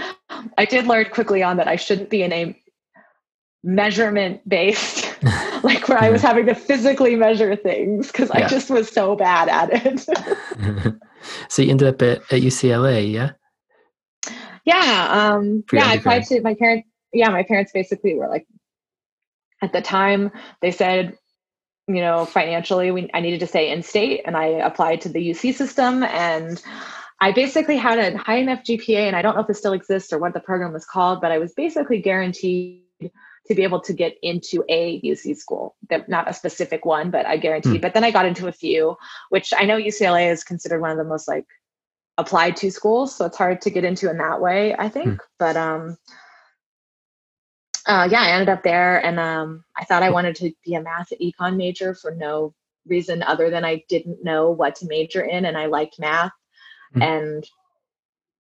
[0.57, 2.57] I did learn quickly on that I shouldn't be in a
[3.63, 5.11] measurement based,
[5.63, 8.45] like where I was having to physically measure things because yeah.
[8.45, 10.95] I just was so bad at it.
[11.49, 13.31] so you ended up at, at UCLA, yeah?
[14.65, 15.89] Yeah, um, yeah.
[15.89, 16.41] I tried to.
[16.41, 18.45] My parents, yeah, my parents basically were like,
[19.61, 20.31] at the time
[20.61, 21.17] they said
[21.87, 25.29] you know financially we, i needed to stay in state and i applied to the
[25.29, 26.61] uc system and
[27.19, 30.11] i basically had a high enough gpa and i don't know if it still exists
[30.13, 32.83] or what the program was called but i was basically guaranteed
[33.47, 35.75] to be able to get into a uc school
[36.07, 37.81] not a specific one but i guaranteed mm.
[37.81, 38.95] but then i got into a few
[39.29, 41.47] which i know ucla is considered one of the most like
[42.21, 45.19] applied to schools so it's hard to get into in that way i think mm.
[45.37, 45.97] but um
[47.87, 50.81] uh, yeah, I ended up there, and um, I thought I wanted to be a
[50.81, 52.53] math econ major for no
[52.87, 56.31] reason other than I didn't know what to major in, and I liked math.
[56.95, 57.01] Mm-hmm.
[57.01, 57.43] And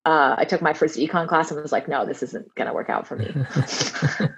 [0.05, 2.73] uh, I took my first econ class and was like, no, this isn't going to
[2.73, 3.33] work out for me.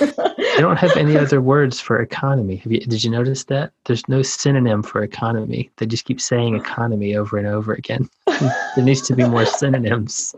[0.00, 2.56] I don't have any other words for economy.
[2.56, 3.72] Have you, did you notice that?
[3.84, 5.70] There's no synonym for economy.
[5.76, 8.08] They just keep saying economy over and over again.
[8.26, 10.34] there needs to be more synonyms.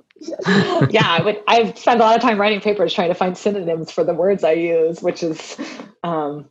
[0.90, 1.42] yeah, I would.
[1.48, 4.44] I've spent a lot of time writing papers trying to find synonyms for the words
[4.44, 5.56] I use, which is,
[6.04, 6.48] um,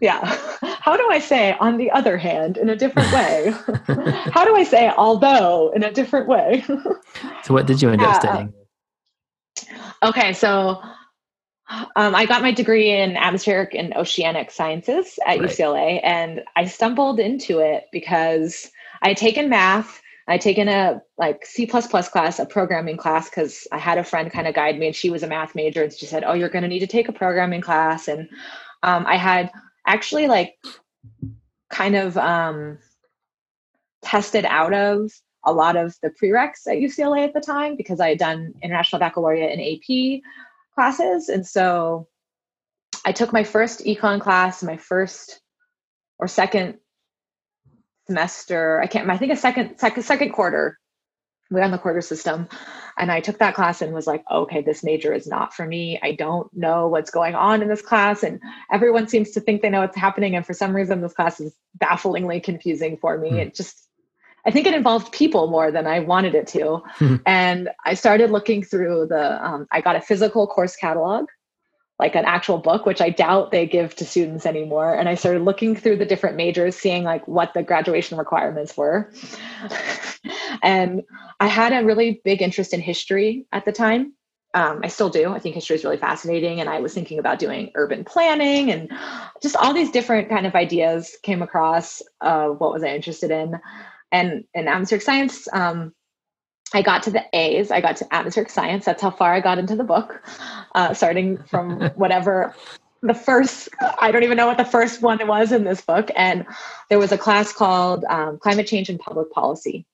[0.00, 0.24] yeah.
[0.62, 3.52] How do I say on the other hand in a different way?
[4.32, 6.64] How do I say although in a different way?
[7.42, 8.52] so, what did you end up studying?
[10.02, 10.82] Okay, so
[11.96, 15.48] um, I got my degree in atmospheric and oceanic sciences at right.
[15.48, 18.70] UCLA, and I stumbled into it because
[19.02, 20.00] I had taken math.
[20.28, 24.04] I had taken a like C plus class, a programming class, because I had a
[24.04, 26.34] friend kind of guide me, and she was a math major, and she said, "Oh,
[26.34, 28.28] you're going to need to take a programming class." And
[28.82, 29.50] um, I had
[29.86, 30.56] actually like
[31.70, 32.78] kind of um,
[34.02, 35.10] tested out of
[35.44, 39.00] a lot of the prereqs at UCLA at the time because I had done International
[39.00, 40.22] Baccalaureate and AP
[40.74, 41.28] classes.
[41.28, 42.08] And so
[43.04, 45.40] I took my first econ class, my first
[46.18, 46.78] or second
[48.06, 48.80] semester.
[48.80, 50.78] I can't, I think a second, second, second quarter.
[51.50, 52.48] We're on the quarter system.
[52.96, 56.00] And I took that class and was like, okay, this major is not for me.
[56.02, 58.22] I don't know what's going on in this class.
[58.22, 58.40] And
[58.72, 60.34] everyone seems to think they know what's happening.
[60.34, 63.32] And for some reason, this class is bafflingly confusing for me.
[63.32, 63.38] Mm.
[63.38, 63.86] It just
[64.44, 66.82] I think it involved people more than I wanted it to.
[66.96, 67.16] Hmm.
[67.26, 71.26] and I started looking through the, um, I got a physical course catalog,
[71.98, 74.94] like an actual book, which I doubt they give to students anymore.
[74.94, 79.12] And I started looking through the different majors, seeing like what the graduation requirements were.
[80.62, 81.02] and
[81.38, 84.14] I had a really big interest in history at the time.
[84.54, 85.32] Um, I still do.
[85.32, 86.60] I think history is really fascinating.
[86.60, 88.90] And I was thinking about doing urban planning and
[89.40, 92.02] just all these different kind of ideas came across.
[92.20, 93.58] Uh, what was I interested in?
[94.12, 95.92] And in atmospheric science um,
[96.74, 97.70] i got to the a's.
[97.70, 98.84] I got to atmospheric science.
[98.84, 100.22] That's how far i got into the book
[100.74, 102.54] uh, starting from whatever
[103.02, 103.68] the first
[104.00, 106.10] i don't even know what the first one was in this book.
[106.14, 106.46] And
[106.88, 109.86] there was a class called um, climate change and public policy.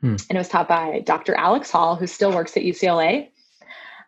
[0.00, 0.16] Hmm.
[0.28, 3.28] and it was taught by dr alex hall who still works at ucla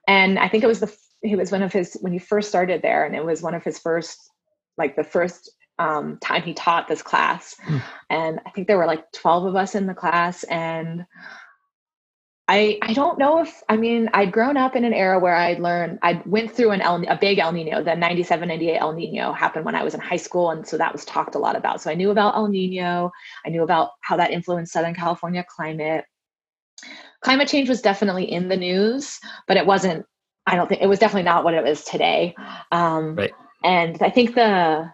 [0.06, 2.82] and i think it was the it was one of his when he first started
[2.82, 4.30] there and it was one of his first
[4.78, 5.50] like the first
[5.80, 7.56] um, time he taught this class.
[7.66, 7.82] Mm.
[8.10, 10.44] And I think there were like 12 of us in the class.
[10.44, 11.06] And
[12.48, 15.60] I, I don't know if I mean I'd grown up in an era where I'd
[15.60, 19.32] learned I went through an El, a big El Nino the 97 98 El Nino
[19.32, 21.80] happened when I was in high school and so that was talked a lot about
[21.80, 23.12] so I knew about El Nino
[23.46, 26.04] I knew about how that influenced Southern California climate
[27.22, 30.04] climate change was definitely in the news but it wasn't
[30.44, 32.34] I don't think it was definitely not what it is today
[32.72, 33.32] um, right
[33.62, 34.90] and I think the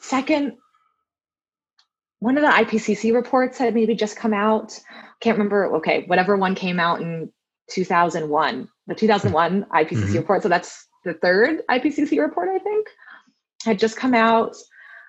[0.00, 0.56] second
[2.18, 4.78] one of the IPCC reports had maybe just come out.
[4.90, 5.76] I can't remember.
[5.76, 7.32] Okay, whatever one came out in
[7.70, 10.16] 2001, the 2001 IPCC mm-hmm.
[10.16, 10.42] report.
[10.42, 12.88] So that's the third IPCC report, I think,
[13.64, 14.56] had just come out.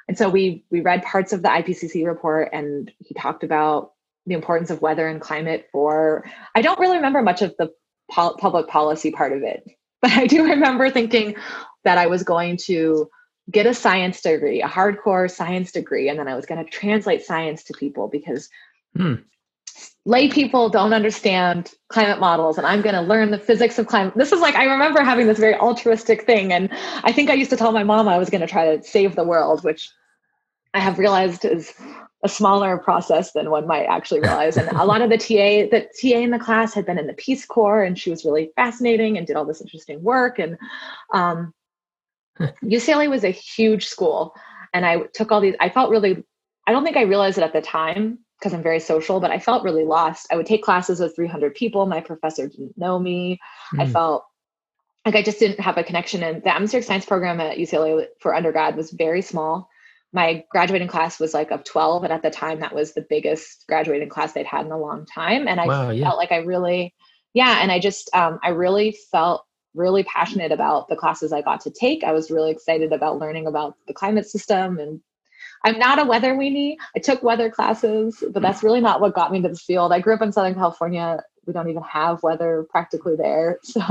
[0.07, 3.93] And so we we read parts of the IPCC report, and he talked about
[4.25, 6.25] the importance of weather and climate for.
[6.55, 7.71] I don't really remember much of the
[8.11, 9.63] pol- public policy part of it,
[10.01, 11.35] but I do remember thinking
[11.83, 13.09] that I was going to
[13.49, 17.23] get a science degree, a hardcore science degree, and then I was going to translate
[17.23, 18.49] science to people because
[18.95, 19.15] hmm.
[20.05, 24.13] lay people don't understand climate models, and I'm going to learn the physics of climate.
[24.15, 26.69] This is like I remember having this very altruistic thing, and
[27.03, 29.15] I think I used to tell my mom I was going to try to save
[29.15, 29.89] the world, which
[30.73, 31.73] I have realized is
[32.23, 34.57] a smaller process than one might actually realize.
[34.57, 37.13] And a lot of the TA, the TA in the class had been in the
[37.13, 40.39] Peace Corps, and she was really fascinating and did all this interesting work.
[40.39, 40.57] And
[41.13, 41.53] um,
[42.63, 44.33] UCLA was a huge school.
[44.73, 46.23] And I took all these, I felt really,
[46.65, 49.39] I don't think I realized it at the time because I'm very social, but I
[49.39, 50.27] felt really lost.
[50.31, 51.85] I would take classes with 300 people.
[51.85, 53.39] My professor didn't know me.
[53.73, 53.81] Mm.
[53.81, 53.91] I hmm.
[53.91, 54.25] felt
[55.05, 56.21] like I just didn't have a connection.
[56.21, 59.69] And the atmospheric science program at UCLA for undergrad was very small.
[60.13, 62.03] My graduating class was like of 12.
[62.03, 65.05] And at the time, that was the biggest graduating class they'd had in a long
[65.05, 65.47] time.
[65.47, 66.03] And I wow, yeah.
[66.03, 66.93] felt like I really,
[67.33, 67.59] yeah.
[67.61, 71.71] And I just, um, I really felt really passionate about the classes I got to
[71.71, 72.03] take.
[72.03, 75.01] I was really excited about learning about the climate system and
[75.63, 76.75] I'm not a weather weenie.
[76.95, 79.91] I took weather classes, but that's really not what got me into this field.
[79.91, 81.23] I grew up in Southern California.
[81.45, 83.59] We don't even have weather practically there.
[83.67, 83.81] So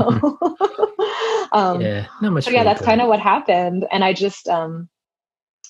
[1.51, 2.49] um, yeah, not much.
[2.49, 3.85] Yeah, that's kind of what happened.
[3.91, 4.89] And I just um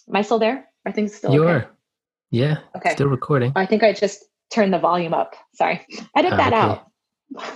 [0.07, 0.67] am I still there?
[0.85, 1.51] Are things still You okay?
[1.51, 1.71] are.
[2.31, 2.57] Yeah.
[2.75, 2.91] Okay.
[2.91, 3.51] Still recording.
[3.55, 5.35] I think I just turned the volume up.
[5.53, 5.85] Sorry.
[6.15, 7.41] Edit ah, that okay.
[7.41, 7.53] out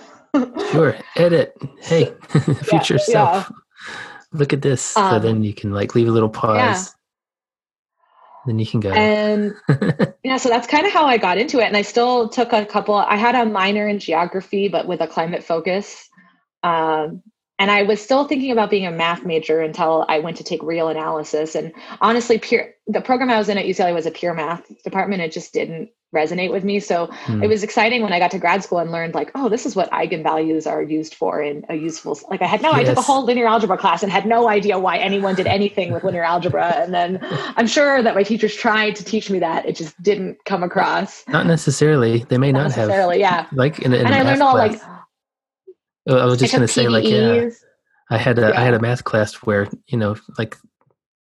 [0.72, 0.98] sure.
[1.16, 1.56] Edit.
[1.80, 2.14] Hey,
[2.64, 3.50] future yeah, self.
[3.50, 3.58] Yeah.
[4.34, 4.96] Look at this.
[4.96, 6.58] Um, so then you can like leave a little pause.
[6.58, 6.84] Yeah.
[8.46, 8.92] Then you can go.
[8.92, 9.54] And
[10.24, 11.66] yeah, so that's kind of how I got into it.
[11.66, 15.08] And I still took a couple, I had a minor in geography, but with a
[15.08, 16.10] climate focus.
[16.64, 17.22] Um,
[17.62, 20.64] and I was still thinking about being a math major until I went to take
[20.64, 21.54] real analysis.
[21.54, 21.72] And
[22.02, 25.22] honestly, pure the program I was in at UCLA was a pure math department.
[25.22, 26.80] It just didn't resonate with me.
[26.80, 27.44] So hmm.
[27.44, 29.76] it was exciting when I got to grad school and learned like, oh, this is
[29.76, 32.80] what eigenvalues are used for in a useful like I had no yes.
[32.80, 35.94] I took a whole linear algebra class and had no idea why anyone did anything
[35.94, 36.66] with linear algebra.
[36.66, 39.68] And then I'm sure that my teachers tried to teach me that.
[39.68, 41.24] It just didn't come across.
[41.28, 42.26] Not necessarily.
[42.28, 43.58] They may not, not necessarily, have yeah.
[43.58, 44.82] Like in, in and I learned all like
[46.18, 47.50] I was just gonna say like yeah.
[48.10, 48.60] I had a yeah.
[48.60, 50.58] I had a math class where, you know, like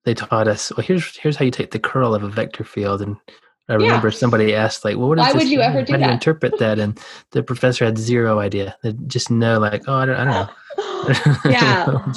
[0.05, 3.03] they taught us, well here's here's how you take the curl of a vector field
[3.03, 3.17] and
[3.69, 4.15] I remember yeah.
[4.15, 6.59] somebody asked, like, well, what is Why would you ever do How do you interpret
[6.59, 6.79] that?
[6.79, 6.99] And
[7.31, 8.77] the professor had zero idea.
[8.83, 11.45] They just know, like, oh, I don't, I don't know.
[11.51, 12.13] yeah.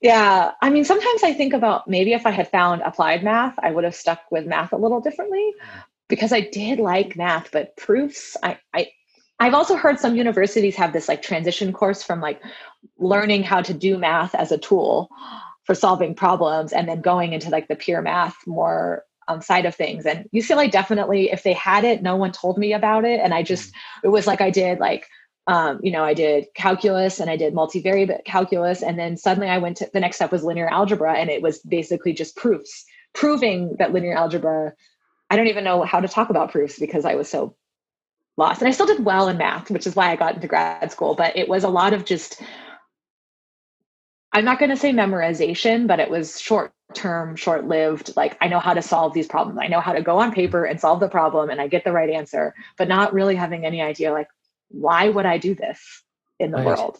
[0.00, 0.52] yeah.
[0.62, 3.84] I mean, sometimes I think about maybe if I had found applied math, I would
[3.84, 5.82] have stuck with math a little differently mm.
[6.08, 8.88] because I did like math, but proofs, I, I,
[9.40, 12.42] I've also heard some universities have this like transition course from like
[12.98, 15.08] learning how to do math as a tool
[15.64, 19.74] for solving problems and then going into like the pure math more um, side of
[19.74, 20.04] things.
[20.04, 23.18] And UCLA definitely, if they had it, no one told me about it.
[23.20, 24.08] And I just, mm-hmm.
[24.08, 25.06] it was like I did like,
[25.46, 28.82] um, you know, I did calculus and I did multivariate calculus.
[28.82, 31.14] And then suddenly I went to the next step was linear algebra.
[31.14, 32.84] And it was basically just proofs,
[33.14, 34.74] proving that linear algebra,
[35.30, 37.54] I don't even know how to talk about proofs because I was so
[38.40, 38.60] lost.
[38.60, 41.14] And I still did well in math, which is why I got into grad school.
[41.14, 42.42] But it was a lot of just,
[44.32, 48.16] I'm not going to say memorization, but it was short term, short lived.
[48.16, 49.60] Like, I know how to solve these problems.
[49.62, 51.92] I know how to go on paper and solve the problem and I get the
[51.92, 54.28] right answer, but not really having any idea, like,
[54.68, 56.02] why would I do this
[56.38, 56.66] in the right.
[56.66, 56.98] world?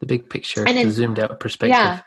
[0.00, 1.76] The big picture, and then, the zoomed out perspective.
[1.76, 2.00] Yeah.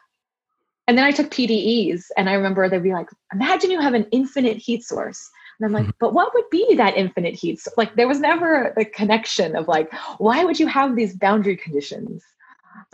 [0.87, 4.07] And then I took PDEs and I remember they'd be like, imagine you have an
[4.11, 5.29] infinite heat source.
[5.59, 5.97] And I'm like, mm-hmm.
[5.99, 7.59] but what would be that infinite heat?
[7.59, 11.55] So, like, there was never a connection of like, why would you have these boundary
[11.55, 12.23] conditions?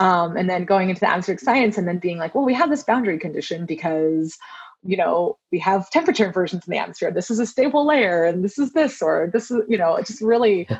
[0.00, 2.70] um, and then going into the atmospheric science and then being like well we have
[2.70, 4.38] this boundary condition because
[4.82, 8.44] you know we have temperature inversions in the atmosphere this is a stable layer and
[8.44, 10.78] this is this or this is you know it just really yeah.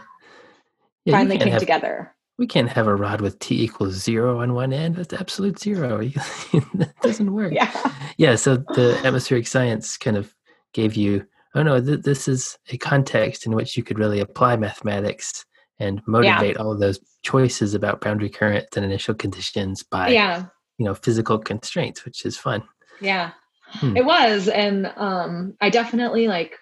[1.05, 4.55] Yeah, finally came have, together we can't have a rod with t equals zero on
[4.55, 5.99] one end that's absolute zero
[6.75, 10.35] that doesn't work yeah yeah so the atmospheric science kind of
[10.73, 14.57] gave you oh no th- this is a context in which you could really apply
[14.57, 15.45] mathematics
[15.79, 16.63] and motivate yeah.
[16.63, 20.47] all of those choices about boundary currents and initial conditions by yeah
[20.79, 22.63] you know physical constraints which is fun
[23.01, 23.33] yeah
[23.67, 23.97] hmm.
[23.97, 26.59] it was and um i definitely like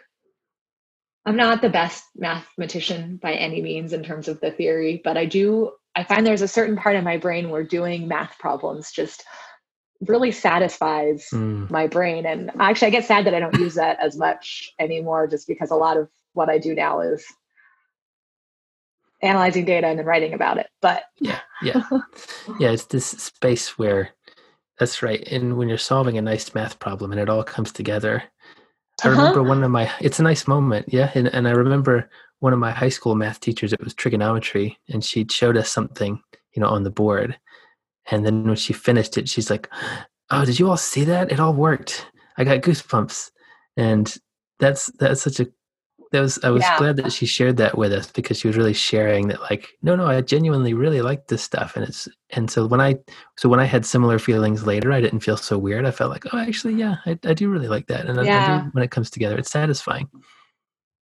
[1.26, 5.24] i'm not the best mathematician by any means in terms of the theory but i
[5.24, 9.24] do i find there's a certain part of my brain where doing math problems just
[10.06, 11.68] really satisfies mm.
[11.70, 15.26] my brain and actually i get sad that i don't use that as much anymore
[15.26, 17.24] just because a lot of what i do now is
[19.22, 20.68] analyzing data and then writing about it.
[20.80, 21.82] But yeah, yeah,
[22.58, 22.70] yeah.
[22.70, 24.10] It's this space where
[24.78, 25.26] that's right.
[25.28, 28.22] And when you're solving a nice math problem and it all comes together,
[29.02, 29.16] I uh-huh.
[29.16, 29.90] remember one of my.
[30.00, 31.10] It's a nice moment, yeah.
[31.14, 32.10] And and I remember
[32.40, 33.72] one of my high school math teachers.
[33.72, 36.20] It was trigonometry, and she showed us something,
[36.54, 37.38] you know, on the board.
[38.10, 39.68] And then when she finished it, she's like,
[40.30, 41.30] "Oh, did you all see that?
[41.30, 42.06] It all worked.
[42.36, 43.30] I got goosebumps."
[43.76, 44.14] And
[44.58, 45.48] that's that's such a
[46.12, 46.78] that was I was yeah.
[46.78, 49.94] glad that she shared that with us because she was really sharing that like no
[49.94, 52.96] no I genuinely really like this stuff and it's and so when I
[53.38, 56.24] so when I had similar feelings later I didn't feel so weird I felt like
[56.32, 58.46] oh actually yeah I, I do really like that and yeah.
[58.46, 60.08] I, I do, when it comes together it's satisfying.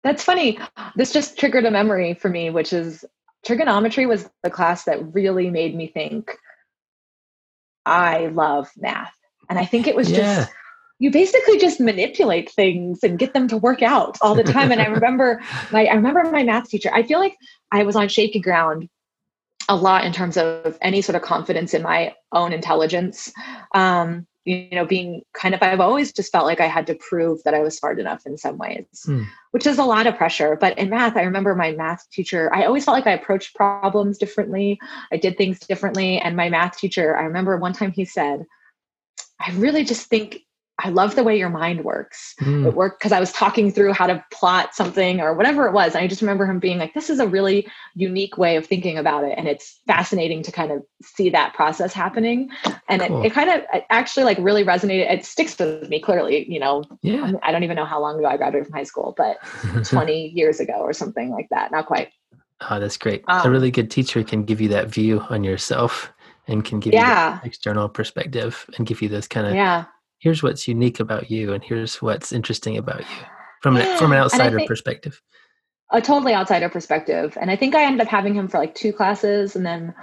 [0.02, 0.58] That's funny.
[0.96, 3.04] This just triggered a memory for me, which is
[3.44, 6.36] trigonometry was the class that really made me think
[7.86, 9.14] I love math.
[9.48, 10.16] And I think it was yeah.
[10.16, 10.52] just
[11.00, 14.70] you basically just manipulate things and get them to work out all the time.
[14.70, 15.40] and I remember
[15.72, 16.90] my I remember my math teacher.
[16.92, 17.36] I feel like
[17.72, 18.88] I was on shaky ground
[19.68, 23.32] a lot in terms of any sort of confidence in my own intelligence.
[23.74, 27.42] Um, you know, being kind of I've always just felt like I had to prove
[27.44, 29.22] that I was smart enough in some ways, hmm.
[29.52, 30.56] which is a lot of pressure.
[30.60, 34.18] But in math, I remember my math teacher, I always felt like I approached problems
[34.18, 34.78] differently.
[35.12, 36.18] I did things differently.
[36.18, 38.44] And my math teacher, I remember one time he said,
[39.40, 40.40] I really just think
[40.82, 42.34] I love the way your mind works.
[42.40, 42.66] Mm.
[42.66, 45.94] It worked because I was talking through how to plot something or whatever it was.
[45.94, 48.96] And I just remember him being like, this is a really unique way of thinking
[48.96, 49.34] about it.
[49.36, 52.50] And it's fascinating to kind of see that process happening.
[52.88, 53.22] And cool.
[53.22, 55.10] it, it, kind of it actually like really resonated.
[55.10, 57.32] It sticks with me clearly, you know, yeah.
[57.42, 59.38] I don't even know how long ago I graduated from high school, but
[59.84, 61.70] 20 years ago or something like that.
[61.72, 62.10] Not quite.
[62.70, 63.24] Oh, that's great.
[63.28, 66.12] Um, a really good teacher can give you that view on yourself
[66.46, 67.34] and can give yeah.
[67.34, 69.84] you external perspective and give you this kind of yeah
[70.20, 73.26] here's what's unique about you and here's what's interesting about you
[73.62, 75.20] from an, from an outsider think, perspective.
[75.90, 78.92] A totally outsider perspective and i think i ended up having him for like two
[78.92, 79.94] classes and then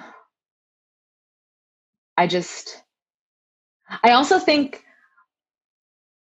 [2.18, 2.84] i just
[4.04, 4.84] i also think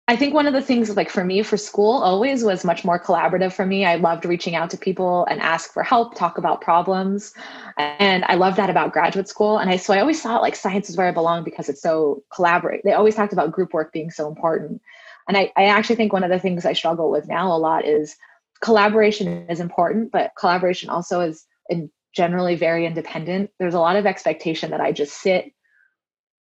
[0.10, 2.98] I think one of the things like for me for school always was much more
[2.98, 3.86] collaborative for me.
[3.86, 7.34] I loved reaching out to people and ask for help, talk about problems.
[7.76, 9.58] And I love that about graduate school.
[9.58, 12.24] And I so I always thought like science is where I belong because it's so
[12.34, 12.86] collaborate.
[12.86, 14.82] They always talked about group work being so important.
[15.28, 17.86] And I, I actually think one of the things I struggle with now a lot
[17.86, 18.16] is
[18.62, 23.50] collaboration is important, but collaboration also is in generally very independent.
[23.60, 25.52] There's a lot of expectation that I just sit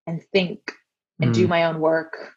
[0.05, 0.71] and think
[1.19, 1.33] and mm.
[1.33, 2.34] do my own work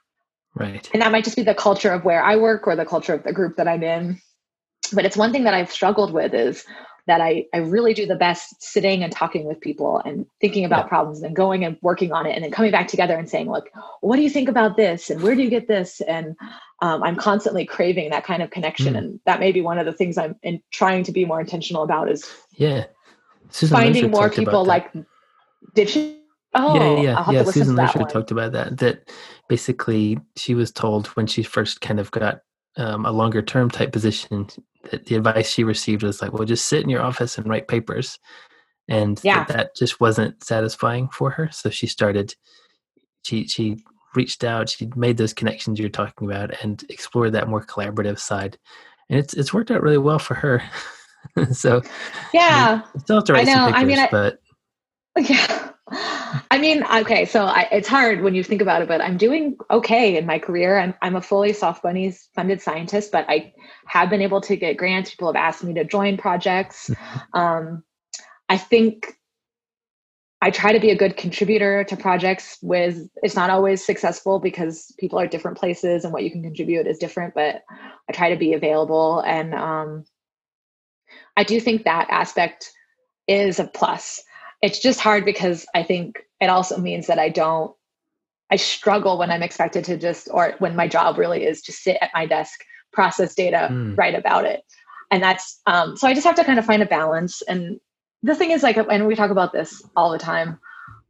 [0.58, 0.88] Right.
[0.92, 3.22] And that might just be the culture of where I work or the culture of
[3.22, 4.20] the group that I'm in.
[4.92, 6.64] But it's one thing that I've struggled with is
[7.06, 10.84] that I, I really do the best sitting and talking with people and thinking about
[10.84, 10.88] yeah.
[10.88, 13.70] problems and going and working on it and then coming back together and saying, look,
[14.02, 15.08] what do you think about this?
[15.08, 16.02] And where do you get this?
[16.02, 16.36] And
[16.80, 18.94] um, I'm constantly craving that kind of connection.
[18.94, 18.98] Mm.
[18.98, 21.82] And that may be one of the things I'm in trying to be more intentional
[21.82, 22.84] about is yeah,
[23.50, 24.92] Susan finding more people like,
[25.74, 26.20] did she?
[26.54, 27.44] Oh, yeah, yeah, yeah.
[27.44, 28.78] Susan Lozier talked about that.
[28.78, 29.10] That
[29.48, 32.40] basically she was told when she first kind of got
[32.76, 34.48] um, a longer term type position
[34.90, 37.68] that the advice she received was like, well, just sit in your office and write
[37.68, 38.18] papers.
[38.88, 39.44] And yeah.
[39.44, 41.50] that, that just wasn't satisfying for her.
[41.52, 42.34] So she started,
[43.22, 43.84] she, she
[44.14, 48.58] reached out, she made those connections you're talking about and explored that more collaborative side.
[49.10, 50.62] And it's, it's worked out really well for her.
[51.52, 51.82] so
[52.32, 53.66] yeah, I still have to write I know.
[53.66, 54.38] Papers, I mean, I, but
[55.18, 55.67] yeah.
[55.90, 59.56] I mean, okay, so I, it's hard when you think about it, but I'm doing
[59.70, 60.78] okay in my career.
[60.78, 63.52] I'm, I'm a fully soft monies funded scientist, but I
[63.86, 65.10] have been able to get grants.
[65.10, 66.90] People have asked me to join projects.
[67.32, 67.84] Um,
[68.48, 69.14] I think
[70.40, 74.92] I try to be a good contributor to projects with it's not always successful because
[74.98, 77.62] people are different places and what you can contribute is different, but
[78.08, 79.20] I try to be available.
[79.20, 80.04] And um,
[81.36, 82.70] I do think that aspect
[83.26, 84.22] is a plus
[84.62, 87.74] it's just hard because I think it also means that I don't,
[88.50, 91.98] I struggle when I'm expected to just, or when my job really is to sit
[92.00, 93.96] at my desk, process data, mm.
[93.96, 94.62] write about it.
[95.10, 97.42] And that's, um, so I just have to kind of find a balance.
[97.42, 97.78] And
[98.22, 100.58] the thing is, like, and we talk about this all the time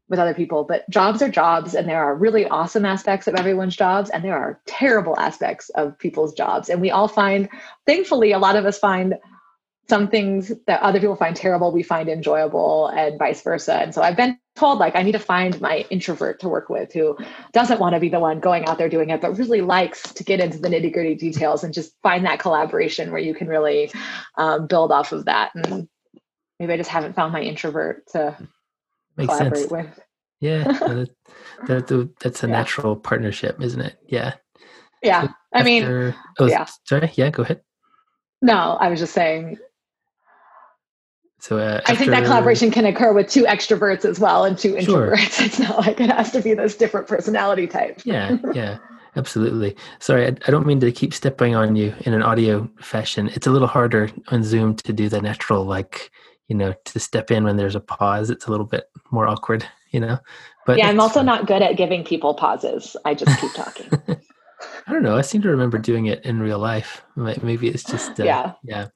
[0.09, 3.77] with other people, but jobs are jobs, and there are really awesome aspects of everyone's
[3.77, 6.71] jobs, and there are terrible aspects of people's jobs.
[6.71, 7.49] And we all find,
[7.87, 9.17] thankfully, a lot of us find
[9.89, 13.75] some things that other people find terrible we find enjoyable and vice versa.
[13.75, 16.93] And so i've been told like i need to find my introvert to work with
[16.93, 17.17] who
[17.53, 20.25] doesn't want to be the one going out there doing it but really likes to
[20.25, 23.91] get into the nitty gritty details and just find that collaboration where you can really
[24.37, 25.53] um, build off of that.
[25.55, 25.89] And
[26.59, 28.37] maybe i just haven't found my introvert to
[29.17, 29.71] Makes collaborate sense.
[29.71, 30.01] with.
[30.41, 31.09] Yeah that,
[31.67, 32.53] that, that's a yeah.
[32.53, 33.99] natural partnership isn't it?
[34.07, 34.35] Yeah.
[35.03, 36.67] Yeah so i mean oh, yeah.
[36.85, 37.63] sorry yeah go ahead.
[38.43, 39.59] No i was just saying
[41.41, 44.75] so uh, I think that collaboration can occur with two extroverts as well and two
[44.75, 44.85] introverts.
[44.85, 45.15] Sure.
[45.47, 48.01] It's not like it has to be this different personality type.
[48.05, 48.79] yeah, yeah,
[49.15, 49.77] absolutely.
[50.01, 53.29] Sorry, I, I, don't mean to keep stepping on you in an audio fashion.
[53.35, 56.11] It's a little harder on Zoom to do the natural, like
[56.49, 58.31] you know, to step in when there's a pause.
[58.31, 60.19] It's a little bit more awkward, you know.
[60.67, 61.27] But yeah, I'm also fun.
[61.27, 62.97] not good at giving people pauses.
[63.05, 63.91] I just keep talking.
[64.87, 65.17] I don't know.
[65.17, 67.03] I seem to remember doing it in real life.
[67.15, 68.89] Maybe it's just uh, yeah, yeah.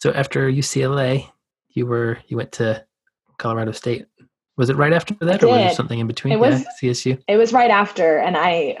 [0.00, 1.30] So after UCLA,
[1.78, 2.84] you were you went to
[3.38, 4.06] Colorado State.
[4.56, 6.32] Was it right after that, or was there something in between?
[6.32, 7.22] It was yeah, CSU.
[7.28, 8.76] It was right after, and I,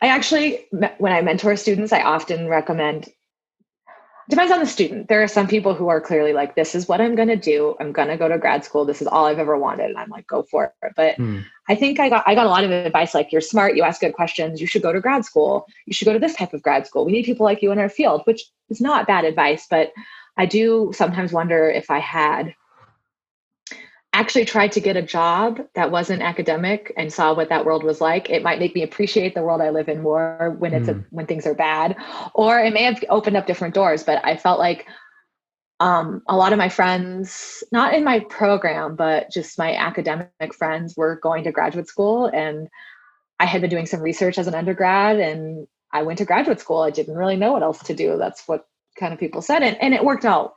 [0.00, 3.08] I actually when I mentor students, I often recommend.
[4.30, 5.08] Depends on the student.
[5.08, 7.74] There are some people who are clearly like, "This is what I'm going to do.
[7.80, 8.84] I'm going to go to grad school.
[8.84, 11.40] This is all I've ever wanted." And I'm like, "Go for it." But hmm.
[11.68, 13.74] I think I got I got a lot of advice like, "You're smart.
[13.74, 14.60] You ask good questions.
[14.60, 15.66] You should go to grad school.
[15.86, 17.04] You should go to this type of grad school.
[17.04, 19.92] We need people like you in our field," which is not bad advice, but
[20.36, 22.54] I do sometimes wonder if I had
[24.14, 28.00] actually tried to get a job that wasn't academic and saw what that world was
[28.00, 28.28] like.
[28.28, 31.00] It might make me appreciate the world i live in more when it's mm.
[31.00, 31.96] a, when things are bad
[32.34, 34.86] or it may have opened up different doors but i felt like
[35.80, 40.94] um, a lot of my friends not in my program but just my academic friends
[40.96, 42.68] were going to graduate school and
[43.40, 46.82] i had been doing some research as an undergrad and i went to graduate school.
[46.82, 48.16] I didn't really know what else to do.
[48.16, 48.66] That's what
[48.98, 50.54] kind of people said it and it worked out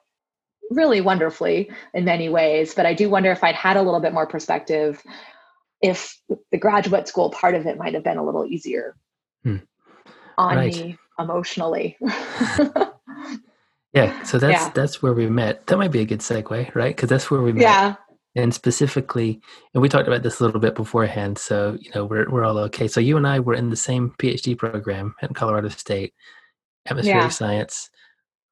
[0.72, 4.14] really wonderfully in many ways but i do wonder if i'd had a little bit
[4.14, 5.02] more perspective
[5.82, 6.20] if
[6.52, 8.96] the graduate school part of it might have been a little easier
[9.44, 9.58] hmm.
[10.38, 10.76] on right.
[10.76, 11.98] me emotionally
[13.94, 14.72] yeah so that's yeah.
[14.74, 17.54] that's where we met that might be a good segue right because that's where we
[17.54, 17.96] met yeah
[18.36, 19.40] and specifically
[19.74, 22.58] and we talked about this a little bit beforehand so you know we're, we're all
[22.58, 26.14] okay so you and i were in the same phd program at colorado state
[26.88, 27.30] atmospheric yeah.
[27.30, 27.90] science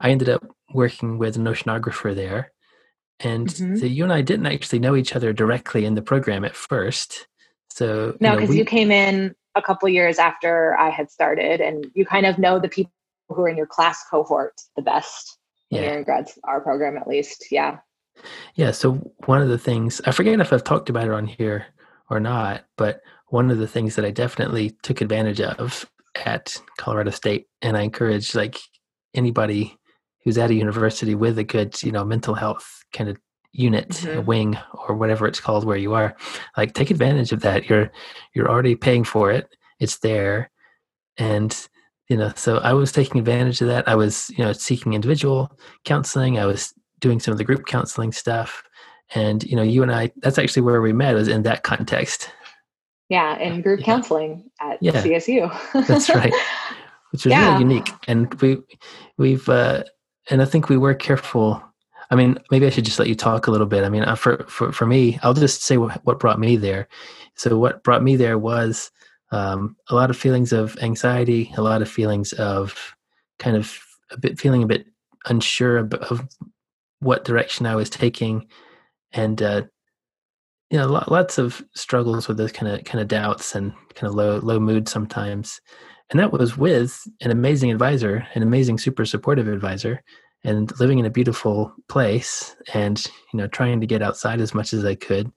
[0.04, 2.52] I ended up working with an oceanographer there.
[3.20, 3.78] And mm-hmm.
[3.78, 7.28] so you and I didn't actually know each other directly in the program at first.
[7.70, 11.62] So no, because you, know, you, came in a couple years after I had started,
[11.62, 12.92] and you kind of know the people
[13.30, 15.40] who are in your class cohort the best.
[15.70, 17.46] Yeah, in grad our program at least.
[17.50, 17.78] Yeah.
[18.54, 18.72] Yeah.
[18.72, 18.94] So
[19.26, 21.66] one of the things I forget if I've talked about it on here
[22.12, 25.90] or not, but one of the things that I definitely took advantage of
[26.26, 28.60] at Colorado State, and I encourage like
[29.16, 29.80] anybody
[30.24, 33.18] who's at a university with a good you know mental health kind of
[33.54, 34.26] unit mm-hmm.
[34.26, 36.16] wing or whatever it's called where you are
[36.58, 37.70] like take advantage of that.
[37.70, 37.92] You're
[38.34, 39.48] you're already paying for it.
[39.80, 40.50] It's there.
[41.18, 41.56] And
[42.10, 43.88] you know so i was taking advantage of that.
[43.88, 46.40] I was you know seeking individual counseling.
[46.40, 48.64] I was doing some of the group counseling stuff.
[49.14, 52.32] And you know you and i that's actually where we met was in that context.
[53.10, 53.86] Yeah in group yeah.
[53.86, 54.94] counseling at yeah.
[54.94, 56.34] csu that's right.
[57.12, 57.50] Which was yeah.
[57.50, 57.92] really unique.
[58.08, 58.58] And we
[59.20, 59.84] we've uh
[60.30, 61.62] and I think we were careful.
[62.10, 63.84] I mean, maybe I should just let you talk a little bit.
[63.84, 66.88] I mean, uh, for for for me, I'll just say what, what brought me there.
[67.36, 68.92] So what brought me there was
[69.32, 72.96] um, a lot of feelings of anxiety, a lot of feelings of
[73.40, 73.80] kind of
[74.12, 74.86] a bit feeling a bit
[75.28, 76.28] unsure of, of
[77.00, 78.48] what direction I was taking,
[79.12, 79.64] and uh,
[80.70, 84.16] you know, lots of struggles with those kind of kind of doubts and kind of
[84.16, 85.62] low low mood sometimes
[86.10, 90.04] and that was with an amazing advisor an amazing super supportive advisor
[90.44, 94.74] and living in a beautiful place and you know trying to get outside as much
[94.74, 95.32] as i could.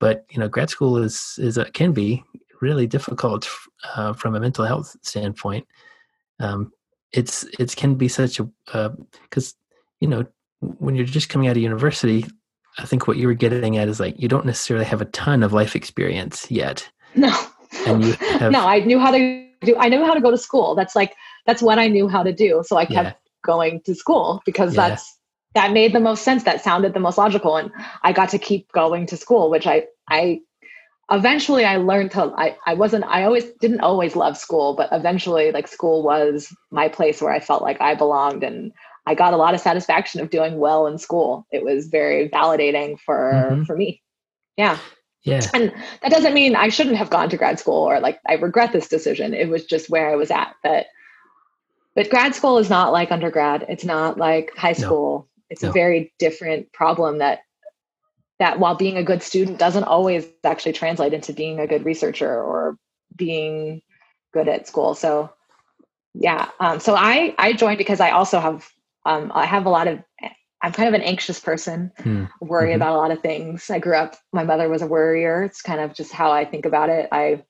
[0.00, 2.22] But you know grad school is is a, can be
[2.60, 3.48] really difficult
[3.94, 5.66] uh, from a mental health standpoint.
[6.40, 6.72] Um,
[7.12, 8.48] it's it can be such a
[9.22, 10.26] because uh, you know
[10.60, 12.26] when you're just coming out of university
[12.78, 15.42] i think what you were getting at is like you don't necessarily have a ton
[15.42, 16.88] of life experience yet.
[17.14, 17.34] No.
[17.86, 20.38] And you have, no i knew how to do i knew how to go to
[20.38, 20.74] school.
[20.74, 21.14] That's like
[21.46, 22.62] that's what i knew how to do.
[22.66, 23.12] So i kept yeah.
[23.44, 24.88] going to school because yeah.
[24.88, 25.18] that's
[25.54, 26.44] that made the most sense.
[26.44, 27.56] That sounded the most logical.
[27.56, 27.70] And
[28.02, 30.40] i got to keep going to school which i i
[31.10, 35.52] eventually i learned to i, I wasn't i always didn't always love school but eventually
[35.52, 38.44] like school was my place where i felt like i belonged.
[38.44, 38.72] And
[39.06, 41.46] i got a lot of satisfaction of doing well in school.
[41.50, 43.64] It was very validating for mm-hmm.
[43.64, 44.02] for me.
[44.56, 44.78] Yeah
[45.28, 45.50] yeah.
[45.54, 45.72] And
[46.02, 48.88] that doesn't mean I shouldn't have gone to grad school or like I regret this
[48.88, 49.34] decision.
[49.34, 50.54] It was just where I was at.
[50.62, 50.86] But
[51.94, 53.66] but grad school is not like undergrad.
[53.68, 55.28] It's not like high school.
[55.50, 55.70] it's no.
[55.70, 57.40] a very different problem that
[58.38, 62.40] that while being a good student doesn't always actually translate into being a good researcher
[62.40, 62.78] or
[63.16, 63.82] being
[64.32, 64.94] good at school.
[64.94, 65.32] So
[66.14, 68.68] yeah, um, so I I joined because I also have
[69.04, 70.00] um, I have a lot of
[70.60, 72.24] I'm kind of an anxious person, hmm.
[72.40, 72.76] worry mm-hmm.
[72.76, 73.70] about a lot of things.
[73.70, 75.42] I grew up, my mother was a worrier.
[75.42, 77.08] It's kind of just how I think about it.
[77.12, 77.44] I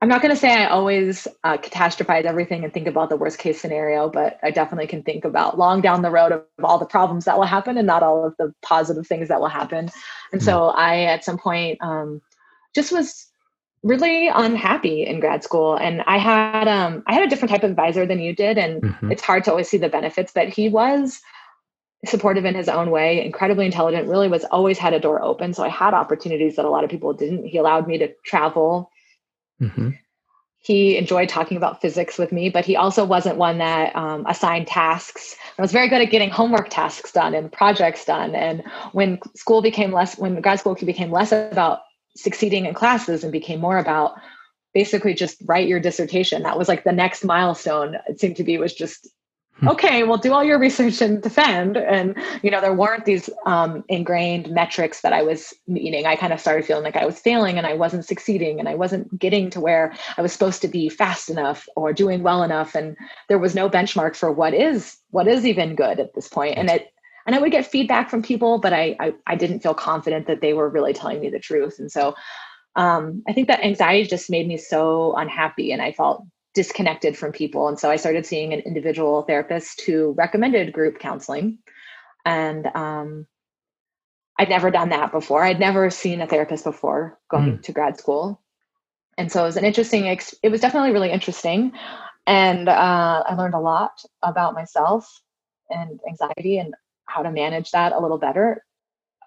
[0.00, 3.38] I'm not going to say I always uh, catastrophize everything and think about the worst
[3.38, 6.86] case scenario, but I definitely can think about long down the road of all the
[6.86, 9.90] problems that will happen and not all of the positive things that will happen.
[10.32, 10.78] And so hmm.
[10.78, 12.22] I, at some point, um,
[12.76, 13.26] just was
[13.82, 17.70] really unhappy in grad school, and I had um, I had a different type of
[17.70, 19.12] advisor than you did, and mm-hmm.
[19.12, 20.32] it's hard to always see the benefits.
[20.32, 21.20] But he was
[22.04, 24.08] supportive in his own way, incredibly intelligent.
[24.08, 26.90] Really was always had a door open, so I had opportunities that a lot of
[26.90, 27.46] people didn't.
[27.46, 28.90] He allowed me to travel
[29.60, 29.90] Mm-hmm.
[30.60, 34.66] He enjoyed talking about physics with me, but he also wasn't one that um, assigned
[34.66, 35.36] tasks.
[35.56, 38.34] I was very good at getting homework tasks done and projects done.
[38.34, 38.62] And
[38.92, 41.80] when school became less, when grad school became less about
[42.16, 44.14] succeeding in classes and became more about
[44.74, 47.96] basically just write your dissertation, that was like the next milestone.
[48.08, 49.08] It seemed to be was just.
[49.66, 51.76] Okay well do all your research and defend.
[51.76, 56.06] And you know there weren't these um, ingrained metrics that i was meeting.
[56.06, 58.74] I kind of started feeling like i was failing and i wasn't succeeding and i
[58.74, 62.74] wasn't getting to where i was supposed to be fast enough or doing well enough.
[62.74, 62.96] And
[63.28, 66.56] there was no benchmark for what is what is even good at this point.
[66.56, 66.88] And it
[67.26, 70.40] and i would get feedback from people but i i, I didn't feel confident that
[70.40, 71.78] they were really telling me the truth.
[71.78, 72.14] And so
[72.76, 76.24] um, i think that anxiety just made me so unhappy and i felt
[76.58, 77.68] disconnected from people.
[77.68, 81.58] And so I started seeing an individual therapist who recommended group counseling.
[82.24, 83.28] And um,
[84.40, 85.44] I'd never done that before.
[85.44, 87.62] I'd never seen a therapist before going mm.
[87.62, 88.42] to grad school.
[89.16, 91.70] And so it was an interesting, ex- it was definitely really interesting.
[92.26, 93.92] And uh, I learned a lot
[94.24, 95.22] about myself
[95.70, 96.74] and anxiety and
[97.04, 98.64] how to manage that a little better.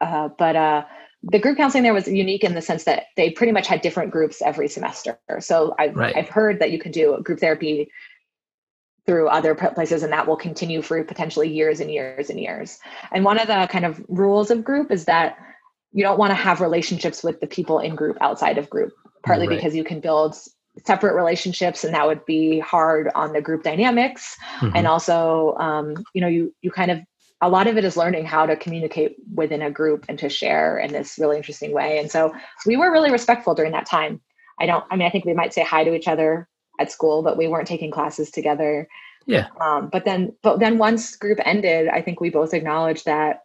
[0.01, 0.83] Uh, but uh,
[1.23, 4.11] the group counseling there was unique in the sense that they pretty much had different
[4.11, 5.19] groups every semester.
[5.39, 6.15] So I've, right.
[6.15, 7.91] I've heard that you can do group therapy
[9.05, 12.79] through other places and that will continue for potentially years and years and years.
[13.11, 15.37] And one of the kind of rules of group is that
[15.91, 18.93] you don't want to have relationships with the people in group outside of group,
[19.23, 19.55] partly right.
[19.55, 20.35] because you can build
[20.85, 24.75] separate relationships and that would be hard on the group dynamics mm-hmm.
[24.75, 26.99] and also um, you know you you kind of
[27.41, 30.77] a lot of it is learning how to communicate within a group and to share
[30.77, 31.97] in this really interesting way.
[31.97, 32.33] And so
[32.65, 34.21] we were really respectful during that time.
[34.59, 36.47] I don't, I mean, I think we might say hi to each other
[36.79, 38.87] at school, but we weren't taking classes together.
[39.25, 39.47] Yeah.
[39.59, 43.41] Um, but then, but then once group ended, I think we both acknowledged that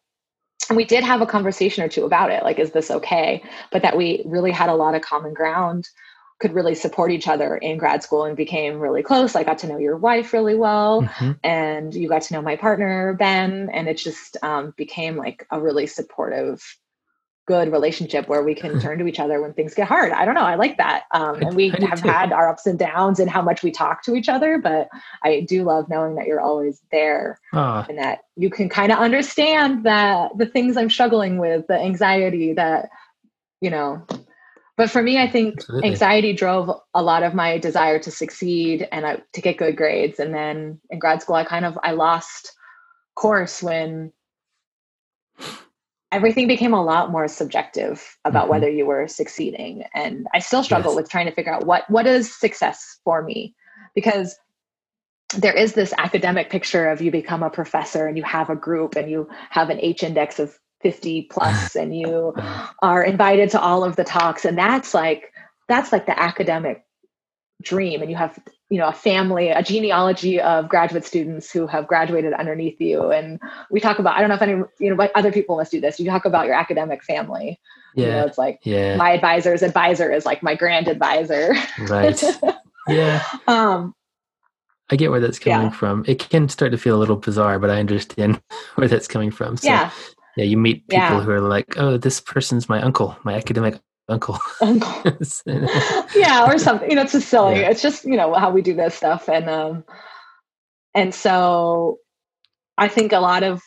[0.68, 3.82] and we did have a conversation or two about it like is this okay but
[3.82, 5.88] that we really had a lot of common ground
[6.38, 9.34] could really support each other in grad school and became really close.
[9.34, 11.32] I got to know your wife really well, mm-hmm.
[11.42, 15.60] and you got to know my partner Ben, and it just um, became like a
[15.60, 16.62] really supportive,
[17.46, 20.12] good relationship where we can turn to each other when things get hard.
[20.12, 20.42] I don't know.
[20.42, 22.08] I like that, um, and we have too.
[22.08, 24.58] had our ups and downs and how much we talk to each other.
[24.58, 24.90] But
[25.22, 27.86] I do love knowing that you're always there ah.
[27.88, 32.52] and that you can kind of understand that the things I'm struggling with, the anxiety
[32.52, 32.90] that
[33.62, 34.04] you know
[34.76, 35.88] but for me i think Absolutely.
[35.88, 40.18] anxiety drove a lot of my desire to succeed and I, to get good grades
[40.18, 42.52] and then in grad school i kind of i lost
[43.14, 44.12] course when
[46.12, 48.50] everything became a lot more subjective about mm-hmm.
[48.50, 50.96] whether you were succeeding and i still struggle yes.
[50.96, 53.54] with trying to figure out what what is success for me
[53.94, 54.36] because
[55.36, 58.94] there is this academic picture of you become a professor and you have a group
[58.94, 62.34] and you have an h index of 50 plus and you
[62.82, 64.44] are invited to all of the talks.
[64.44, 65.32] And that's like
[65.68, 66.84] that's like the academic
[67.62, 68.02] dream.
[68.02, 68.38] And you have
[68.68, 73.10] you know a family a genealogy of graduate students who have graduated underneath you.
[73.10, 73.40] And
[73.70, 75.80] we talk about i don't know if any you know but other people must do
[75.80, 75.98] this.
[75.98, 77.60] You talk about your academic family.
[77.94, 78.96] Yeah you know, it's like yeah.
[78.96, 81.54] my advisor's advisor is like my grand advisor.
[81.78, 82.22] Right.
[82.88, 83.22] Yeah.
[83.48, 83.94] Um
[84.90, 85.76] I get where that's coming yeah.
[85.76, 86.04] from.
[86.06, 88.40] It can start to feel a little bizarre, but I understand
[88.76, 89.56] where that's coming from.
[89.56, 89.90] So yeah.
[90.36, 91.20] Yeah, you meet people yeah.
[91.22, 95.02] who are like, "Oh, this person's my uncle, my academic uncle." Uncle.
[96.14, 96.90] yeah, or something.
[96.90, 97.60] You know, it's just silly.
[97.60, 97.70] Yeah.
[97.70, 99.84] It's just you know how we do this stuff, and um,
[100.94, 101.98] and so
[102.76, 103.62] I think a lot of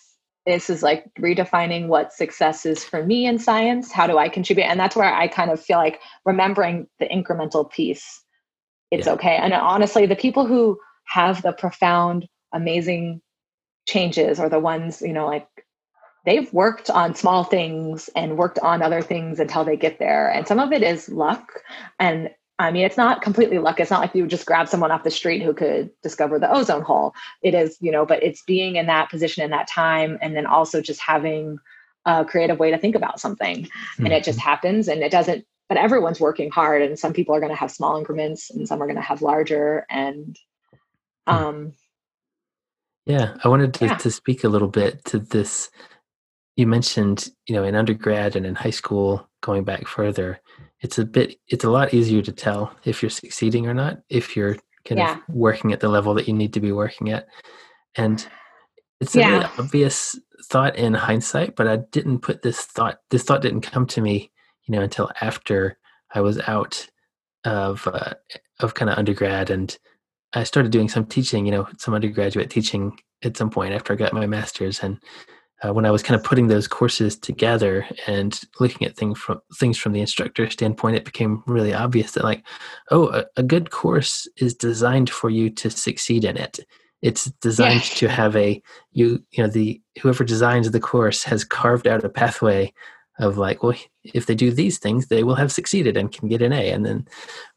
[0.46, 3.92] this is like redefining what success is for me in science.
[3.92, 4.66] How do I contribute?
[4.66, 8.24] And that's where I kind of feel like remembering the incremental piece.
[8.92, 9.14] It's yeah.
[9.14, 9.36] okay.
[9.38, 13.22] And honestly, the people who have the profound, amazing
[13.88, 15.48] changes are the ones you know like
[16.26, 20.48] they've worked on small things and worked on other things until they get there and
[20.48, 21.62] some of it is luck
[22.00, 22.30] and
[22.60, 23.80] I mean, it's not completely luck.
[23.80, 26.54] It's not like you would just grab someone off the street who could discover the
[26.54, 27.14] ozone hole.
[27.42, 30.46] It is, you know, but it's being in that position in that time and then
[30.46, 31.58] also just having
[32.06, 33.64] a creative way to think about something.
[33.64, 34.06] Mm-hmm.
[34.06, 34.50] And it just mm-hmm.
[34.50, 37.72] happens and it doesn't, but everyone's working hard and some people are going to have
[37.72, 39.86] small increments and some are going to have larger.
[39.90, 40.38] And,
[41.28, 41.34] hmm.
[41.34, 41.74] um,
[43.06, 43.96] yeah, I wanted to, yeah.
[43.98, 45.70] to speak a little bit to this.
[46.56, 50.42] You mentioned, you know, in undergrad and in high school, going back further,
[50.82, 54.36] it's a bit it's a lot easier to tell if you're succeeding or not if
[54.36, 54.56] you're
[54.86, 55.16] kind yeah.
[55.16, 57.28] of working at the level that you need to be working at
[57.96, 58.28] and
[59.02, 59.30] it's a yeah.
[59.30, 63.86] really obvious thought in hindsight but i didn't put this thought this thought didn't come
[63.86, 64.32] to me
[64.66, 65.78] you know until after
[66.14, 66.88] i was out
[67.46, 68.14] of uh,
[68.60, 69.78] of kind of undergrad and
[70.34, 73.96] i started doing some teaching you know some undergraduate teaching at some point after i
[73.96, 75.02] got my master's and
[75.62, 79.42] uh, when I was kind of putting those courses together and looking at things from
[79.56, 82.44] things from the instructor standpoint, it became really obvious that like,
[82.92, 86.60] oh, a, a good course is designed for you to succeed in it.
[87.02, 87.96] It's designed yeah.
[87.98, 88.62] to have a
[88.92, 92.74] you you know the whoever designs the course has carved out a pathway
[93.20, 96.42] of like, well, if they do these things, they will have succeeded and can get
[96.42, 96.72] an A.
[96.72, 97.08] And then,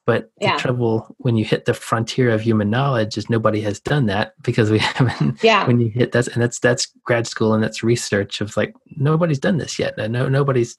[0.04, 0.54] but yeah.
[0.54, 4.34] the trouble when you hit the frontier of human knowledge is nobody has done that
[4.42, 5.42] because we haven't.
[5.42, 5.66] Yeah.
[5.66, 9.38] When you hit that, and that's that's grad school and that's research of like nobody's
[9.38, 9.96] done this yet.
[9.96, 10.76] No, nobody's,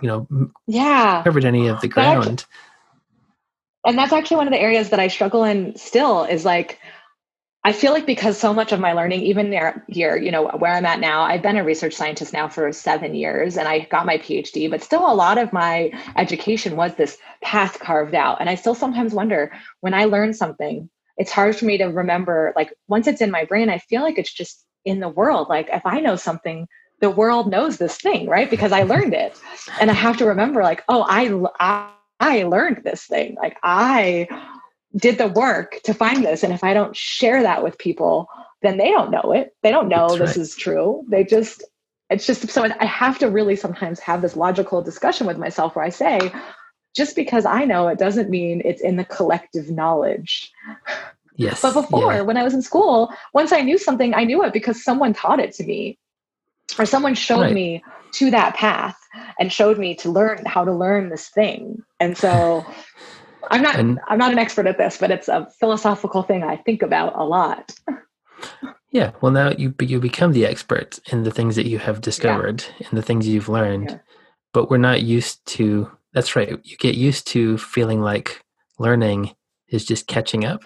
[0.00, 0.26] you know,
[0.66, 2.46] yeah, covered any of the ground.
[3.84, 6.78] and that's actually one of the areas that I struggle in still is like
[7.62, 9.52] I feel like because so much of my learning, even
[9.86, 13.14] here, you know, where I'm at now, I've been a research scientist now for seven
[13.14, 17.18] years and I got my PhD, but still a lot of my education was this
[17.42, 18.40] path carved out.
[18.40, 20.88] And I still sometimes wonder when I learn something,
[21.18, 24.18] it's hard for me to remember, like once it's in my brain, I feel like
[24.18, 25.48] it's just in the world.
[25.50, 26.66] Like if I know something,
[27.00, 28.48] the world knows this thing, right?
[28.48, 29.38] Because I learned it.
[29.80, 33.36] And I have to remember, like, oh, I, I, I learned this thing.
[33.36, 34.28] Like I
[34.96, 36.42] did the work to find this.
[36.42, 38.28] And if I don't share that with people,
[38.62, 39.54] then they don't know it.
[39.62, 40.42] They don't know That's this right.
[40.42, 41.04] is true.
[41.08, 41.62] They just,
[42.08, 45.84] it's just so I have to really sometimes have this logical discussion with myself where
[45.84, 46.32] I say,
[46.94, 50.50] just because I know it doesn't mean it's in the collective knowledge.
[51.36, 51.62] Yes.
[51.62, 52.20] But before, yeah.
[52.22, 55.40] when I was in school, once I knew something, I knew it because someone taught
[55.40, 55.98] it to me
[56.78, 57.54] or someone showed right.
[57.54, 57.84] me
[58.14, 58.98] to that path
[59.38, 61.82] and showed me to learn how to learn this thing.
[62.00, 62.66] And so
[63.50, 66.56] I'm not and, I'm not an expert at this, but it's a philosophical thing I
[66.56, 67.72] think about a lot.
[68.90, 72.64] yeah, well now you you become the expert in the things that you have discovered
[72.78, 72.88] yeah.
[72.88, 73.90] and the things you've learned.
[73.90, 73.98] Yeah.
[74.52, 76.58] But we're not used to that's right.
[76.64, 78.44] You get used to feeling like
[78.78, 79.34] learning
[79.68, 80.62] is just catching up.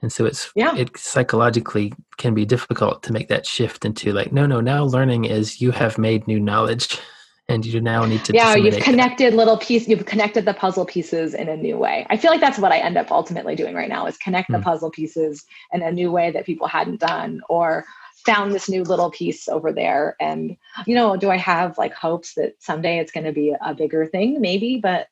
[0.00, 0.76] And so it's yeah.
[0.76, 5.24] it psychologically can be difficult to make that shift into like, no, no, now learning
[5.24, 6.98] is you have made new knowledge
[7.48, 11.34] and you now need to yeah you've connected little piece you've connected the puzzle pieces
[11.34, 13.88] in a new way i feel like that's what i end up ultimately doing right
[13.88, 14.64] now is connect the hmm.
[14.64, 17.84] puzzle pieces in a new way that people hadn't done or
[18.26, 20.56] found this new little piece over there and
[20.86, 24.06] you know do i have like hopes that someday it's going to be a bigger
[24.06, 25.08] thing maybe but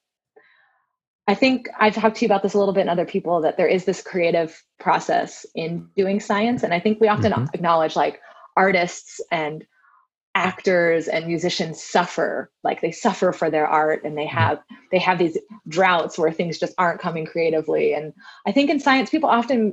[1.28, 3.56] I think I've talked to you about this a little bit and other people that
[3.56, 6.62] there is this creative process in doing science.
[6.62, 7.52] And I think we often mm-hmm.
[7.52, 8.20] acknowledge like
[8.56, 9.66] artists and
[10.36, 14.36] actors and musicians suffer like they suffer for their art and they mm-hmm.
[14.36, 18.12] have they have these droughts where things just aren't coming creatively and
[18.46, 19.72] i think in science people often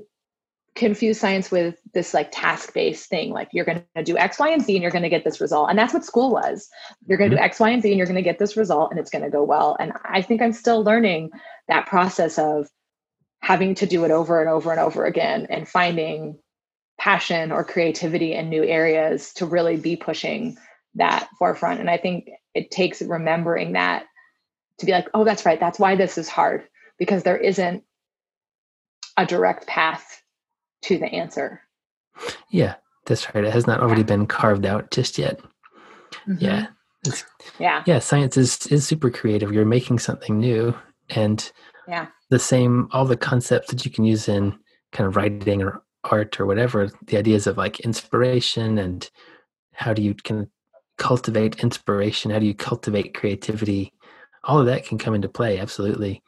[0.75, 4.49] confuse science with this like task based thing like you're going to do x y
[4.49, 6.69] and z and you're going to get this result and that's what school was
[7.07, 7.45] you're going to do mm-hmm.
[7.45, 9.29] x y and z and you're going to get this result and it's going to
[9.29, 11.29] go well and i think i'm still learning
[11.67, 12.69] that process of
[13.41, 16.39] having to do it over and over and over again and finding
[17.03, 20.55] passion or creativity in new areas to really be pushing
[20.95, 21.81] that forefront.
[21.81, 24.05] And I think it takes remembering that
[24.77, 25.59] to be like, oh, that's right.
[25.59, 26.63] That's why this is hard
[26.97, 27.83] because there isn't
[29.17, 30.23] a direct path
[30.83, 31.61] to the answer.
[32.49, 32.75] Yeah,
[33.05, 33.43] that's right.
[33.43, 35.41] It has not already been carved out just yet.
[36.25, 36.37] Mm-hmm.
[36.39, 36.67] Yeah.
[37.59, 37.83] yeah.
[37.85, 37.99] Yeah.
[37.99, 39.51] Science is, is super creative.
[39.51, 40.73] You're making something new
[41.09, 41.51] and
[41.85, 44.57] yeah, the same, all the concepts that you can use in
[44.93, 49.09] kind of writing or art or whatever the ideas of like inspiration and
[49.73, 50.49] how do you can
[50.97, 53.91] cultivate inspiration how do you cultivate creativity
[54.43, 56.21] all of that can come into play absolutely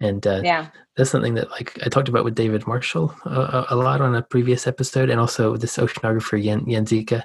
[0.00, 3.76] and uh, yeah that's something that like i talked about with david marshall uh, a
[3.76, 7.22] lot on a previous episode and also this oceanographer Jan, Zika.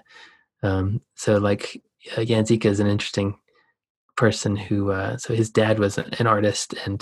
[0.61, 1.81] Um, so like
[2.15, 3.37] uh, Zika is an interesting
[4.15, 6.99] person who uh, so his dad was an artist and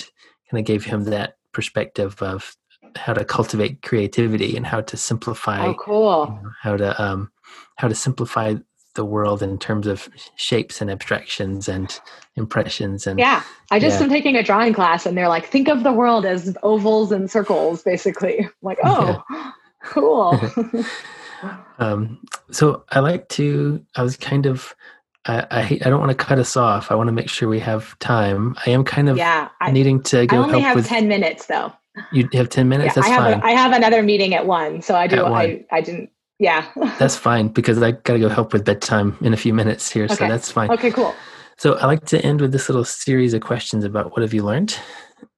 [0.49, 2.55] kind of gave him that perspective of
[2.95, 5.65] how to cultivate creativity and how to simplify.
[5.65, 6.37] Oh, cool!
[6.37, 7.31] You know, how to um,
[7.75, 8.55] how to simplify
[8.93, 11.99] the world in terms of shapes and abstractions and
[12.35, 14.03] impressions and yeah i just yeah.
[14.03, 17.31] am taking a drawing class and they're like think of the world as ovals and
[17.31, 19.51] circles basically I'm like oh yeah.
[19.83, 20.39] cool
[21.79, 22.19] um,
[22.51, 24.75] so i like to i was kind of
[25.25, 26.91] I, I, I don't want to cut us off.
[26.91, 28.55] I want to make sure we have time.
[28.65, 30.37] I am kind of yeah, I, needing to go.
[30.37, 31.71] I only help have with, ten minutes though.
[32.11, 32.95] You have ten minutes.
[32.95, 33.41] Yeah, That's I have fine.
[33.41, 35.25] A, I have another meeting at one, so I do.
[35.25, 36.09] I I didn't.
[36.39, 36.67] Yeah.
[36.99, 40.05] that's fine because I got to go help with bedtime in a few minutes here,
[40.05, 40.15] okay.
[40.15, 40.71] so that's fine.
[40.71, 41.13] Okay, cool.
[41.57, 44.43] So I like to end with this little series of questions about what have you
[44.43, 44.79] learned,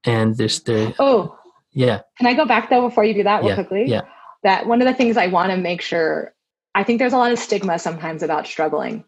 [0.05, 0.93] and there's there.
[0.99, 1.37] Oh,
[1.73, 2.01] yeah.
[2.17, 3.85] Can I go back though before you do that real yeah, quickly?
[3.85, 4.01] Yeah.
[4.43, 6.33] That one of the things I want to make sure.
[6.75, 9.03] I think there's a lot of stigma sometimes about struggling,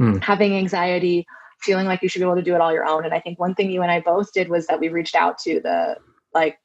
[0.00, 0.22] mm.
[0.22, 1.26] having anxiety,
[1.60, 3.04] feeling like you should be able to do it all your own.
[3.04, 5.38] And I think one thing you and I both did was that we reached out
[5.40, 5.96] to the
[6.32, 6.56] like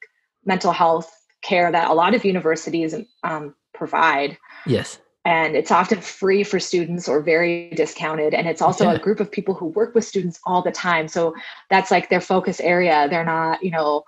[0.48, 1.08] mental health
[1.42, 4.36] care that a lot of universities um, provide.
[4.66, 4.98] Yes.
[5.24, 8.32] And it's often free for students or very discounted.
[8.34, 8.94] And it's also Yeah.
[8.94, 11.06] a group of people who work with students all the time.
[11.06, 11.34] So
[11.70, 13.06] that's like their focus area.
[13.10, 14.04] They're not, you know,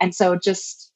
[0.00, 0.90] and so just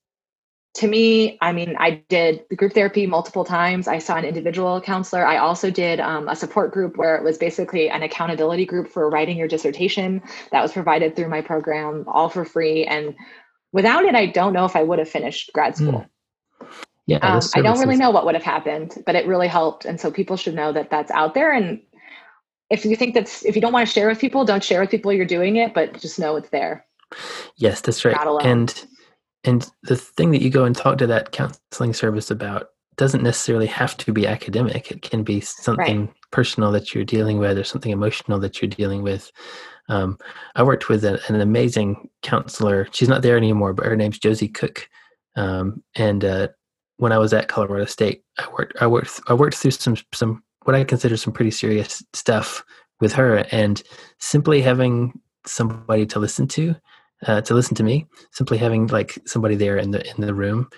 [0.74, 3.88] to me, I mean, I did the group therapy multiple times.
[3.88, 5.26] I saw an individual counselor.
[5.26, 9.10] I also did um, a support group where it was basically an accountability group for
[9.10, 12.84] writing your dissertation that was provided through my program, all for free.
[12.84, 13.16] And
[13.72, 16.06] without it, I don't know if I would have finished grad school.
[17.06, 17.18] Yeah.
[17.18, 19.86] Um, I don't really know what would have happened, but it really helped.
[19.86, 21.52] And so people should know that that's out there.
[21.52, 21.80] And
[22.70, 24.90] if you think that's, if you don't want to share with people, don't share with
[24.90, 26.84] people you're doing it, but just know it's there.
[27.56, 28.16] Yes, that's right.
[28.42, 28.86] And
[29.44, 33.66] and the thing that you go and talk to that counseling service about doesn't necessarily
[33.66, 34.90] have to be academic.
[34.90, 39.02] It can be something personal that you're dealing with or something emotional that you're dealing
[39.02, 39.30] with.
[39.88, 40.18] Um,
[40.54, 42.88] I worked with a, an amazing counselor.
[42.92, 44.88] She's not there anymore, but her name's Josie Cook.
[45.36, 46.48] Um, and uh,
[46.96, 50.42] when I was at Colorado State, I worked I worked I worked through some some
[50.64, 52.64] what I consider some pretty serious stuff
[53.00, 53.82] with her, and
[54.18, 56.74] simply having somebody to listen to
[57.26, 58.06] uh, to listen to me.
[58.32, 60.68] Simply having like somebody there in the in the room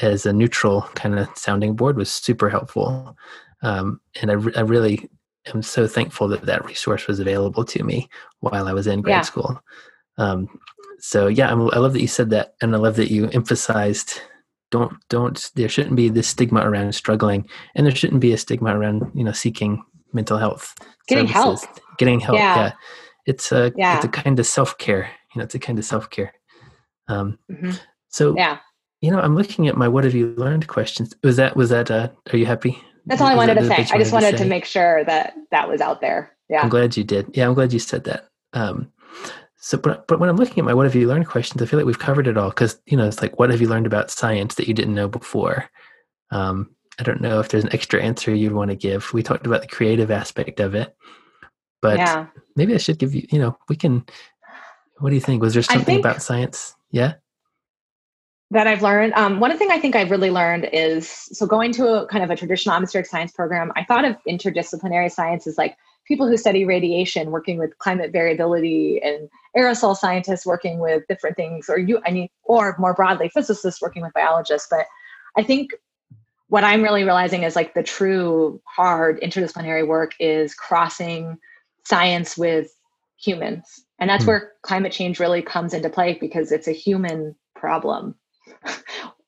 [0.00, 3.16] as a neutral kind of sounding board was super helpful.
[3.62, 5.08] Um, and I, re- I really
[5.46, 8.08] am so thankful that that resource was available to me
[8.40, 9.20] while I was in grad Yeah.
[9.22, 9.60] school.
[10.18, 10.48] Um,
[10.98, 14.20] so yeah, I'm, I love that you said that, and I love that you emphasized
[14.70, 18.76] don't don't there shouldn't be this stigma around struggling, and there shouldn't be a stigma
[18.78, 19.82] around you know seeking
[20.12, 20.74] mental health
[21.06, 21.60] Getting help.
[21.98, 22.38] getting help.
[22.38, 22.56] Yeah.
[22.56, 22.72] Yeah,
[23.26, 23.96] it's a Yeah.
[23.96, 25.10] it's a kind of self care.
[25.34, 26.32] You know, it's a kind of self care.
[27.08, 27.78] Um, Mhm.
[28.08, 28.58] so Yeah.
[29.00, 31.14] you know, I'm looking at my "What have you learned?" questions.
[31.22, 31.90] Was that was that?
[31.90, 32.82] Uh, are you happy?
[33.08, 33.86] That's all I wanted to say.
[33.90, 34.48] I just wanted to say?
[34.48, 36.30] make sure that that was out there.
[36.48, 36.62] Yeah.
[36.62, 37.30] I'm glad you did.
[37.34, 38.28] Yeah, I'm glad you said that.
[38.52, 38.92] Um,
[39.56, 41.78] so, but but when I'm looking at my "What have you learned?" questions, I feel
[41.78, 44.10] like we've covered it all because you know it's like, what have you learned about
[44.10, 45.68] science that you didn't know before?
[46.30, 49.12] Um, I don't know if there's an extra answer you'd want to give.
[49.12, 50.96] We talked about the creative aspect of it,
[51.80, 52.26] but yeah.
[52.56, 53.26] maybe I should give you.
[53.30, 54.04] You know, we can.
[54.98, 55.42] What do you think?
[55.42, 56.74] Was there something think- about science?
[56.90, 57.14] Yeah.
[58.50, 59.12] That I've learned.
[59.14, 62.30] Um, one thing I think I've really learned is so going to a kind of
[62.30, 63.72] a traditional atmospheric science program.
[63.76, 65.76] I thought of interdisciplinary science as like
[66.06, 71.68] people who study radiation working with climate variability and aerosol scientists working with different things,
[71.68, 74.68] or you, I mean, or more broadly, physicists working with biologists.
[74.70, 74.86] But
[75.36, 75.72] I think
[76.48, 81.36] what I'm really realizing is like the true hard interdisciplinary work is crossing
[81.84, 82.74] science with
[83.18, 83.84] humans.
[83.98, 84.28] And that's Hmm.
[84.28, 88.14] where climate change really comes into play because it's a human problem.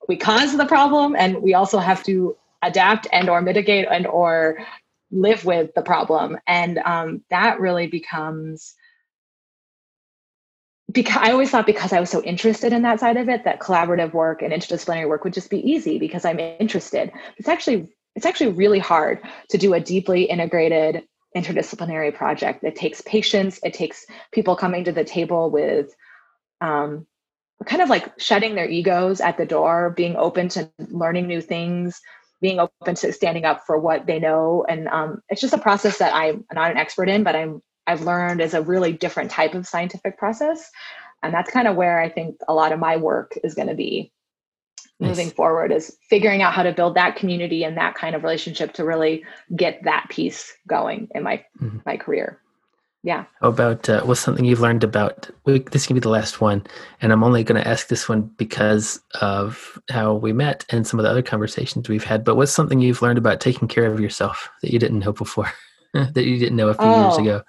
[0.08, 4.58] We cause the problem and we also have to adapt and or mitigate and or
[5.10, 6.38] live with the problem.
[6.46, 8.74] And um, that really becomes
[10.90, 13.60] because I always thought because I was so interested in that side of it, that
[13.60, 17.12] collaborative work and interdisciplinary work would just be easy because I'm interested.
[17.36, 19.20] It's actually it's actually really hard
[19.50, 21.04] to do a deeply integrated
[21.36, 22.64] interdisciplinary project.
[22.64, 23.60] It takes patience.
[23.62, 25.94] It takes people coming to the table with
[26.60, 27.06] um,
[27.66, 32.00] kind of like shutting their egos at the door, being open to learning new things,
[32.40, 34.64] being open to standing up for what they know.
[34.68, 38.02] And um, it's just a process that I'm not an expert in, but I'm I've
[38.02, 40.70] learned is a really different type of scientific process.
[41.22, 43.74] And that's kind of where I think a lot of my work is going to
[43.74, 44.12] be
[44.98, 45.16] Nice.
[45.16, 48.74] moving forward is figuring out how to build that community and that kind of relationship
[48.74, 49.24] to really
[49.56, 51.82] get that piece going in my Mhm.
[51.86, 52.38] my career.
[53.02, 53.24] Yeah.
[53.40, 55.30] How about uh, what's something you've learned about?
[55.46, 56.66] We, this can be the last one,
[57.00, 61.00] and I'm only going to ask this one because of how we met and some
[61.00, 62.24] of the other conversations we've had.
[62.24, 65.50] But what's something you've learned about taking care of yourself that you didn't know before,
[65.94, 67.20] that you didn't know a few years Oh.
[67.22, 67.42] ago?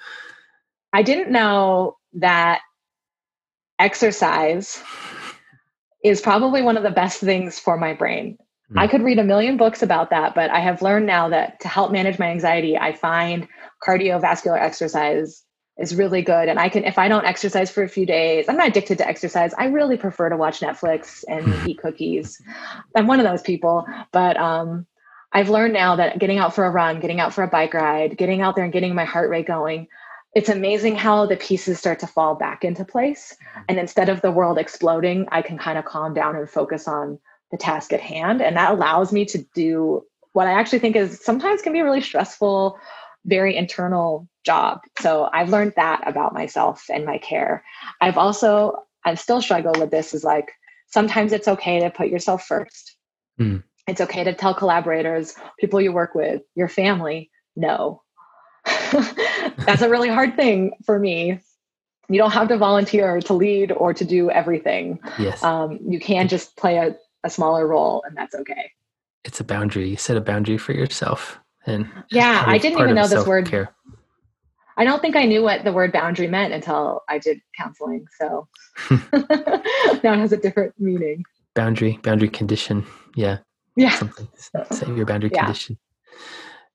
[0.93, 2.61] I didn't know that
[3.79, 4.81] exercise
[6.03, 8.37] is probably one of the best things for my brain.
[8.71, 8.79] Mm.
[8.79, 11.67] I could read a million books about that, but I have learned now that to
[11.67, 13.47] help manage my anxiety, I find
[13.85, 15.43] cardiovascular exercise
[15.77, 16.47] is really good.
[16.47, 19.07] And I can, if I don't exercise for a few days, I'm not addicted to
[19.07, 19.53] exercise.
[19.57, 21.69] I really prefer to watch Netflix and hmm.
[21.69, 22.41] eat cookies.
[22.95, 24.85] I'm one of those people, but um,
[25.33, 28.17] I've learned now that getting out for a run, getting out for a bike ride,
[28.17, 29.87] getting out there and getting my heart rate going,
[30.33, 33.35] it's amazing how the pieces start to fall back into place.
[33.53, 33.61] Hmm.
[33.69, 37.19] And instead of the world exploding, I can kind of calm down and focus on
[37.51, 38.41] the task at hand.
[38.41, 41.83] And that allows me to do what I actually think is sometimes can be a
[41.83, 42.77] really stressful
[43.25, 44.79] very internal job.
[44.99, 47.63] So I've learned that about myself and my care.
[47.99, 50.51] I've also, I still struggle with this is like
[50.87, 52.95] sometimes it's okay to put yourself first.
[53.39, 53.63] Mm.
[53.87, 58.01] It's okay to tell collaborators, people you work with, your family, no.
[58.65, 61.39] That's a really hard thing for me.
[62.09, 64.99] You don't have to volunteer to lead or to do everything.
[65.17, 65.43] Yes.
[65.43, 68.71] Um, you can just play a, a smaller role, and that's okay.
[69.23, 69.89] It's a boundary.
[69.89, 73.69] You set a boundary for yourself and yeah i didn't even know this word
[74.77, 78.47] i don't think i knew what the word boundary meant until i did counseling so.
[80.03, 81.23] Now it has a different meaning.
[81.53, 82.85] Boundary boundary condition.
[83.15, 83.39] Yeah.
[83.75, 83.91] Yeah.
[83.91, 84.27] Something.
[84.71, 85.45] Save your boundary yeah.
[85.45, 85.77] condition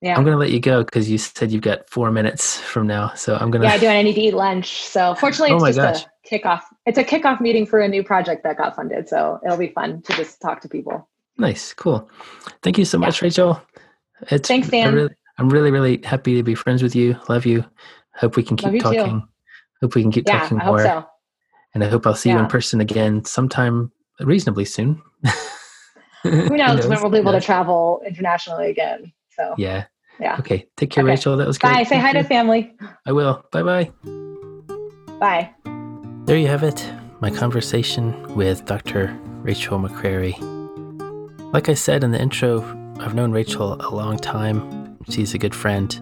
[0.00, 0.16] yeah.
[0.16, 3.12] I'm going to let you go because you said you've got four minutes from now.
[3.14, 3.68] So I'm going to.
[3.68, 3.88] Yeah, I do.
[3.88, 4.82] I need to eat lunch.
[4.82, 6.32] So fortunately, oh it's oh just gosh.
[6.32, 6.62] a kickoff.
[6.84, 9.08] It's a kickoff meeting for a new project that got funded.
[9.08, 11.08] So it'll be fun to just talk to people.
[11.38, 11.72] Nice.
[11.72, 12.08] Cool.
[12.62, 13.26] Thank you so much, yeah.
[13.26, 13.62] Rachel.
[14.30, 14.94] It's Thanks, Dan.
[14.94, 17.18] Really, I'm really, really happy to be friends with you.
[17.28, 17.64] Love you.
[18.14, 19.20] Hope we can keep talking.
[19.20, 19.26] Too.
[19.82, 20.82] Hope we can keep yeah, talking I more.
[20.82, 21.04] So.
[21.74, 22.36] And I hope I'll see yeah.
[22.36, 25.02] you in person again sometime reasonably soon.
[26.22, 26.86] Who knows, Who knows?
[26.86, 29.12] when we'll be able to travel internationally again.
[29.36, 29.84] So yeah.
[30.18, 30.36] Yeah.
[30.38, 30.66] Okay.
[30.76, 31.10] Take care, okay.
[31.10, 31.36] Rachel.
[31.36, 31.74] That was great.
[31.74, 31.82] Bye.
[31.82, 32.74] Say hi to family.
[33.04, 33.44] I will.
[33.52, 33.90] Bye bye.
[35.20, 35.50] Bye.
[36.24, 36.90] There you have it.
[37.20, 39.16] My conversation with Dr.
[39.42, 40.34] Rachel McCrary.
[41.52, 42.62] Like I said in the intro,
[42.98, 44.98] I've known Rachel a long time.
[45.08, 45.98] She's a good friend.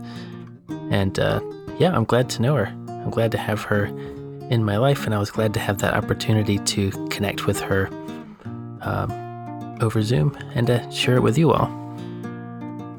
[0.91, 1.41] And uh,
[1.79, 2.67] yeah, I'm glad to know her.
[2.89, 3.87] I'm glad to have her
[4.51, 7.89] in my life, and I was glad to have that opportunity to connect with her
[8.81, 11.84] um, over Zoom and to share it with you all.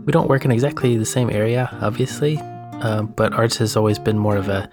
[0.06, 2.38] We don't work in exactly the same area, obviously,
[2.82, 4.70] um, but ours has always been more of a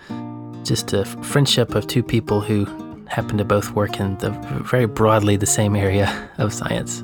[0.62, 2.66] just a friendship of two people who
[3.08, 4.30] happen to both work in the
[4.64, 7.02] very broadly the same area of science.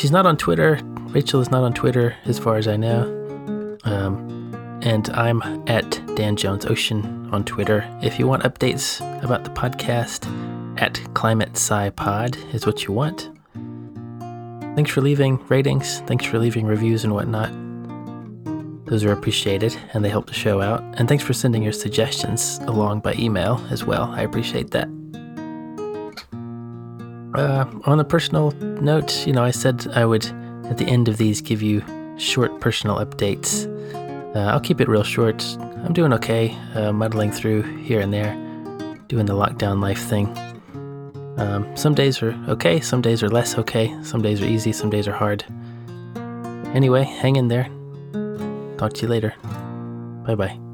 [0.00, 0.80] She's not on Twitter.
[1.08, 3.02] Rachel is not on Twitter, as far as I know.
[3.84, 7.84] Um, and I'm at Dan Jones Ocean on Twitter.
[8.02, 10.26] If you want updates about the podcast,
[10.78, 13.35] at Climate Sci Pod is what you want.
[14.76, 16.00] Thanks for leaving ratings.
[16.00, 17.50] Thanks for leaving reviews and whatnot.
[18.84, 20.82] Those are appreciated and they help the show out.
[20.98, 24.04] And thanks for sending your suggestions along by email as well.
[24.12, 24.86] I appreciate that.
[27.34, 28.50] Uh, on a personal
[28.82, 30.26] note, you know, I said I would,
[30.66, 31.82] at the end of these, give you
[32.18, 33.66] short personal updates.
[34.36, 35.42] Uh, I'll keep it real short.
[35.58, 38.34] I'm doing okay, uh, muddling through here and there,
[39.08, 40.26] doing the lockdown life thing.
[41.36, 44.90] Um, some days are okay, some days are less okay, some days are easy, some
[44.90, 45.44] days are hard.
[46.74, 47.68] Anyway, hang in there.
[48.78, 49.34] Talk to you later.
[50.26, 50.65] Bye bye.